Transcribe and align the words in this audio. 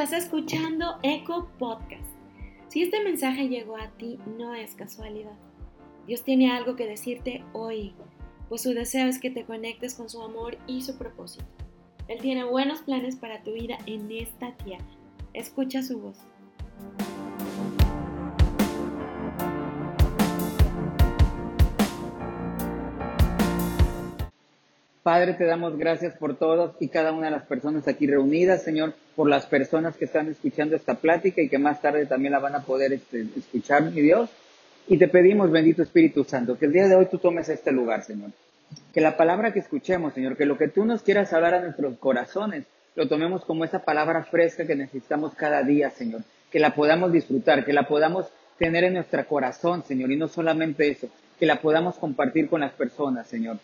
Estás 0.00 0.26
escuchando 0.26 1.00
Eco 1.02 1.50
Podcast. 1.58 2.06
Si 2.68 2.84
este 2.84 3.02
mensaje 3.02 3.48
llegó 3.48 3.76
a 3.76 3.88
ti, 3.98 4.20
no 4.38 4.54
es 4.54 4.76
casualidad. 4.76 5.36
Dios 6.06 6.22
tiene 6.22 6.52
algo 6.52 6.76
que 6.76 6.86
decirte 6.86 7.42
hoy, 7.52 7.96
pues 8.48 8.62
su 8.62 8.74
deseo 8.74 9.08
es 9.08 9.18
que 9.18 9.32
te 9.32 9.44
conectes 9.44 9.94
con 9.94 10.08
su 10.08 10.22
amor 10.22 10.56
y 10.68 10.82
su 10.82 10.96
propósito. 10.96 11.46
Él 12.06 12.20
tiene 12.20 12.44
buenos 12.44 12.82
planes 12.82 13.16
para 13.16 13.42
tu 13.42 13.54
vida 13.54 13.76
en 13.86 14.08
esta 14.12 14.56
tierra. 14.58 14.86
Escucha 15.32 15.82
su 15.82 15.98
voz. 15.98 16.18
Padre, 25.08 25.32
te 25.32 25.46
damos 25.46 25.78
gracias 25.78 26.12
por 26.18 26.36
todos 26.36 26.72
y 26.80 26.88
cada 26.88 27.12
una 27.12 27.28
de 27.28 27.30
las 27.30 27.44
personas 27.44 27.88
aquí 27.88 28.06
reunidas, 28.06 28.62
Señor, 28.62 28.92
por 29.16 29.26
las 29.26 29.46
personas 29.46 29.96
que 29.96 30.04
están 30.04 30.28
escuchando 30.28 30.76
esta 30.76 30.96
plática 30.96 31.40
y 31.40 31.48
que 31.48 31.56
más 31.56 31.80
tarde 31.80 32.04
también 32.04 32.32
la 32.32 32.40
van 32.40 32.54
a 32.54 32.60
poder 32.60 32.92
este, 32.92 33.26
escuchar, 33.34 33.84
mi 33.84 34.02
Dios. 34.02 34.28
Y 34.86 34.98
te 34.98 35.08
pedimos, 35.08 35.50
bendito 35.50 35.82
Espíritu 35.82 36.24
Santo, 36.24 36.58
que 36.58 36.66
el 36.66 36.74
día 36.74 36.88
de 36.88 36.94
hoy 36.94 37.06
tú 37.06 37.16
tomes 37.16 37.48
este 37.48 37.72
lugar, 37.72 38.04
Señor. 38.04 38.32
Que 38.92 39.00
la 39.00 39.16
palabra 39.16 39.50
que 39.54 39.60
escuchemos, 39.60 40.12
Señor, 40.12 40.36
que 40.36 40.44
lo 40.44 40.58
que 40.58 40.68
tú 40.68 40.84
nos 40.84 41.00
quieras 41.00 41.32
hablar 41.32 41.54
a 41.54 41.62
nuestros 41.62 41.96
corazones, 41.96 42.64
lo 42.94 43.08
tomemos 43.08 43.46
como 43.46 43.64
esa 43.64 43.78
palabra 43.78 44.24
fresca 44.24 44.66
que 44.66 44.76
necesitamos 44.76 45.32
cada 45.32 45.62
día, 45.62 45.88
Señor. 45.88 46.20
Que 46.52 46.60
la 46.60 46.74
podamos 46.74 47.12
disfrutar, 47.12 47.64
que 47.64 47.72
la 47.72 47.88
podamos 47.88 48.26
tener 48.58 48.84
en 48.84 48.92
nuestro 48.92 49.26
corazón, 49.26 49.84
Señor. 49.84 50.12
Y 50.12 50.16
no 50.16 50.28
solamente 50.28 50.86
eso, 50.86 51.08
que 51.40 51.46
la 51.46 51.62
podamos 51.62 51.96
compartir 51.96 52.50
con 52.50 52.60
las 52.60 52.72
personas, 52.72 53.26
Señor. 53.26 53.56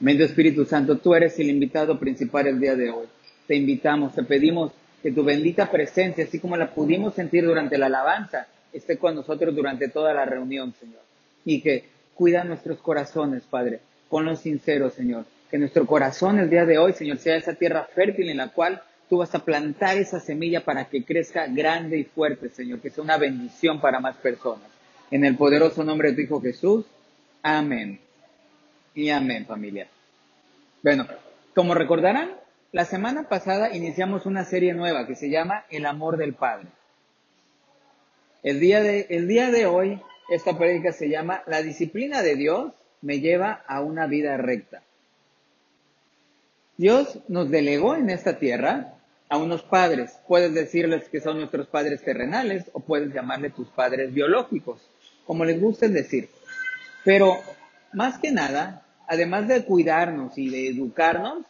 Bendito 0.00 0.24
Espíritu 0.24 0.64
Santo, 0.64 0.96
tú 0.96 1.14
eres 1.14 1.38
el 1.38 1.50
invitado 1.50 1.98
principal 1.98 2.46
el 2.46 2.58
día 2.58 2.74
de 2.74 2.88
hoy. 2.88 3.06
Te 3.46 3.54
invitamos, 3.54 4.14
te 4.14 4.22
pedimos 4.22 4.72
que 5.02 5.12
tu 5.12 5.22
bendita 5.22 5.70
presencia, 5.70 6.24
así 6.24 6.38
como 6.38 6.56
la 6.56 6.72
pudimos 6.72 7.12
sentir 7.12 7.44
durante 7.44 7.76
la 7.76 7.86
alabanza, 7.86 8.46
esté 8.72 8.96
con 8.96 9.14
nosotros 9.14 9.54
durante 9.54 9.88
toda 9.88 10.14
la 10.14 10.24
reunión, 10.24 10.72
Señor. 10.80 11.02
Y 11.44 11.60
que 11.60 11.84
cuida 12.14 12.44
nuestros 12.44 12.78
corazones, 12.78 13.42
Padre. 13.42 13.80
Ponlos 14.08 14.40
sinceros, 14.40 14.94
Señor. 14.94 15.26
Que 15.50 15.58
nuestro 15.58 15.84
corazón 15.84 16.38
el 16.38 16.48
día 16.48 16.64
de 16.64 16.78
hoy, 16.78 16.94
Señor, 16.94 17.18
sea 17.18 17.36
esa 17.36 17.52
tierra 17.52 17.86
fértil 17.94 18.30
en 18.30 18.38
la 18.38 18.48
cual 18.48 18.80
tú 19.10 19.18
vas 19.18 19.34
a 19.34 19.44
plantar 19.44 19.98
esa 19.98 20.18
semilla 20.18 20.64
para 20.64 20.86
que 20.86 21.04
crezca 21.04 21.46
grande 21.46 21.98
y 21.98 22.04
fuerte, 22.04 22.48
Señor. 22.48 22.80
Que 22.80 22.88
sea 22.88 23.04
una 23.04 23.18
bendición 23.18 23.82
para 23.82 24.00
más 24.00 24.16
personas. 24.16 24.70
En 25.10 25.26
el 25.26 25.36
poderoso 25.36 25.84
nombre 25.84 26.08
de 26.08 26.14
tu 26.14 26.20
Hijo 26.22 26.40
Jesús. 26.40 26.86
Amén 27.42 28.00
y 28.94 29.10
amén, 29.10 29.46
familia. 29.46 29.88
Bueno, 30.82 31.06
como 31.54 31.74
recordarán, 31.74 32.30
la 32.72 32.84
semana 32.84 33.28
pasada 33.28 33.74
iniciamos 33.74 34.26
una 34.26 34.44
serie 34.44 34.74
nueva 34.74 35.06
que 35.06 35.16
se 35.16 35.30
llama 35.30 35.64
El 35.70 35.86
amor 35.86 36.16
del 36.16 36.34
Padre. 36.34 36.68
El 38.42 38.60
día 38.60 38.82
de, 38.82 39.06
el 39.10 39.28
día 39.28 39.50
de 39.50 39.66
hoy, 39.66 40.00
esta 40.30 40.56
prédica 40.56 40.92
se 40.92 41.08
llama 41.08 41.42
La 41.46 41.62
disciplina 41.62 42.22
de 42.22 42.36
Dios 42.36 42.72
me 43.02 43.20
lleva 43.20 43.64
a 43.66 43.80
una 43.80 44.06
vida 44.06 44.36
recta. 44.36 44.82
Dios 46.76 47.18
nos 47.28 47.50
delegó 47.50 47.94
en 47.94 48.08
esta 48.08 48.38
tierra 48.38 48.94
a 49.28 49.36
unos 49.36 49.62
padres. 49.62 50.18
Puedes 50.26 50.54
decirles 50.54 51.08
que 51.08 51.20
son 51.20 51.38
nuestros 51.38 51.66
padres 51.66 52.02
terrenales 52.02 52.70
o 52.72 52.80
puedes 52.80 53.12
llamarle 53.12 53.50
tus 53.50 53.68
padres 53.68 54.14
biológicos, 54.14 54.80
como 55.26 55.44
les 55.44 55.60
guste 55.60 55.88
decir. 55.88 56.28
Pero 57.04 57.36
más 57.92 58.18
que 58.18 58.30
nada, 58.32 58.82
además 59.06 59.48
de 59.48 59.64
cuidarnos 59.64 60.36
y 60.38 60.48
de 60.48 60.68
educarnos, 60.68 61.44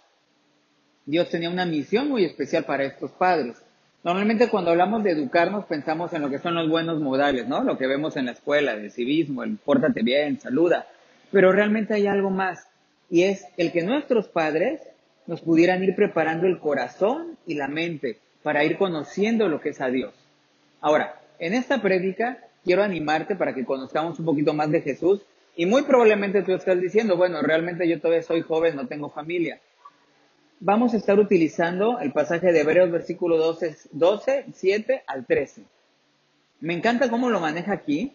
Dios 1.07 1.29
tenía 1.29 1.51
una 1.51 1.67
misión 1.67 2.09
muy 2.09 2.25
especial 2.25 2.65
para 2.65 2.85
estos 2.85 3.11
padres. 3.13 3.57
Normalmente 4.03 4.49
cuando 4.49 4.71
hablamos 4.71 5.05
de 5.05 5.11
educarnos 5.11 5.67
pensamos 5.67 6.13
en 6.15 6.23
lo 6.23 6.31
que 6.31 6.39
son 6.39 6.55
los 6.55 6.69
buenos 6.71 7.01
modales, 7.01 7.47
¿no? 7.47 7.63
Lo 7.63 7.77
que 7.77 7.87
vemos 7.87 8.17
en 8.17 8.27
la 8.27 8.33
escuela, 8.33 8.73
el 8.73 8.91
civismo, 8.91 9.43
el 9.43 9.57
pórtate 9.59 10.03
bien, 10.03 10.41
saluda. 10.41 10.87
Pero 11.31 11.53
realmente 11.53 11.95
hay 11.95 12.07
algo 12.07 12.31
más 12.31 12.67
y 13.11 13.25
es 13.25 13.45
el 13.57 13.73
que 13.73 13.83
nuestros 13.83 14.29
padres 14.29 14.81
nos 15.27 15.43
pudieran 15.43 15.83
ir 15.83 15.95
preparando 15.95 16.47
el 16.47 16.59
corazón 16.59 17.37
y 17.47 17.55
la 17.55 17.69
mente 17.69 18.19
para 18.43 18.65
ir 18.65 18.79
conociendo 18.79 19.49
lo 19.49 19.61
que 19.61 19.71
es 19.71 19.81
a 19.81 19.89
Dios. 19.89 20.15
Ahora, 20.81 21.21
en 21.39 21.53
esta 21.53 21.83
prédica 21.83 22.39
quiero 22.65 22.83
animarte 22.83 23.37
para 23.37 23.55
que 23.55 23.65
conozcamos 23.65 24.19
un 24.19 24.25
poquito 24.25 24.55
más 24.55 24.71
de 24.71 24.81
Jesús 24.81 25.23
y 25.57 25.67
muy 25.67 25.83
probablemente 25.83 26.43
tú 26.43 26.53
estás 26.53 26.81
diciendo, 26.81 27.17
bueno, 27.17 27.43
realmente 27.43 27.89
yo 27.89 28.01
todavía 28.01 28.23
soy 28.23 28.43
joven, 28.43 28.77
no 28.77 28.87
tengo 28.87 29.11
familia. 29.11 29.61
Vamos 30.61 30.93
a 30.95 30.99
estar 30.99 31.19
utilizando 31.19 32.01
el 32.01 32.13
pasaje 32.13 32.53
de 32.53 32.61
Hebreos 32.61 32.91
versículo 32.91 33.39
12, 33.39 33.77
12 33.93 34.47
7 34.53 35.05
al 35.07 35.27
13. 35.27 35.63
Me 36.61 36.75
encanta 36.75 37.09
cómo 37.09 37.31
lo 37.31 37.41
maneja 37.41 37.73
aquí, 37.73 38.13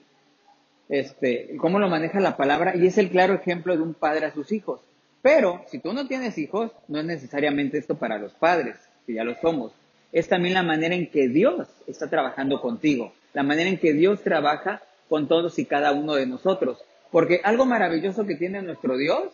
este, 0.88 1.56
cómo 1.58 1.80
lo 1.80 1.90
maneja 1.90 2.20
la 2.20 2.38
palabra, 2.38 2.76
y 2.76 2.86
es 2.86 2.98
el 3.00 3.10
claro 3.10 3.34
ejemplo 3.34 3.76
de 3.76 3.82
un 3.82 3.96
padre 3.96 4.28
a 4.28 4.34
sus 4.34 4.52
hijos. 4.52 4.82
Pero 5.24 5.66
si 5.68 5.80
tú 5.80 5.94
no 5.94 6.08
tienes 6.08 6.38
hijos, 6.38 6.72
no 6.88 7.00
es 7.00 7.06
necesariamente 7.06 7.80
esto 7.80 7.96
para 7.96 8.20
los 8.20 8.34
padres, 8.34 8.76
que 9.08 9.14
ya 9.14 9.24
lo 9.24 9.34
somos. 9.42 9.72
Es 10.12 10.28
también 10.28 10.54
la 10.54 10.62
manera 10.62 10.94
en 10.94 11.10
que 11.10 11.28
Dios 11.28 11.68
está 11.88 12.08
trabajando 12.08 12.62
contigo, 12.62 13.12
la 13.34 13.42
manera 13.42 13.70
en 13.70 13.80
que 13.80 13.94
Dios 13.94 14.22
trabaja 14.22 14.84
con 15.10 15.28
todos 15.28 15.58
y 15.58 15.66
cada 15.66 15.94
uno 15.94 16.14
de 16.14 16.28
nosotros. 16.28 16.78
Porque 17.12 17.42
algo 17.44 17.66
maravilloso 17.66 18.26
que 18.26 18.36
tiene 18.36 18.62
nuestro 18.62 18.98
Dios 18.98 19.32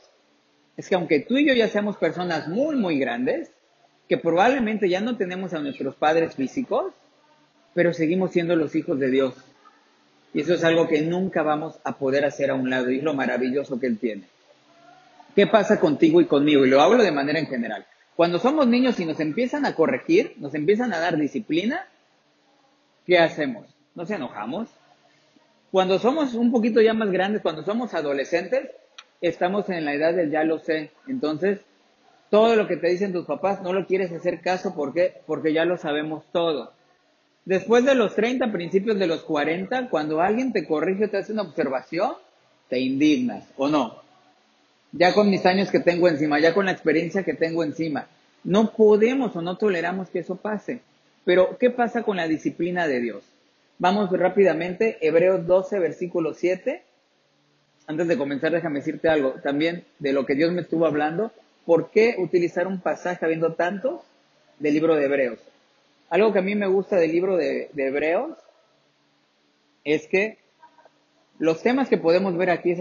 es 0.78 0.88
que 0.88 0.96
aunque 0.96 1.20
tú 1.20 1.38
y 1.38 1.48
yo 1.48 1.54
ya 1.54 1.68
seamos 1.68 1.98
personas 1.98 2.48
muy, 2.48 2.76
muy 2.76 3.00
grandes, 3.00 3.52
que 4.08 4.18
probablemente 4.18 4.90
ya 4.90 5.02
no 5.02 5.18
tenemos 5.18 5.54
a 5.54 5.60
nuestros 5.60 5.96
padres 5.96 6.36
físicos, 6.36 6.94
pero 7.74 7.94
seguimos 7.94 8.32
siendo 8.32 8.56
los 8.56 8.76
hijos 8.76 9.00
de 9.00 9.10
Dios. 9.10 9.36
Y 10.34 10.42
eso 10.42 10.54
es 10.54 10.64
algo 10.64 10.88
que 10.88 11.02
nunca 11.02 11.44
vamos 11.44 11.80
a 11.84 11.98
poder 11.98 12.26
hacer 12.26 12.52
a 12.52 12.56
un 12.56 12.70
lado, 12.70 12.92
y 12.92 12.98
es 12.98 13.04
lo 13.04 13.14
maravilloso 13.14 13.80
que 13.80 13.88
Él 13.88 13.98
tiene. 14.00 14.24
¿Qué 15.36 15.48
pasa 15.48 15.80
contigo 15.80 16.20
y 16.20 16.26
conmigo? 16.26 16.66
Y 16.66 16.70
lo 16.70 16.82
hablo 16.82 17.04
de 17.04 17.12
manera 17.12 17.40
en 17.40 17.48
general. 17.48 17.86
Cuando 18.16 18.40
somos 18.40 18.68
niños 18.68 19.00
y 19.00 19.06
nos 19.06 19.20
empiezan 19.20 19.66
a 19.66 19.76
corregir, 19.76 20.34
nos 20.38 20.54
empiezan 20.54 20.94
a 20.94 21.00
dar 21.00 21.18
disciplina, 21.18 21.88
¿qué 23.06 23.18
hacemos? 23.18 23.68
¿Nos 23.96 24.10
enojamos? 24.10 24.70
Cuando 25.72 26.00
somos 26.00 26.34
un 26.34 26.52
poquito 26.52 26.82
ya 26.82 26.94
más 26.94 27.12
grandes, 27.12 27.42
cuando 27.42 27.64
somos 27.64 27.94
adolescentes, 27.94 28.70
estamos 29.22 29.70
en 29.70 29.86
la 29.86 29.94
edad 29.94 30.14
del 30.14 30.30
ya 30.30 30.44
lo 30.44 30.60
sé. 30.60 30.92
Entonces, 31.08 31.60
todo 32.30 32.56
lo 32.56 32.68
que 32.68 32.78
te 32.78 32.90
dicen 32.90 33.14
tus 33.14 33.26
papás 33.26 33.62
no 33.62 33.72
lo 33.72 33.88
quieres 33.88 34.12
hacer 34.12 34.42
caso. 34.42 34.76
¿Por 34.76 34.94
qué? 34.94 35.22
Porque 35.26 35.54
ya 35.54 35.64
lo 35.64 35.78
sabemos 35.78 36.26
todo. 36.34 36.74
Después 37.46 37.86
de 37.86 37.96
los 37.96 38.16
30, 38.16 38.52
principios 38.52 39.00
de 39.00 39.08
los 39.08 39.24
40, 39.24 39.90
cuando 39.90 40.22
alguien 40.22 40.52
te 40.52 40.68
corrige 40.68 41.06
o 41.06 41.10
te 41.10 41.18
hace 41.18 41.34
una 41.34 41.42
observación, 41.44 42.14
te 42.70 42.80
indignas, 42.80 43.46
¿o 43.58 43.68
no? 43.68 44.02
Ya 44.92 45.14
con 45.14 45.30
mis 45.30 45.46
años 45.46 45.72
que 45.72 45.80
tengo 45.80 46.08
encima, 46.08 46.40
ya 46.40 46.54
con 46.54 46.66
la 46.66 46.72
experiencia 46.72 47.24
que 47.24 47.34
tengo 47.34 47.64
encima. 47.64 48.08
No 48.44 48.72
podemos 48.74 49.36
o 49.36 49.42
no 49.42 49.58
toleramos 49.58 50.10
que 50.10 50.20
eso 50.20 50.36
pase. 50.36 50.82
Pero, 51.24 51.58
¿qué 51.58 51.70
pasa 51.70 52.04
con 52.04 52.18
la 52.18 52.28
disciplina 52.28 52.88
de 52.88 53.00
Dios? 53.00 53.24
Vamos 53.82 54.12
rápidamente, 54.12 55.00
Hebreos 55.02 55.48
12, 55.48 55.80
versículo 55.80 56.36
7. 56.36 56.84
Antes 57.88 58.08
de 58.08 58.16
comenzar, 58.16 58.52
déjame 58.52 58.78
decirte 58.78 59.10
algo 59.10 59.32
también 59.42 59.86
de 59.98 60.14
lo 60.14 60.24
que 60.28 60.36
Dios 60.36 60.52
me 60.52 60.62
estuvo 60.62 60.86
hablando. 60.86 61.32
¿Por 61.66 61.90
qué 61.90 62.14
utilizar 62.20 62.68
un 62.68 62.80
pasaje 62.80 63.26
habiendo 63.26 63.56
tantos 63.56 64.02
del 64.60 64.76
libro 64.76 64.96
de 64.96 65.06
Hebreos? 65.06 65.40
Algo 66.12 66.32
que 66.32 66.38
a 66.38 66.44
mí 66.44 66.54
me 66.54 66.68
gusta 66.68 66.98
del 66.98 67.12
libro 67.12 67.38
de, 67.38 67.72
Hebreos 67.76 68.38
es 69.84 70.06
que 70.06 70.38
los 71.40 71.64
temas 71.64 71.90
que 71.90 71.98
podemos 71.98 72.38
ver 72.38 72.52
aquí, 72.52 72.76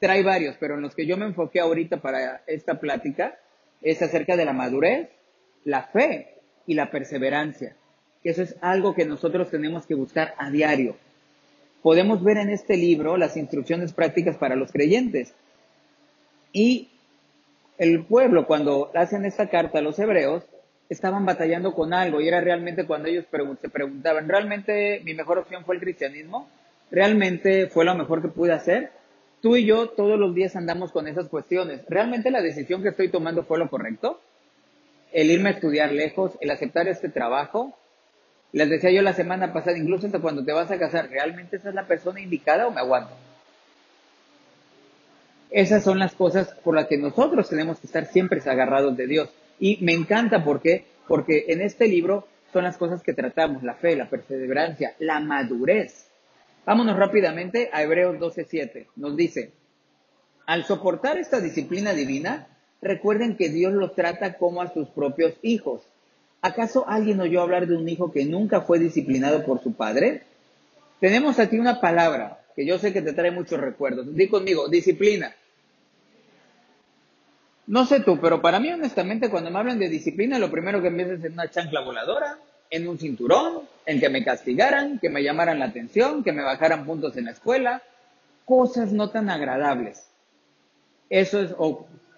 trae 0.00 0.24
varios, 0.24 0.56
pero 0.58 0.74
en 0.74 0.82
los 0.82 0.96
que 0.96 1.06
yo 1.06 1.16
me 1.16 1.26
enfoqué 1.26 1.60
ahorita 1.60 1.98
para 1.98 2.42
esta 2.48 2.80
plática 2.80 3.38
es 3.82 4.02
acerca 4.02 4.34
de 4.34 4.46
la 4.46 4.52
madurez, 4.52 5.10
la 5.62 5.84
fe 5.84 6.40
y 6.66 6.74
la 6.74 6.90
perseverancia 6.90 7.76
que 8.22 8.30
eso 8.30 8.42
es 8.42 8.56
algo 8.60 8.94
que 8.94 9.04
nosotros 9.04 9.50
tenemos 9.50 9.86
que 9.86 9.94
buscar 9.94 10.34
a 10.38 10.50
diario. 10.50 10.96
Podemos 11.82 12.22
ver 12.22 12.36
en 12.36 12.50
este 12.50 12.76
libro 12.76 13.16
las 13.16 13.36
instrucciones 13.36 13.92
prácticas 13.92 14.36
para 14.36 14.56
los 14.56 14.70
creyentes. 14.70 15.34
Y 16.52 16.90
el 17.78 18.04
pueblo, 18.04 18.46
cuando 18.46 18.90
hacen 18.94 19.24
esta 19.24 19.48
carta 19.48 19.78
a 19.78 19.82
los 19.82 19.98
hebreos, 19.98 20.44
estaban 20.90 21.24
batallando 21.24 21.72
con 21.72 21.94
algo 21.94 22.20
y 22.20 22.28
era 22.28 22.40
realmente 22.40 22.84
cuando 22.84 23.08
ellos 23.08 23.24
se 23.60 23.68
preguntaban, 23.68 24.28
¿realmente 24.28 25.00
mi 25.04 25.14
mejor 25.14 25.38
opción 25.38 25.64
fue 25.64 25.76
el 25.76 25.80
cristianismo? 25.80 26.48
¿Realmente 26.90 27.68
fue 27.68 27.84
lo 27.84 27.94
mejor 27.94 28.20
que 28.20 28.28
pude 28.28 28.52
hacer? 28.52 28.90
Tú 29.40 29.56
y 29.56 29.64
yo 29.64 29.88
todos 29.88 30.18
los 30.18 30.34
días 30.34 30.56
andamos 30.56 30.92
con 30.92 31.08
esas 31.08 31.28
cuestiones. 31.28 31.82
¿Realmente 31.88 32.30
la 32.30 32.42
decisión 32.42 32.82
que 32.82 32.90
estoy 32.90 33.08
tomando 33.08 33.44
fue 33.44 33.58
lo 33.58 33.70
correcto? 33.70 34.20
El 35.12 35.30
irme 35.30 35.50
a 35.50 35.52
estudiar 35.52 35.92
lejos, 35.92 36.36
el 36.40 36.50
aceptar 36.50 36.88
este 36.88 37.08
trabajo, 37.08 37.74
les 38.52 38.68
decía 38.68 38.90
yo 38.90 39.02
la 39.02 39.12
semana 39.12 39.52
pasada, 39.52 39.78
incluso 39.78 40.06
hasta 40.06 40.20
cuando 40.20 40.44
te 40.44 40.52
vas 40.52 40.70
a 40.70 40.78
casar, 40.78 41.08
¿realmente 41.08 41.56
esa 41.56 41.68
es 41.68 41.74
la 41.74 41.86
persona 41.86 42.20
indicada 42.20 42.66
o 42.66 42.70
me 42.70 42.80
aguanto? 42.80 43.14
Esas 45.50 45.82
son 45.82 45.98
las 45.98 46.14
cosas 46.14 46.54
por 46.62 46.74
las 46.74 46.86
que 46.86 46.96
nosotros 46.96 47.48
tenemos 47.48 47.80
que 47.80 47.86
estar 47.86 48.06
siempre 48.06 48.40
agarrados 48.44 48.96
de 48.96 49.06
Dios. 49.06 49.28
Y 49.58 49.78
me 49.84 49.92
encanta 49.92 50.44
¿por 50.44 50.60
qué? 50.60 50.86
porque 51.10 51.46
en 51.48 51.60
este 51.60 51.88
libro 51.88 52.28
son 52.52 52.62
las 52.62 52.76
cosas 52.76 53.02
que 53.02 53.14
tratamos, 53.14 53.64
la 53.64 53.74
fe, 53.74 53.96
la 53.96 54.08
perseverancia, 54.08 54.94
la 55.00 55.18
madurez. 55.18 56.08
Vámonos 56.64 56.96
rápidamente 56.96 57.68
a 57.72 57.82
Hebreos 57.82 58.16
12:7. 58.18 58.86
Nos 58.94 59.16
dice, 59.16 59.52
al 60.46 60.64
soportar 60.64 61.18
esta 61.18 61.40
disciplina 61.40 61.94
divina, 61.94 62.46
recuerden 62.80 63.36
que 63.36 63.48
Dios 63.48 63.72
los 63.72 63.96
trata 63.96 64.34
como 64.34 64.62
a 64.62 64.72
sus 64.72 64.88
propios 64.90 65.34
hijos. 65.42 65.82
¿Acaso 66.42 66.88
alguien 66.88 67.20
oyó 67.20 67.42
hablar 67.42 67.66
de 67.66 67.76
un 67.76 67.88
hijo 67.88 68.10
que 68.10 68.24
nunca 68.24 68.62
fue 68.62 68.78
disciplinado 68.78 69.44
por 69.44 69.62
su 69.62 69.74
padre? 69.74 70.22
Tenemos 70.98 71.38
aquí 71.38 71.58
una 71.58 71.80
palabra 71.80 72.40
que 72.56 72.64
yo 72.66 72.78
sé 72.78 72.92
que 72.92 73.02
te 73.02 73.12
trae 73.12 73.30
muchos 73.30 73.60
recuerdos. 73.60 74.14
Di 74.14 74.28
conmigo, 74.28 74.68
disciplina. 74.68 75.34
No 77.66 77.86
sé 77.86 78.00
tú, 78.00 78.18
pero 78.20 78.42
para 78.42 78.58
mí 78.58 78.72
honestamente 78.72 79.30
cuando 79.30 79.50
me 79.50 79.58
hablan 79.58 79.78
de 79.78 79.88
disciplina, 79.88 80.38
lo 80.38 80.50
primero 80.50 80.82
que 80.82 80.90
me 80.90 81.02
es 81.04 81.24
en 81.24 81.34
una 81.34 81.50
chancla 81.50 81.80
voladora, 81.80 82.38
en 82.70 82.88
un 82.88 82.98
cinturón, 82.98 83.62
en 83.86 84.00
que 84.00 84.08
me 84.08 84.24
castigaran, 84.24 84.98
que 84.98 85.10
me 85.10 85.22
llamaran 85.22 85.58
la 85.58 85.66
atención, 85.66 86.24
que 86.24 86.32
me 86.32 86.42
bajaran 86.42 86.84
puntos 86.84 87.16
en 87.16 87.26
la 87.26 87.32
escuela, 87.32 87.82
cosas 88.44 88.92
no 88.92 89.10
tan 89.10 89.30
agradables. 89.30 90.06
Eso 91.10 91.40
es, 91.40 91.54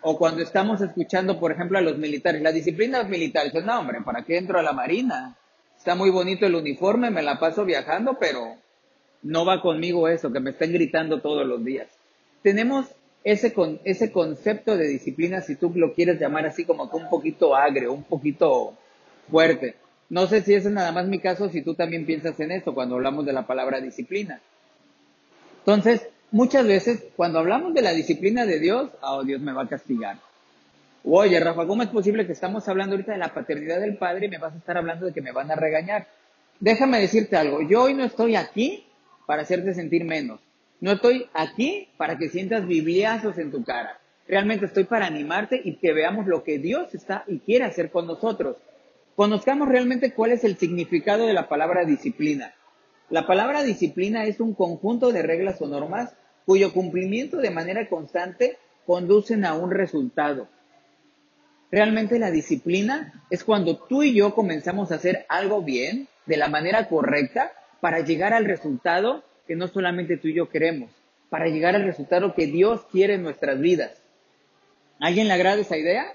cuando 0.02 0.42
estamos 0.42 0.80
escuchando, 0.80 1.38
por 1.38 1.52
ejemplo, 1.52 1.78
a 1.78 1.82
los 1.82 1.96
militares, 1.96 2.42
la 2.42 2.52
disciplina 2.52 3.02
militar, 3.04 3.44
dice, 3.44 3.62
no 3.62 3.78
hombre, 3.78 4.00
¿para 4.02 4.22
qué 4.22 4.36
entro 4.36 4.58
a 4.58 4.62
la 4.62 4.72
marina? 4.72 5.36
Está 5.78 5.94
muy 5.94 6.10
bonito 6.10 6.46
el 6.46 6.54
uniforme, 6.54 7.10
me 7.10 7.22
la 7.22 7.38
paso 7.38 7.64
viajando, 7.64 8.16
pero 8.18 8.56
no 9.22 9.44
va 9.44 9.62
conmigo 9.62 10.08
eso, 10.08 10.32
que 10.32 10.40
me 10.40 10.50
estén 10.50 10.72
gritando 10.72 11.20
todos 11.20 11.46
los 11.46 11.64
días. 11.64 11.88
Tenemos 12.42 12.86
ese, 13.24 13.52
con, 13.52 13.80
ese 13.84 14.10
concepto 14.10 14.76
de 14.76 14.88
disciplina, 14.88 15.40
si 15.40 15.56
tú 15.56 15.72
lo 15.74 15.94
quieres 15.94 16.20
llamar 16.20 16.46
así 16.46 16.64
como 16.64 16.90
que 16.90 16.96
un 16.96 17.08
poquito 17.08 17.54
agrio, 17.54 17.92
un 17.92 18.04
poquito 18.04 18.74
fuerte. 19.30 19.76
No 20.08 20.26
sé 20.26 20.42
si 20.42 20.54
ese 20.54 20.68
es 20.68 20.74
nada 20.74 20.92
más 20.92 21.06
mi 21.06 21.20
caso, 21.20 21.48
si 21.48 21.62
tú 21.62 21.74
también 21.74 22.04
piensas 22.04 22.38
en 22.40 22.50
eso 22.50 22.74
cuando 22.74 22.96
hablamos 22.96 23.24
de 23.24 23.32
la 23.32 23.46
palabra 23.46 23.80
disciplina. 23.80 24.40
Entonces, 25.60 26.08
muchas 26.32 26.66
veces 26.66 27.04
cuando 27.14 27.38
hablamos 27.38 27.72
de 27.74 27.82
la 27.82 27.92
disciplina 27.92 28.44
de 28.44 28.58
Dios, 28.58 28.90
oh 29.02 29.22
Dios 29.22 29.40
me 29.40 29.52
va 29.52 29.62
a 29.62 29.68
castigar. 29.68 30.18
Oye, 31.04 31.38
Rafa, 31.38 31.66
¿cómo 31.66 31.82
es 31.82 31.88
posible 31.88 32.26
que 32.26 32.32
estamos 32.32 32.68
hablando 32.68 32.94
ahorita 32.94 33.12
de 33.12 33.18
la 33.18 33.34
paternidad 33.34 33.80
del 33.80 33.96
Padre 33.96 34.26
y 34.26 34.28
me 34.28 34.38
vas 34.38 34.54
a 34.54 34.58
estar 34.58 34.76
hablando 34.76 35.06
de 35.06 35.12
que 35.12 35.20
me 35.20 35.32
van 35.32 35.50
a 35.50 35.56
regañar? 35.56 36.08
Déjame 36.60 37.00
decirte 37.00 37.36
algo, 37.36 37.60
yo 37.62 37.82
hoy 37.82 37.94
no 37.94 38.04
estoy 38.04 38.36
aquí 38.36 38.86
para 39.26 39.42
hacerte 39.42 39.74
sentir 39.74 40.04
menos. 40.04 40.40
No 40.80 40.92
estoy 40.92 41.26
aquí 41.32 41.88
para 41.96 42.18
que 42.18 42.28
sientas 42.28 42.66
bibliazos 42.66 43.38
en 43.38 43.50
tu 43.50 43.62
cara. 43.64 44.00
Realmente 44.26 44.66
estoy 44.66 44.84
para 44.84 45.06
animarte 45.06 45.60
y 45.62 45.76
que 45.76 45.92
veamos 45.92 46.26
lo 46.26 46.42
que 46.44 46.58
Dios 46.58 46.94
está 46.94 47.24
y 47.26 47.40
quiere 47.40 47.64
hacer 47.64 47.90
con 47.90 48.06
nosotros. 48.06 48.56
Conozcamos 49.16 49.68
realmente 49.68 50.12
cuál 50.12 50.32
es 50.32 50.44
el 50.44 50.56
significado 50.56 51.26
de 51.26 51.34
la 51.34 51.48
palabra 51.48 51.84
disciplina. 51.84 52.54
La 53.10 53.26
palabra 53.26 53.62
disciplina 53.62 54.24
es 54.24 54.40
un 54.40 54.54
conjunto 54.54 55.12
de 55.12 55.22
reglas 55.22 55.60
o 55.60 55.66
normas 55.66 56.14
cuyo 56.44 56.72
cumplimiento 56.72 57.38
de 57.38 57.50
manera 57.50 57.88
constante 57.88 58.58
conducen 58.86 59.44
a 59.44 59.54
un 59.54 59.70
resultado. 59.70 60.48
Realmente 61.70 62.18
la 62.18 62.30
disciplina 62.30 63.24
es 63.30 63.44
cuando 63.44 63.78
tú 63.78 64.02
y 64.02 64.14
yo 64.14 64.34
comenzamos 64.34 64.92
a 64.92 64.96
hacer 64.96 65.24
algo 65.28 65.62
bien, 65.62 66.08
de 66.26 66.36
la 66.36 66.48
manera 66.48 66.88
correcta, 66.88 67.50
para 67.80 68.00
llegar 68.00 68.32
al 68.32 68.44
resultado 68.44 69.24
que 69.46 69.56
no 69.56 69.68
solamente 69.68 70.16
tú 70.16 70.28
y 70.28 70.34
yo 70.34 70.48
queremos, 70.48 70.90
para 71.30 71.48
llegar 71.48 71.74
al 71.74 71.84
resultado 71.84 72.34
que 72.34 72.46
Dios 72.46 72.82
quiere 72.92 73.14
en 73.14 73.22
nuestras 73.22 73.58
vidas. 73.58 73.92
¿Alguien 75.00 75.28
le 75.28 75.34
agrada 75.34 75.60
esa 75.60 75.76
idea? 75.76 76.14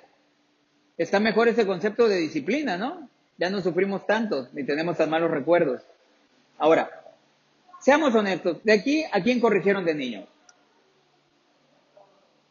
Está 0.97 1.19
mejor 1.19 1.47
ese 1.47 1.65
concepto 1.65 2.07
de 2.07 2.17
disciplina, 2.17 2.77
¿no? 2.77 3.09
Ya 3.37 3.49
no 3.49 3.61
sufrimos 3.61 4.05
tanto, 4.07 4.47
ni 4.53 4.63
tenemos 4.63 4.97
tan 4.97 5.09
malos 5.09 5.29
recuerdos. 5.29 5.81
Ahora, 6.57 6.89
seamos 7.87 8.13
honestos, 8.15 8.61
de 8.65 8.73
aquí 8.73 9.05
a 9.13 9.23
quién 9.23 9.39
corrigieron 9.39 9.85
de 9.85 9.95
niño. 9.95 10.27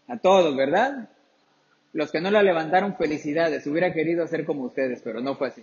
A 0.09 0.17
todos, 0.17 0.57
¿verdad? 0.57 1.11
Los 1.93 2.11
que 2.11 2.23
no 2.23 2.31
la 2.31 2.43
levantaron, 2.43 2.97
felicidades. 2.97 3.67
Hubiera 3.67 3.93
querido 3.93 4.27
ser 4.27 4.47
como 4.47 4.63
ustedes, 4.63 5.03
pero 5.05 5.21
no 5.21 5.35
fue 5.35 5.49
así. 5.49 5.63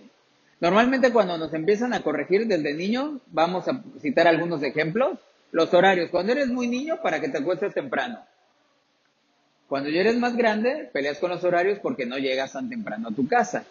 Normalmente 0.60 1.12
cuando 1.12 1.36
nos 1.38 1.52
empiezan 1.54 1.92
a 1.92 2.02
corregir 2.02 2.46
desde 2.46 2.72
niño, 2.72 3.18
vamos 3.32 3.66
a 3.66 3.82
citar 4.00 4.28
algunos 4.28 4.62
ejemplos, 4.62 5.18
los 5.50 5.74
horarios. 5.74 6.08
Cuando 6.08 6.30
eres 6.30 6.46
muy 6.50 6.68
niño, 6.68 7.02
para 7.02 7.20
que 7.20 7.28
te 7.28 7.38
acuestes 7.38 7.74
temprano. 7.74 8.24
Cuando 9.66 9.90
ya 9.90 10.02
eres 10.02 10.16
más 10.16 10.36
grande, 10.36 10.88
peleas 10.92 11.18
con 11.18 11.30
los 11.30 11.42
horarios 11.42 11.80
porque 11.80 12.06
no 12.06 12.16
llegas 12.16 12.52
tan 12.52 12.68
temprano 12.68 13.08
a 13.08 13.12
tu 13.12 13.26
casa. 13.26 13.64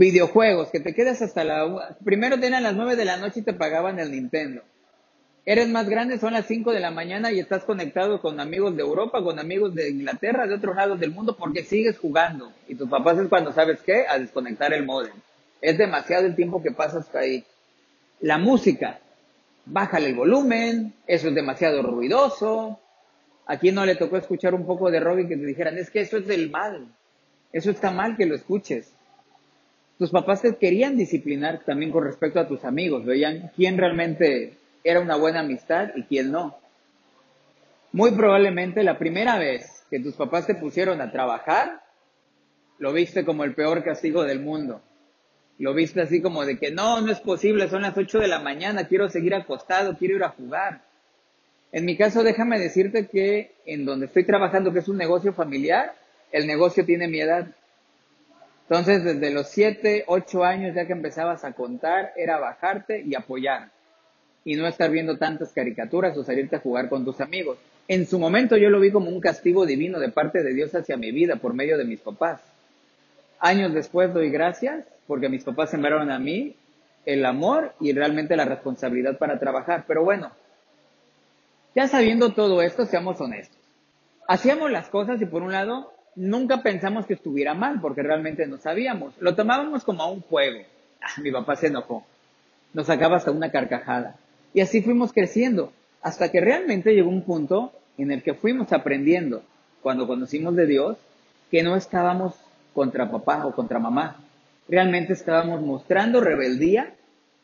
Videojuegos, 0.00 0.70
que 0.70 0.80
te 0.80 0.94
quedas 0.94 1.20
hasta 1.20 1.44
la... 1.44 1.94
Primero 2.02 2.40
tenían 2.40 2.62
las 2.62 2.74
9 2.74 2.96
de 2.96 3.04
la 3.04 3.18
noche 3.18 3.40
y 3.40 3.42
te 3.42 3.52
pagaban 3.52 3.98
el 3.98 4.10
Nintendo. 4.10 4.62
Eres 5.44 5.68
más 5.68 5.90
grande, 5.90 6.18
son 6.18 6.32
las 6.32 6.46
5 6.46 6.72
de 6.72 6.80
la 6.80 6.90
mañana 6.90 7.30
y 7.30 7.38
estás 7.38 7.64
conectado 7.64 8.22
con 8.22 8.40
amigos 8.40 8.74
de 8.74 8.80
Europa, 8.80 9.22
con 9.22 9.38
amigos 9.38 9.74
de 9.74 9.90
Inglaterra, 9.90 10.46
de 10.46 10.54
otros 10.54 10.74
lados 10.74 10.98
del 10.98 11.10
mundo, 11.10 11.36
porque 11.36 11.64
sigues 11.64 11.98
jugando. 11.98 12.50
Y 12.66 12.76
tus 12.76 12.88
papás 12.88 13.18
es 13.18 13.28
cuando 13.28 13.52
sabes 13.52 13.80
qué, 13.84 14.06
a 14.08 14.18
desconectar 14.18 14.72
el 14.72 14.86
modem. 14.86 15.12
Es 15.60 15.76
demasiado 15.76 16.24
el 16.24 16.34
tiempo 16.34 16.62
que 16.62 16.70
pasas 16.70 17.14
ahí. 17.14 17.44
La 18.20 18.38
música, 18.38 19.00
bájale 19.66 20.08
el 20.08 20.14
volumen, 20.14 20.94
eso 21.06 21.28
es 21.28 21.34
demasiado 21.34 21.82
ruidoso. 21.82 22.80
¿A 23.44 23.58
quién 23.58 23.74
no 23.74 23.84
le 23.84 23.96
tocó 23.96 24.16
escuchar 24.16 24.54
un 24.54 24.64
poco 24.64 24.90
de 24.90 24.96
y 24.96 25.28
que 25.28 25.36
te 25.36 25.44
dijeran, 25.44 25.76
es 25.76 25.90
que 25.90 26.00
eso 26.00 26.16
es 26.16 26.26
del 26.26 26.48
mal? 26.48 26.86
Eso 27.52 27.70
está 27.70 27.90
mal 27.90 28.16
que 28.16 28.24
lo 28.24 28.34
escuches. 28.34 28.94
Tus 30.00 30.10
papás 30.10 30.40
te 30.40 30.56
querían 30.56 30.96
disciplinar 30.96 31.62
también 31.66 31.92
con 31.92 32.04
respecto 32.04 32.40
a 32.40 32.48
tus 32.48 32.64
amigos, 32.64 33.04
veían 33.04 33.52
quién 33.54 33.76
realmente 33.76 34.54
era 34.82 34.98
una 34.98 35.14
buena 35.16 35.40
amistad 35.40 35.90
y 35.94 36.04
quién 36.04 36.32
no. 36.32 36.56
Muy 37.92 38.12
probablemente 38.12 38.82
la 38.82 38.96
primera 38.96 39.38
vez 39.38 39.84
que 39.90 40.00
tus 40.00 40.14
papás 40.14 40.46
te 40.46 40.54
pusieron 40.54 41.02
a 41.02 41.12
trabajar, 41.12 41.82
lo 42.78 42.94
viste 42.94 43.26
como 43.26 43.44
el 43.44 43.54
peor 43.54 43.84
castigo 43.84 44.24
del 44.24 44.40
mundo. 44.40 44.80
Lo 45.58 45.74
viste 45.74 46.00
así 46.00 46.22
como 46.22 46.46
de 46.46 46.58
que 46.58 46.70
no, 46.70 47.02
no 47.02 47.12
es 47.12 47.20
posible, 47.20 47.68
son 47.68 47.82
las 47.82 47.94
8 47.94 48.20
de 48.20 48.28
la 48.28 48.38
mañana, 48.38 48.88
quiero 48.88 49.10
seguir 49.10 49.34
acostado, 49.34 49.98
quiero 49.98 50.16
ir 50.16 50.24
a 50.24 50.30
jugar. 50.30 50.80
En 51.72 51.84
mi 51.84 51.98
caso, 51.98 52.22
déjame 52.22 52.58
decirte 52.58 53.06
que 53.08 53.52
en 53.66 53.84
donde 53.84 54.06
estoy 54.06 54.24
trabajando, 54.24 54.72
que 54.72 54.78
es 54.78 54.88
un 54.88 54.96
negocio 54.96 55.34
familiar, 55.34 55.94
el 56.32 56.46
negocio 56.46 56.86
tiene 56.86 57.06
mi 57.06 57.20
edad. 57.20 57.54
Entonces, 58.70 59.02
desde 59.02 59.32
los 59.32 59.48
7, 59.48 60.04
8 60.06 60.44
años 60.44 60.76
ya 60.76 60.86
que 60.86 60.92
empezabas 60.92 61.44
a 61.44 61.54
contar, 61.54 62.12
era 62.14 62.38
bajarte 62.38 63.02
y 63.04 63.16
apoyar 63.16 63.72
y 64.44 64.54
no 64.54 64.68
estar 64.68 64.92
viendo 64.92 65.18
tantas 65.18 65.52
caricaturas 65.52 66.16
o 66.16 66.22
salirte 66.22 66.54
a 66.54 66.60
jugar 66.60 66.88
con 66.88 67.04
tus 67.04 67.20
amigos. 67.20 67.58
En 67.88 68.06
su 68.06 68.20
momento 68.20 68.56
yo 68.56 68.70
lo 68.70 68.78
vi 68.78 68.92
como 68.92 69.10
un 69.10 69.20
castigo 69.20 69.66
divino 69.66 69.98
de 69.98 70.10
parte 70.10 70.44
de 70.44 70.54
Dios 70.54 70.72
hacia 70.72 70.96
mi 70.96 71.10
vida 71.10 71.34
por 71.34 71.52
medio 71.52 71.76
de 71.76 71.84
mis 71.84 71.98
papás. 71.98 72.42
Años 73.40 73.74
después 73.74 74.14
doy 74.14 74.30
gracias 74.30 74.84
porque 75.08 75.28
mis 75.28 75.42
papás 75.42 75.70
sembraron 75.70 76.08
a 76.12 76.20
mí 76.20 76.54
el 77.06 77.26
amor 77.26 77.74
y 77.80 77.92
realmente 77.92 78.36
la 78.36 78.44
responsabilidad 78.44 79.18
para 79.18 79.40
trabajar. 79.40 79.82
Pero 79.88 80.04
bueno, 80.04 80.30
ya 81.74 81.88
sabiendo 81.88 82.34
todo 82.34 82.62
esto, 82.62 82.86
seamos 82.86 83.20
honestos. 83.20 83.58
Hacíamos 84.28 84.70
las 84.70 84.88
cosas 84.90 85.20
y 85.20 85.26
por 85.26 85.42
un 85.42 85.50
lado 85.50 85.92
nunca 86.16 86.62
pensamos 86.62 87.06
que 87.06 87.14
estuviera 87.14 87.54
mal 87.54 87.80
porque 87.80 88.02
realmente 88.02 88.46
no 88.46 88.58
sabíamos. 88.58 89.14
Lo 89.20 89.34
tomábamos 89.34 89.84
como 89.84 90.02
a 90.02 90.10
un 90.10 90.20
juego. 90.20 90.64
Ah, 91.00 91.20
mi 91.22 91.30
papá 91.30 91.56
se 91.56 91.68
enojó. 91.68 92.04
Nos 92.72 92.86
sacaba 92.86 93.16
hasta 93.16 93.30
una 93.30 93.50
carcajada. 93.50 94.16
Y 94.52 94.60
así 94.60 94.82
fuimos 94.82 95.12
creciendo, 95.12 95.72
hasta 96.02 96.30
que 96.30 96.40
realmente 96.40 96.94
llegó 96.94 97.08
un 97.08 97.22
punto 97.22 97.72
en 97.98 98.10
el 98.10 98.22
que 98.22 98.34
fuimos 98.34 98.72
aprendiendo, 98.72 99.42
cuando 99.82 100.06
conocimos 100.06 100.56
de 100.56 100.66
Dios, 100.66 100.98
que 101.50 101.62
no 101.62 101.76
estábamos 101.76 102.34
contra 102.74 103.10
papá 103.10 103.46
o 103.46 103.54
contra 103.54 103.78
mamá. 103.78 104.16
Realmente 104.68 105.12
estábamos 105.12 105.60
mostrando 105.62 106.20
rebeldía 106.20 106.94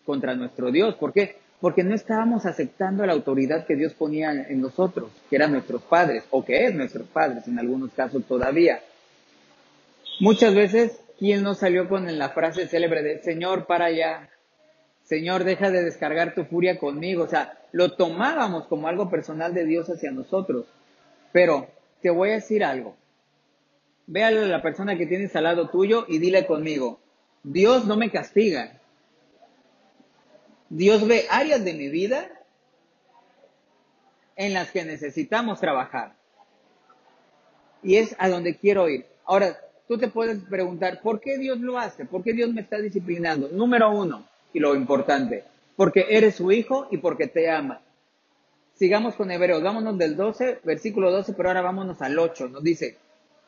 contra 0.05 0.35
nuestro 0.35 0.71
Dios. 0.71 0.95
¿Por 0.95 1.13
qué? 1.13 1.39
Porque 1.61 1.85
no 1.85 1.95
estábamos 1.95 2.45
aceptando 2.47 3.07
la 3.07 3.13
autoridad 3.13 3.67
que 3.67 3.77
Dios 3.77 3.95
ponía 3.95 4.31
en 4.33 4.61
nosotros, 4.61 5.11
que 5.31 5.37
eran 5.37 5.53
nuestros 5.53 5.83
padres, 5.83 6.25
o 6.31 6.45
que 6.45 6.67
es 6.67 6.75
nuestros 6.75 7.07
padres 7.09 7.49
en 7.49 7.59
algunos 7.59 7.93
casos 7.93 8.25
todavía. 8.27 8.81
Muchas 10.21 10.55
veces, 10.55 11.01
¿quién 11.19 11.43
no 11.43 11.55
salió 11.55 11.89
con 11.89 12.19
la 12.19 12.29
frase 12.31 12.69
célebre 12.69 13.03
de 13.03 13.23
Señor, 13.23 13.67
para 13.67 13.87
allá, 13.87 14.29
Señor, 15.07 15.45
deja 15.45 15.71
de 15.71 15.85
descargar 15.85 16.35
tu 16.35 16.45
furia 16.45 16.79
conmigo. 16.79 17.23
O 17.23 17.29
sea, 17.29 17.59
lo 17.73 17.93
tomábamos 17.93 18.67
como 18.67 18.89
algo 18.89 19.09
personal 19.09 19.55
de 19.55 19.65
Dios 19.65 19.89
hacia 19.89 20.11
nosotros. 20.11 20.67
Pero 21.33 21.69
te 22.03 22.11
voy 22.11 22.31
a 22.31 22.35
decir 22.35 22.65
algo. 22.65 22.97
Ve 24.09 24.25
a 24.25 24.31
la 24.31 24.63
persona 24.63 24.99
que 24.99 25.07
tienes 25.07 25.35
al 25.37 25.45
lado 25.45 25.69
tuyo 25.69 26.07
y 26.09 26.19
dile 26.19 26.47
conmigo, 26.47 27.01
Dios 27.43 27.87
no 27.87 27.97
me 27.97 28.11
castiga. 28.11 28.81
Dios 30.69 31.07
ve 31.07 31.27
áreas 31.31 31.65
de 31.65 31.75
mi 31.75 31.89
vida 31.89 32.29
en 34.37 34.53
las 34.53 34.71
que 34.71 34.85
necesitamos 34.85 35.61
trabajar. 35.61 36.15
Y 37.83 37.97
es 37.97 38.15
a 38.19 38.29
donde 38.29 38.57
quiero 38.57 38.89
ir. 38.89 39.07
Ahora, 39.25 39.57
tú 39.89 39.99
te 39.99 40.09
puedes 40.09 40.39
preguntar, 40.45 41.01
¿por 41.03 41.21
qué 41.21 41.39
Dios 41.39 41.59
lo 41.61 41.79
hace? 41.79 42.05
¿Por 42.05 42.23
qué 42.23 42.33
Dios 42.33 42.53
me 42.53 42.61
está 42.61 42.79
disciplinando? 42.79 43.49
Número 43.49 43.91
uno, 43.91 44.27
y 44.53 44.61
lo 44.61 44.75
importante, 44.75 45.45
porque 45.77 46.07
eres 46.11 46.37
su 46.37 46.51
hijo 46.53 46.89
y 46.91 46.99
porque 46.99 47.27
te 47.27 47.51
ama. 47.51 47.81
Sigamos 48.75 49.15
con 49.15 49.31
Hebreos, 49.31 49.63
vámonos 49.63 49.97
del 49.97 50.17
12, 50.17 50.61
versículo 50.65 51.11
12, 51.11 51.33
pero 51.33 51.49
ahora 51.49 51.63
vámonos 51.63 52.03
al 52.03 52.19
8. 52.19 52.49
Nos 52.49 52.63
dice, 52.63 52.97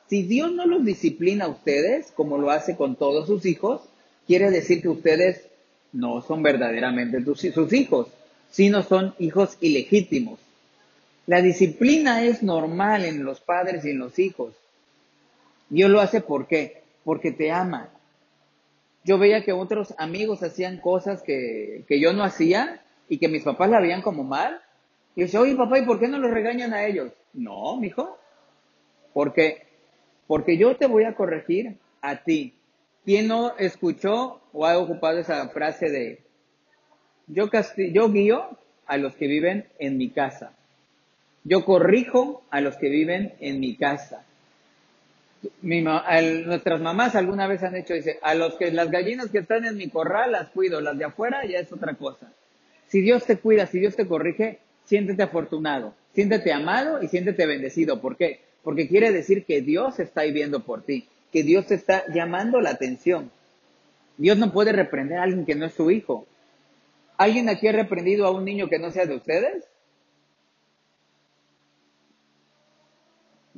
si 0.09 0.23
Dios 0.23 0.53
no 0.53 0.67
los 0.67 0.85
disciplina 0.85 1.45
a 1.45 1.49
ustedes, 1.49 2.13
como 2.13 2.39
lo 2.39 2.51
hace 2.51 2.77
con 2.77 2.97
todos 2.97 3.27
sus 3.27 3.45
hijos, 3.45 3.83
quiere 4.27 4.51
decir 4.51 4.81
que 4.81 4.89
ustedes 4.89 5.48
no 5.93 6.21
son 6.23 6.43
verdaderamente 6.43 7.23
sus 7.25 7.73
hijos, 7.73 8.09
sino 8.51 8.83
son 8.83 9.15
hijos 9.19 9.57
ilegítimos. 9.61 10.39
La 11.27 11.43
disciplina 11.43 12.25
es 12.25 12.43
normal 12.43 13.05
en 13.05 13.25
los 13.25 13.41
padres 13.41 13.85
y 13.85 13.91
en 13.91 13.99
los 13.99 14.19
hijos. 14.19 14.55
Dios 15.69 15.91
lo 15.91 16.01
hace 16.01 16.21
¿por 16.21 16.47
qué? 16.47 16.83
Porque 17.05 17.33
te 17.33 17.51
ama. 17.51 17.91
Yo 19.05 19.19
veía 19.19 19.45
que 19.45 19.53
otros 19.53 19.95
amigos 19.99 20.43
hacían 20.43 20.79
cosas 20.79 21.23
que, 21.23 21.85
que 21.87 22.01
yo 22.01 22.13
no 22.13 22.25
hacía 22.25 22.83
y 23.09 23.19
que 23.19 23.29
mis 23.29 23.43
papás 23.43 23.71
la 23.71 23.81
veían 23.81 24.03
como 24.03 24.25
mal. 24.25 24.61
Y 25.15 25.21
yo 25.21 25.27
decía, 25.27 25.41
oye 25.41 25.55
papá, 25.55 25.79
¿y 25.79 25.85
por 25.85 25.99
qué 25.99 26.09
no 26.09 26.19
los 26.19 26.31
regañan 26.31 26.73
a 26.73 26.87
ellos? 26.87 27.13
No, 27.33 27.77
mijo. 27.77 28.19
Porque, 29.13 29.67
porque 30.27 30.57
yo 30.57 30.77
te 30.77 30.87
voy 30.87 31.05
a 31.05 31.15
corregir 31.15 31.77
a 32.01 32.23
ti. 32.23 32.55
¿Quién 33.09 33.27
no 33.27 33.57
escuchó 33.57 34.39
o 34.53 34.67
ha 34.67 34.77
ocupado 34.77 35.19
esa 35.19 35.49
frase 35.49 35.89
de 35.89 36.19
yo, 37.27 37.49
yo 37.91 38.13
guío 38.13 38.59
a 38.87 38.99
los 38.99 39.15
que 39.15 39.27
viven 39.27 39.65
en 39.79 39.97
mi 39.97 40.11
casa? 40.11 40.53
Yo 41.43 41.65
corrijo 41.65 42.43
a 42.51 42.61
los 42.61 42.77
que 42.77 42.91
viven 42.91 43.33
en 43.41 43.61
mi 43.61 43.77
casa. 43.77 44.27
nuestras 45.63 46.83
mamás 46.83 47.15
alguna 47.15 47.47
vez 47.47 47.63
han 47.63 47.77
hecho, 47.77 47.95
dice, 47.95 48.19
a 48.21 48.35
los 48.35 48.57
que 48.57 48.71
las 48.73 48.91
gallinas 48.91 49.31
que 49.31 49.39
están 49.39 49.65
en 49.65 49.79
mi 49.79 49.89
corral 49.89 50.33
las 50.33 50.49
cuido, 50.49 50.83
las 50.83 50.99
de 50.99 51.07
afuera 51.07 51.47
ya 51.47 51.61
es 51.61 51.73
otra 51.73 51.95
cosa. 51.95 52.31
Si 52.89 53.01
Dios 53.01 53.25
te 53.25 53.39
cuida, 53.39 53.65
si 53.65 53.81
Dios 53.81 53.97
te 53.97 54.07
corrige, 54.07 54.59
siéntete 54.85 55.23
afortunado, 55.23 55.95
siéntete 56.13 56.53
amado 56.53 57.03
y 57.03 57.09
siéntete 57.09 57.47
bendecido. 57.47 58.03
¿Por 58.03 58.19
qué? 58.19 58.43
Porque 58.63 58.87
quiere 58.87 59.13
decir 59.13 59.47
que 59.47 59.63
Dios 59.63 59.99
está 59.99 60.21
ahí 60.21 60.31
viendo 60.31 60.61
por 60.61 60.83
ti, 60.83 61.09
que 61.33 61.43
Dios 61.43 61.67
te 61.67 61.75
está 61.75 62.05
llamando 62.13 62.61
la 62.61 62.71
atención. 62.71 63.31
Dios 64.17 64.37
no 64.39 64.53
puede 64.53 64.73
reprender 64.73 65.19
a 65.19 65.23
alguien 65.23 65.47
que 65.47 65.55
no 65.55 65.67
es 65.67 65.75
su 65.75 65.91
hijo. 65.91 66.27
¿Alguien 67.17 67.49
aquí 67.49 67.69
ha 67.69 67.73
reprendido 67.73 68.27
a 68.27 68.31
un 68.31 68.45
niño 68.45 68.69
que 68.69 68.79
no 68.79 68.91
sea 68.91 69.07
de 69.07 69.17
ustedes? 69.17 69.65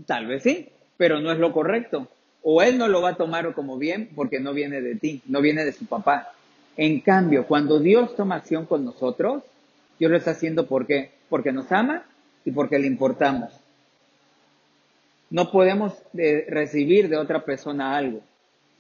Tal 0.07 0.27
vez 0.27 0.43
sí, 0.43 0.69
pero 0.97 1.21
no 1.21 1.31
es 1.31 1.39
lo 1.39 1.53
correcto. 1.53 2.09
O 2.43 2.63
él 2.63 2.79
no 2.79 2.89
lo 2.89 3.03
va 3.03 3.11
a 3.11 3.17
tomar 3.17 3.53
como 3.55 3.77
bien 3.77 4.11
porque 4.15 4.41
no 4.41 4.55
viene 4.55 4.81
de 4.81 4.95
ti, 4.95 5.23
no 5.27 5.41
viene 5.41 5.65
de 5.65 5.73
su 5.73 5.87
papá. 5.87 6.33
En 6.77 7.01
cambio, 7.01 7.47
cuando 7.47 7.79
Dios 7.79 8.17
toma 8.17 8.37
acción 8.37 8.65
con 8.65 8.85
nosotros, 8.85 9.43
Dios 9.99 10.11
lo 10.11 10.17
está 10.17 10.31
haciendo 10.31 10.67
¿por 10.67 10.87
qué? 10.87 11.11
Porque 11.29 11.53
nos 11.53 11.71
ama 11.71 12.05
y 12.45 12.51
porque 12.51 12.79
le 12.79 12.87
importamos. 12.87 13.60
No 15.31 15.53
podemos 15.53 15.95
eh, 16.19 16.45
recibir 16.49 17.09
de 17.09 17.17
otra 17.17 17.45
persona 17.45 17.97
algo 17.97 18.21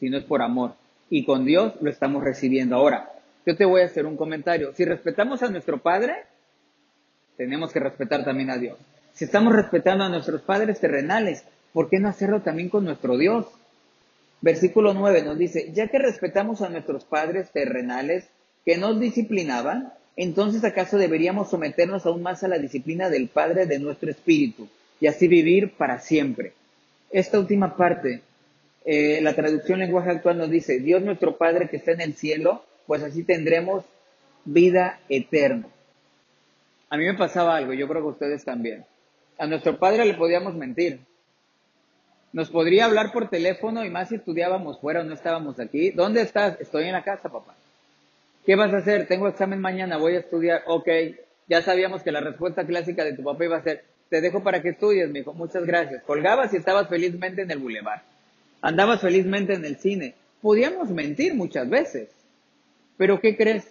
si 0.00 0.10
no 0.10 0.18
es 0.18 0.24
por 0.24 0.42
amor. 0.42 0.74
Y 1.08 1.24
con 1.24 1.44
Dios 1.44 1.74
lo 1.80 1.90
estamos 1.90 2.24
recibiendo. 2.24 2.76
Ahora, 2.76 3.10
yo 3.46 3.56
te 3.56 3.64
voy 3.64 3.82
a 3.82 3.86
hacer 3.86 4.04
un 4.06 4.16
comentario. 4.16 4.72
Si 4.74 4.84
respetamos 4.84 5.42
a 5.42 5.50
nuestro 5.50 5.78
Padre, 5.78 6.24
tenemos 7.36 7.72
que 7.72 7.80
respetar 7.80 8.24
también 8.24 8.50
a 8.50 8.58
Dios. 8.58 8.78
Si 9.12 9.24
estamos 9.24 9.54
respetando 9.54 10.04
a 10.04 10.08
nuestros 10.08 10.42
padres 10.42 10.80
terrenales, 10.80 11.44
¿por 11.72 11.88
qué 11.88 11.98
no 11.98 12.08
hacerlo 12.08 12.42
también 12.42 12.68
con 12.68 12.84
nuestro 12.84 13.16
Dios? 13.16 13.46
Versículo 14.40 14.94
9 14.94 15.22
nos 15.22 15.38
dice, 15.38 15.70
ya 15.72 15.88
que 15.88 15.98
respetamos 15.98 16.62
a 16.62 16.68
nuestros 16.68 17.04
padres 17.04 17.50
terrenales 17.50 18.28
que 18.64 18.78
nos 18.78 18.98
disciplinaban, 19.00 19.92
entonces 20.16 20.64
acaso 20.64 20.96
deberíamos 20.96 21.50
someternos 21.50 22.06
aún 22.06 22.22
más 22.22 22.42
a 22.44 22.48
la 22.48 22.58
disciplina 22.58 23.10
del 23.10 23.28
Padre 23.28 23.66
de 23.66 23.78
nuestro 23.78 24.10
espíritu 24.10 24.68
y 25.00 25.06
así 25.06 25.28
vivir 25.28 25.72
para 25.72 25.98
siempre. 25.98 26.52
Esta 27.10 27.38
última 27.38 27.76
parte, 27.76 28.22
eh, 28.84 29.20
la 29.22 29.34
traducción 29.34 29.80
lenguaje 29.80 30.10
actual 30.10 30.38
nos 30.38 30.50
dice, 30.50 30.78
Dios 30.78 31.02
nuestro 31.02 31.36
Padre 31.36 31.68
que 31.68 31.78
está 31.78 31.92
en 31.92 32.02
el 32.02 32.14
cielo, 32.14 32.64
pues 32.86 33.02
así 33.02 33.24
tendremos 33.24 33.84
vida 34.44 35.00
eterna. 35.08 35.66
A 36.88 36.96
mí 36.96 37.04
me 37.04 37.14
pasaba 37.14 37.56
algo, 37.56 37.72
yo 37.72 37.86
creo 37.86 38.02
que 38.02 38.08
ustedes 38.08 38.44
también. 38.44 38.84
A 39.38 39.46
nuestro 39.46 39.78
padre 39.78 40.04
le 40.04 40.14
podíamos 40.14 40.54
mentir. 40.54 41.00
Nos 42.32 42.50
podría 42.50 42.84
hablar 42.84 43.12
por 43.12 43.30
teléfono 43.30 43.84
y 43.84 43.90
más 43.90 44.08
si 44.08 44.16
estudiábamos 44.16 44.80
fuera 44.80 45.00
o 45.00 45.04
no 45.04 45.14
estábamos 45.14 45.58
aquí. 45.60 45.90
¿Dónde 45.90 46.22
estás? 46.22 46.60
Estoy 46.60 46.84
en 46.84 46.92
la 46.92 47.04
casa, 47.04 47.28
papá. 47.28 47.54
¿Qué 48.44 48.56
vas 48.56 48.72
a 48.72 48.78
hacer? 48.78 49.06
Tengo 49.06 49.28
examen 49.28 49.60
mañana, 49.60 49.98
voy 49.98 50.16
a 50.16 50.20
estudiar. 50.20 50.62
Ok, 50.66 50.88
ya 51.48 51.62
sabíamos 51.62 52.02
que 52.02 52.12
la 52.12 52.20
respuesta 52.20 52.66
clásica 52.66 53.04
de 53.04 53.14
tu 53.14 53.22
papá 53.22 53.44
iba 53.44 53.56
a 53.56 53.62
ser, 53.62 53.84
te 54.10 54.20
dejo 54.20 54.42
para 54.42 54.60
que 54.60 54.70
estudies, 54.70 55.08
me 55.08 55.22
muchas 55.22 55.64
gracias. 55.64 56.02
Colgabas 56.02 56.52
y 56.52 56.56
estabas 56.56 56.88
felizmente 56.88 57.42
en 57.42 57.50
el 57.50 57.58
bulevar. 57.58 58.02
Andabas 58.60 59.00
felizmente 59.00 59.54
en 59.54 59.64
el 59.64 59.76
cine. 59.76 60.14
Podíamos 60.42 60.90
mentir 60.90 61.34
muchas 61.34 61.70
veces. 61.70 62.08
Pero 62.96 63.20
¿qué 63.20 63.36
crees? 63.36 63.70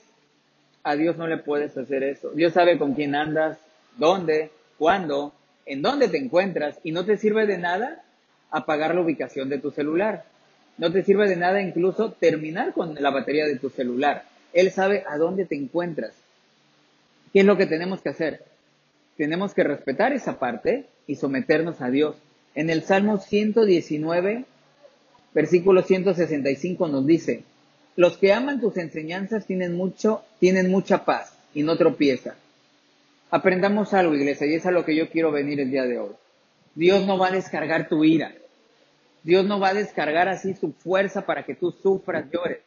A 0.81 0.96
Dios 0.96 1.17
no 1.17 1.27
le 1.27 1.38
puedes 1.38 1.77
hacer 1.77 2.03
eso. 2.03 2.31
Dios 2.31 2.53
sabe 2.53 2.77
con 2.77 2.93
quién 2.93 3.15
andas, 3.15 3.60
dónde, 3.98 4.50
cuándo, 4.77 5.34
en 5.65 5.81
dónde 5.81 6.08
te 6.08 6.17
encuentras 6.17 6.79
y 6.84 6.93
no 6.93 7.05
te 7.05 7.17
sirve 7.17 7.46
de 7.46 7.58
nada 7.58 8.01
apagar 8.50 8.96
la 8.96 9.01
ubicación 9.01 9.50
de 9.50 9.60
tu 9.60 9.72
celular. 9.72 10.24
No 10.77 10.89
te 10.89 11.03
sirve 11.03 11.27
de 11.27 11.36
nada 11.36 11.62
incluso 11.62 12.13
terminar 12.13 12.72
con 12.72 12.96
la 12.96 13.10
batería 13.10 13.46
de 13.46 13.58
tu 13.58 13.69
celular. 13.69 14.24
Él 14.53 14.72
sabe 14.72 15.03
a 15.08 15.17
dónde 15.17 15.46
te 15.46 15.55
encuentras. 15.55 16.13
¿Qué 17.34 17.41
es 17.41 17.46
lo 17.46 17.58
que 17.58 17.65
tenemos 17.65 18.01
que 18.01 18.10
hacer? 18.10 18.48
Tenemos 19.19 19.53
que 19.53 19.65
respetar 19.65 20.13
esa 20.13 20.39
parte 20.39 20.85
y 21.05 21.17
someternos 21.17 21.81
a 21.81 21.89
Dios. 21.89 22.15
En 22.55 22.69
el 22.69 22.83
Salmo 22.83 23.17
119, 23.17 24.45
versículo 25.33 25.81
165 25.81 26.88
nos 26.88 27.05
dice, 27.05 27.43
los 27.97 28.15
que 28.15 28.31
aman 28.31 28.61
tus 28.61 28.77
enseñanzas 28.77 29.45
tienen 29.45 29.75
mucho, 29.75 30.23
tienen 30.39 30.71
mucha 30.71 31.03
paz 31.03 31.38
y 31.53 31.63
no 31.63 31.75
tropiezan. 31.75 32.35
Aprendamos 33.29 33.93
algo, 33.93 34.15
iglesia, 34.15 34.47
y 34.47 34.53
es 34.53 34.65
a 34.65 34.71
lo 34.71 34.85
que 34.85 34.95
yo 34.95 35.09
quiero 35.09 35.33
venir 35.33 35.59
el 35.59 35.69
día 35.69 35.83
de 35.83 35.99
hoy. 35.99 36.15
Dios 36.75 37.05
no 37.05 37.17
va 37.17 37.27
a 37.27 37.31
descargar 37.31 37.89
tu 37.89 38.05
ira. 38.05 38.33
Dios 39.23 39.43
no 39.43 39.59
va 39.59 39.71
a 39.71 39.73
descargar 39.73 40.29
así 40.29 40.53
su 40.53 40.71
fuerza 40.71 41.25
para 41.25 41.43
que 41.43 41.55
tú 41.55 41.73
sufras, 41.73 42.31
llores. 42.31 42.59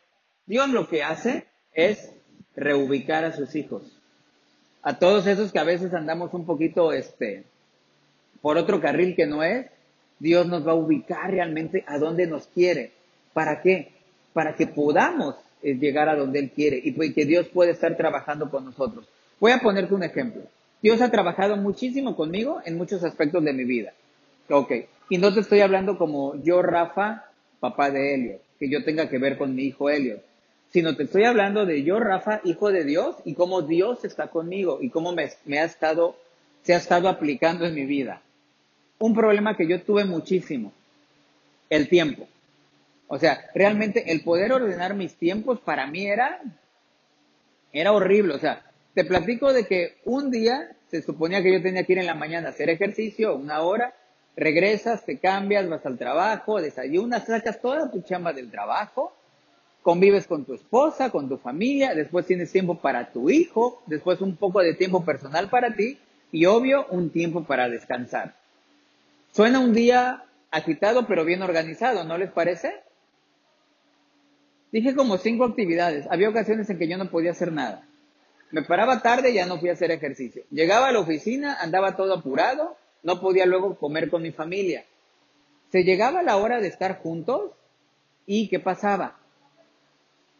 Dios 0.44 0.68
lo 0.68 0.86
que 0.86 1.02
hace 1.02 1.46
es 1.72 2.12
reubicar 2.54 3.24
a 3.24 3.32
sus 3.32 3.54
hijos. 3.54 4.01
A 4.82 4.98
todos 4.98 5.26
esos 5.26 5.52
que 5.52 5.58
a 5.58 5.64
veces 5.64 5.94
andamos 5.94 6.34
un 6.34 6.44
poquito, 6.44 6.92
este, 6.92 7.44
por 8.40 8.56
otro 8.56 8.80
carril 8.80 9.14
que 9.14 9.26
no 9.26 9.42
es, 9.42 9.66
Dios 10.18 10.46
nos 10.46 10.66
va 10.66 10.72
a 10.72 10.76
ubicar 10.76 11.30
realmente 11.30 11.84
a 11.86 11.98
donde 11.98 12.26
nos 12.26 12.46
quiere. 12.48 12.92
¿Para 13.32 13.62
qué? 13.62 13.92
Para 14.32 14.54
que 14.54 14.66
podamos 14.66 15.36
eh, 15.62 15.74
llegar 15.74 16.08
a 16.08 16.16
donde 16.16 16.40
Él 16.40 16.50
quiere 16.50 16.80
y 16.82 16.92
pues 16.92 17.14
que 17.14 17.24
Dios 17.24 17.46
puede 17.48 17.70
estar 17.70 17.96
trabajando 17.96 18.50
con 18.50 18.64
nosotros. 18.64 19.06
Voy 19.38 19.52
a 19.52 19.58
ponerte 19.58 19.94
un 19.94 20.02
ejemplo. 20.02 20.42
Dios 20.82 21.00
ha 21.00 21.10
trabajado 21.10 21.56
muchísimo 21.56 22.16
conmigo 22.16 22.60
en 22.64 22.76
muchos 22.76 23.04
aspectos 23.04 23.42
de 23.44 23.52
mi 23.52 23.64
vida. 23.64 23.92
Ok. 24.50 24.72
Y 25.10 25.18
no 25.18 25.32
te 25.32 25.40
estoy 25.40 25.60
hablando 25.60 25.98
como 25.98 26.42
yo, 26.42 26.62
Rafa, 26.62 27.26
papá 27.60 27.90
de 27.90 28.14
Helio, 28.14 28.38
que 28.58 28.68
yo 28.68 28.84
tenga 28.84 29.08
que 29.08 29.18
ver 29.18 29.38
con 29.38 29.54
mi 29.54 29.64
hijo 29.64 29.90
Helio, 29.90 30.20
sino 30.72 30.96
te 30.96 31.02
estoy 31.02 31.24
hablando 31.24 31.66
de 31.66 31.82
yo, 31.82 32.00
Rafa, 32.00 32.40
hijo 32.44 32.72
de 32.72 32.84
Dios, 32.84 33.16
y 33.24 33.34
cómo 33.34 33.60
Dios 33.60 34.04
está 34.04 34.28
conmigo 34.28 34.78
y 34.80 34.88
cómo 34.88 35.12
me, 35.12 35.58
ha 35.58 35.64
estado, 35.64 36.16
se 36.62 36.72
ha 36.72 36.78
estado 36.78 37.08
aplicando 37.08 37.66
en 37.66 37.74
mi 37.74 37.84
vida. 37.84 38.22
Un 38.98 39.14
problema 39.14 39.54
que 39.54 39.68
yo 39.68 39.82
tuve 39.82 40.04
muchísimo, 40.06 40.72
el 41.68 41.88
tiempo. 41.88 42.26
O 43.06 43.18
sea, 43.18 43.50
realmente 43.54 44.12
el 44.12 44.22
poder 44.22 44.52
ordenar 44.52 44.94
mis 44.94 45.14
tiempos 45.14 45.60
para 45.60 45.86
mí 45.86 46.06
era, 46.06 46.40
era 47.70 47.92
horrible. 47.92 48.34
O 48.34 48.38
sea, 48.38 48.62
te 48.94 49.04
platico 49.04 49.52
de 49.52 49.66
que 49.66 49.98
un 50.06 50.30
día 50.30 50.70
se 50.90 51.02
suponía 51.02 51.42
que 51.42 51.52
yo 51.52 51.62
tenía 51.62 51.84
que 51.84 51.92
ir 51.92 51.98
en 51.98 52.06
la 52.06 52.14
mañana 52.14 52.48
a 52.48 52.50
hacer 52.52 52.70
ejercicio, 52.70 53.36
una 53.36 53.60
hora, 53.60 53.94
regresas, 54.36 55.04
te 55.04 55.18
cambias, 55.18 55.68
vas 55.68 55.84
al 55.84 55.98
trabajo, 55.98 56.62
desayunas, 56.62 57.26
sacas 57.26 57.60
toda 57.60 57.90
tu 57.90 58.00
chamba 58.00 58.32
del 58.32 58.50
trabajo, 58.50 59.12
convives 59.82 60.26
con 60.26 60.44
tu 60.44 60.54
esposa, 60.54 61.10
con 61.10 61.28
tu 61.28 61.36
familia, 61.38 61.94
después 61.94 62.26
tienes 62.26 62.52
tiempo 62.52 62.76
para 62.76 63.12
tu 63.12 63.30
hijo, 63.30 63.82
después 63.86 64.20
un 64.20 64.36
poco 64.36 64.60
de 64.60 64.74
tiempo 64.74 65.04
personal 65.04 65.50
para 65.50 65.74
ti 65.74 65.98
y 66.30 66.46
obvio 66.46 66.86
un 66.90 67.10
tiempo 67.10 67.44
para 67.44 67.68
descansar. 67.68 68.34
Suena 69.32 69.58
un 69.58 69.72
día 69.72 70.24
agitado 70.50 71.06
pero 71.06 71.24
bien 71.24 71.42
organizado, 71.42 72.04
¿no 72.04 72.16
les 72.16 72.30
parece? 72.30 72.74
Dije 74.70 74.94
como 74.94 75.18
cinco 75.18 75.44
actividades. 75.44 76.06
Había 76.10 76.30
ocasiones 76.30 76.70
en 76.70 76.78
que 76.78 76.88
yo 76.88 76.96
no 76.96 77.10
podía 77.10 77.32
hacer 77.32 77.52
nada. 77.52 77.84
Me 78.50 78.62
paraba 78.62 79.02
tarde 79.02 79.30
y 79.30 79.34
ya 79.34 79.46
no 79.46 79.58
fui 79.58 79.68
a 79.68 79.72
hacer 79.72 79.90
ejercicio. 79.90 80.44
Llegaba 80.50 80.88
a 80.88 80.92
la 80.92 81.00
oficina, 81.00 81.56
andaba 81.60 81.96
todo 81.96 82.14
apurado, 82.14 82.76
no 83.02 83.20
podía 83.20 83.46
luego 83.46 83.76
comer 83.76 84.10
con 84.10 84.22
mi 84.22 84.30
familia. 84.30 84.84
Se 85.70 85.84
llegaba 85.84 86.22
la 86.22 86.36
hora 86.36 86.60
de 86.60 86.68
estar 86.68 86.98
juntos 86.98 87.50
y 88.26 88.48
¿qué 88.48 88.60
pasaba? 88.60 89.18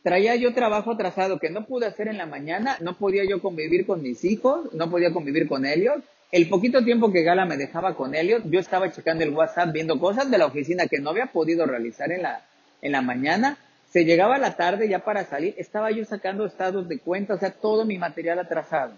Traía 0.03 0.35
yo 0.35 0.53
trabajo 0.53 0.93
atrasado 0.93 1.39
que 1.39 1.49
no 1.49 1.65
pude 1.65 1.87
hacer 1.87 2.09
en 2.09 2.19
la 2.19 2.27
mañana, 2.27 2.77
no 2.81 2.99
podía 2.99 3.23
yo 3.25 3.41
convivir 3.41 3.87
con 3.87 4.03
mis 4.03 4.25
hijos, 4.25 4.73
no 4.73 4.91
podía 4.91 5.13
convivir 5.13 5.47
con 5.47 5.65
ellos. 5.65 5.95
El 6.33 6.49
poquito 6.49 6.83
tiempo 6.83 7.13
que 7.13 7.23
Gala 7.23 7.45
me 7.45 7.57
dejaba 7.57 7.95
con 7.95 8.15
ellos, 8.17 8.43
yo 8.47 8.59
estaba 8.59 8.91
checando 8.91 9.23
el 9.23 9.31
WhatsApp, 9.31 9.73
viendo 9.73 10.01
cosas 10.01 10.29
de 10.29 10.39
la 10.39 10.47
oficina 10.47 10.87
que 10.89 10.99
no 10.99 11.11
había 11.11 11.27
podido 11.27 11.67
realizar 11.67 12.11
en 12.11 12.23
la, 12.23 12.45
en 12.81 12.91
la 12.91 13.01
mañana. 13.01 13.59
Se 13.91 14.05
llegaba 14.05 14.39
la 14.39 14.57
tarde 14.57 14.89
ya 14.89 15.05
para 15.05 15.25
salir, 15.25 15.55
estaba 15.57 15.91
yo 15.93 16.05
sacando 16.05 16.47
estados 16.47 16.89
de 16.89 16.99
cuenta, 16.99 17.35
o 17.35 17.39
sea, 17.39 17.53
todo 17.53 17.85
mi 17.85 17.97
material 17.97 18.41
atrasado. 18.41 18.95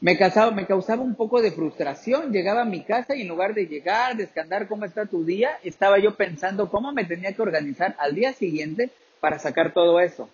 Me 0.00 0.16
causaba, 0.16 0.52
me 0.52 0.66
causaba 0.66 1.02
un 1.02 1.14
poco 1.14 1.42
de 1.42 1.50
frustración. 1.50 2.32
Llegaba 2.32 2.62
a 2.62 2.64
mi 2.64 2.82
casa 2.84 3.14
y 3.14 3.22
en 3.22 3.28
lugar 3.28 3.52
de 3.54 3.66
llegar, 3.66 4.16
descandar 4.16 4.66
cómo 4.66 4.86
está 4.86 5.04
tu 5.04 5.24
día, 5.24 5.58
estaba 5.62 5.98
yo 5.98 6.14
pensando 6.14 6.70
cómo 6.70 6.92
me 6.92 7.04
tenía 7.04 7.32
que 7.32 7.42
organizar 7.42 7.96
al 7.98 8.14
día 8.14 8.32
siguiente 8.32 8.90
para 9.20 9.38
sacar 9.38 9.72
todo 9.72 10.00
eso. 10.00 10.28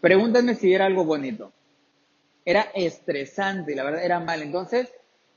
Pregúntame 0.00 0.54
si 0.54 0.72
era 0.72 0.86
algo 0.86 1.04
bonito. 1.04 1.52
Era 2.44 2.62
estresante, 2.74 3.74
la 3.74 3.84
verdad 3.84 4.04
era 4.04 4.20
mal. 4.20 4.42
Entonces, 4.42 4.92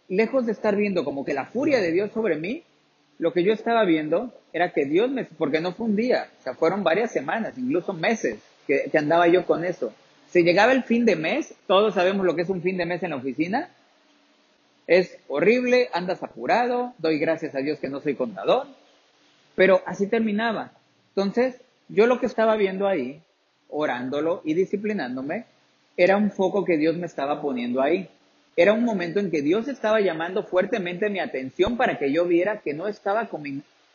lejos 0.07 0.45
de 0.45 0.51
estar 0.51 0.75
viendo 0.75 1.03
como 1.03 1.25
que 1.25 1.33
la 1.33 1.45
furia 1.45 1.79
de 1.81 1.91
Dios 1.91 2.11
sobre 2.13 2.35
mí, 2.35 2.63
lo 3.19 3.31
que 3.33 3.43
yo 3.43 3.53
estaba 3.53 3.85
viendo 3.85 4.33
era 4.53 4.71
que 4.71 4.85
Dios 4.85 5.09
me, 5.09 5.25
porque 5.25 5.61
no 5.61 5.73
fue 5.73 5.87
un 5.87 5.95
día, 5.95 6.29
o 6.39 6.43
sea, 6.43 6.53
fueron 6.53 6.83
varias 6.83 7.11
semanas, 7.11 7.57
incluso 7.57 7.93
meses 7.93 8.39
que, 8.67 8.89
que 8.91 8.97
andaba 8.97 9.27
yo 9.27 9.45
con 9.45 9.63
eso. 9.63 9.93
Se 10.29 10.43
llegaba 10.43 10.71
el 10.73 10.83
fin 10.83 11.05
de 11.05 11.15
mes, 11.15 11.53
todos 11.67 11.93
sabemos 11.93 12.25
lo 12.25 12.35
que 12.35 12.41
es 12.41 12.49
un 12.49 12.61
fin 12.61 12.77
de 12.77 12.85
mes 12.85 13.03
en 13.03 13.11
la 13.11 13.17
oficina, 13.17 13.69
es 14.87 15.17
horrible, 15.27 15.89
andas 15.93 16.21
apurado, 16.23 16.93
doy 16.97 17.17
gracias 17.17 17.55
a 17.55 17.59
Dios 17.59 17.79
que 17.79 17.89
no 17.89 18.01
soy 18.01 18.15
contador, 18.15 18.67
pero 19.55 19.81
así 19.85 20.07
terminaba. 20.07 20.71
Entonces, 21.09 21.61
yo 21.87 22.07
lo 22.07 22.19
que 22.19 22.25
estaba 22.25 22.55
viendo 22.55 22.87
ahí, 22.87 23.21
orándolo 23.69 24.41
y 24.43 24.53
disciplinándome, 24.53 25.45
era 25.97 26.17
un 26.17 26.31
foco 26.31 26.65
que 26.65 26.77
Dios 26.77 26.97
me 26.97 27.05
estaba 27.05 27.41
poniendo 27.41 27.81
ahí. 27.81 28.09
Era 28.57 28.73
un 28.73 28.83
momento 28.83 29.19
en 29.19 29.31
que 29.31 29.41
Dios 29.41 29.67
estaba 29.67 29.99
llamando 30.01 30.43
fuertemente 30.43 31.09
mi 31.09 31.19
atención 31.19 31.77
para 31.77 31.97
que 31.97 32.11
yo 32.11 32.25
viera 32.25 32.61
que 32.61 32.73
no 32.73 32.87
estaba 32.87 33.29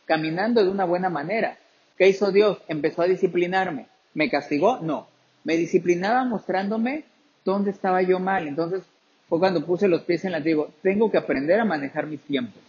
caminando 0.05 0.63
de 0.63 0.69
una 0.69 0.85
buena 0.85 1.09
manera. 1.09 1.57
¿Qué 1.97 2.07
hizo 2.09 2.31
Dios? 2.31 2.59
Empezó 2.67 3.01
a 3.01 3.07
disciplinarme. 3.07 3.87
¿Me 4.13 4.29
castigó? 4.29 4.79
No. 4.79 5.07
Me 5.43 5.57
disciplinaba 5.57 6.23
mostrándome 6.25 7.05
dónde 7.43 7.71
estaba 7.71 8.01
yo 8.01 8.19
mal. 8.19 8.47
Entonces 8.47 8.83
fue 9.29 9.39
cuando 9.39 9.65
puse 9.65 9.87
los 9.87 10.01
pies 10.01 10.25
en 10.25 10.31
la 10.31 10.39
digo, 10.39 10.71
tengo 10.81 11.11
que 11.11 11.17
aprender 11.17 11.59
a 11.59 11.65
manejar 11.65 12.05
mis 12.07 12.21
tiempos. 12.21 12.61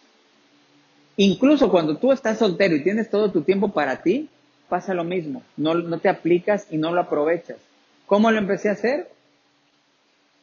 Incluso 1.16 1.70
cuando 1.70 1.98
tú 1.98 2.12
estás 2.12 2.38
soltero 2.38 2.74
y 2.74 2.82
tienes 2.82 3.10
todo 3.10 3.30
tu 3.30 3.42
tiempo 3.42 3.68
para 3.68 4.02
ti, 4.02 4.30
pasa 4.72 4.94
lo 4.94 5.04
mismo. 5.04 5.42
No, 5.58 5.74
no 5.74 5.98
te 5.98 6.08
aplicas 6.08 6.66
y 6.70 6.78
no 6.78 6.94
lo 6.94 7.02
aprovechas. 7.02 7.58
¿Cómo 8.06 8.30
lo 8.30 8.38
empecé 8.38 8.70
a 8.70 8.72
hacer? 8.72 9.06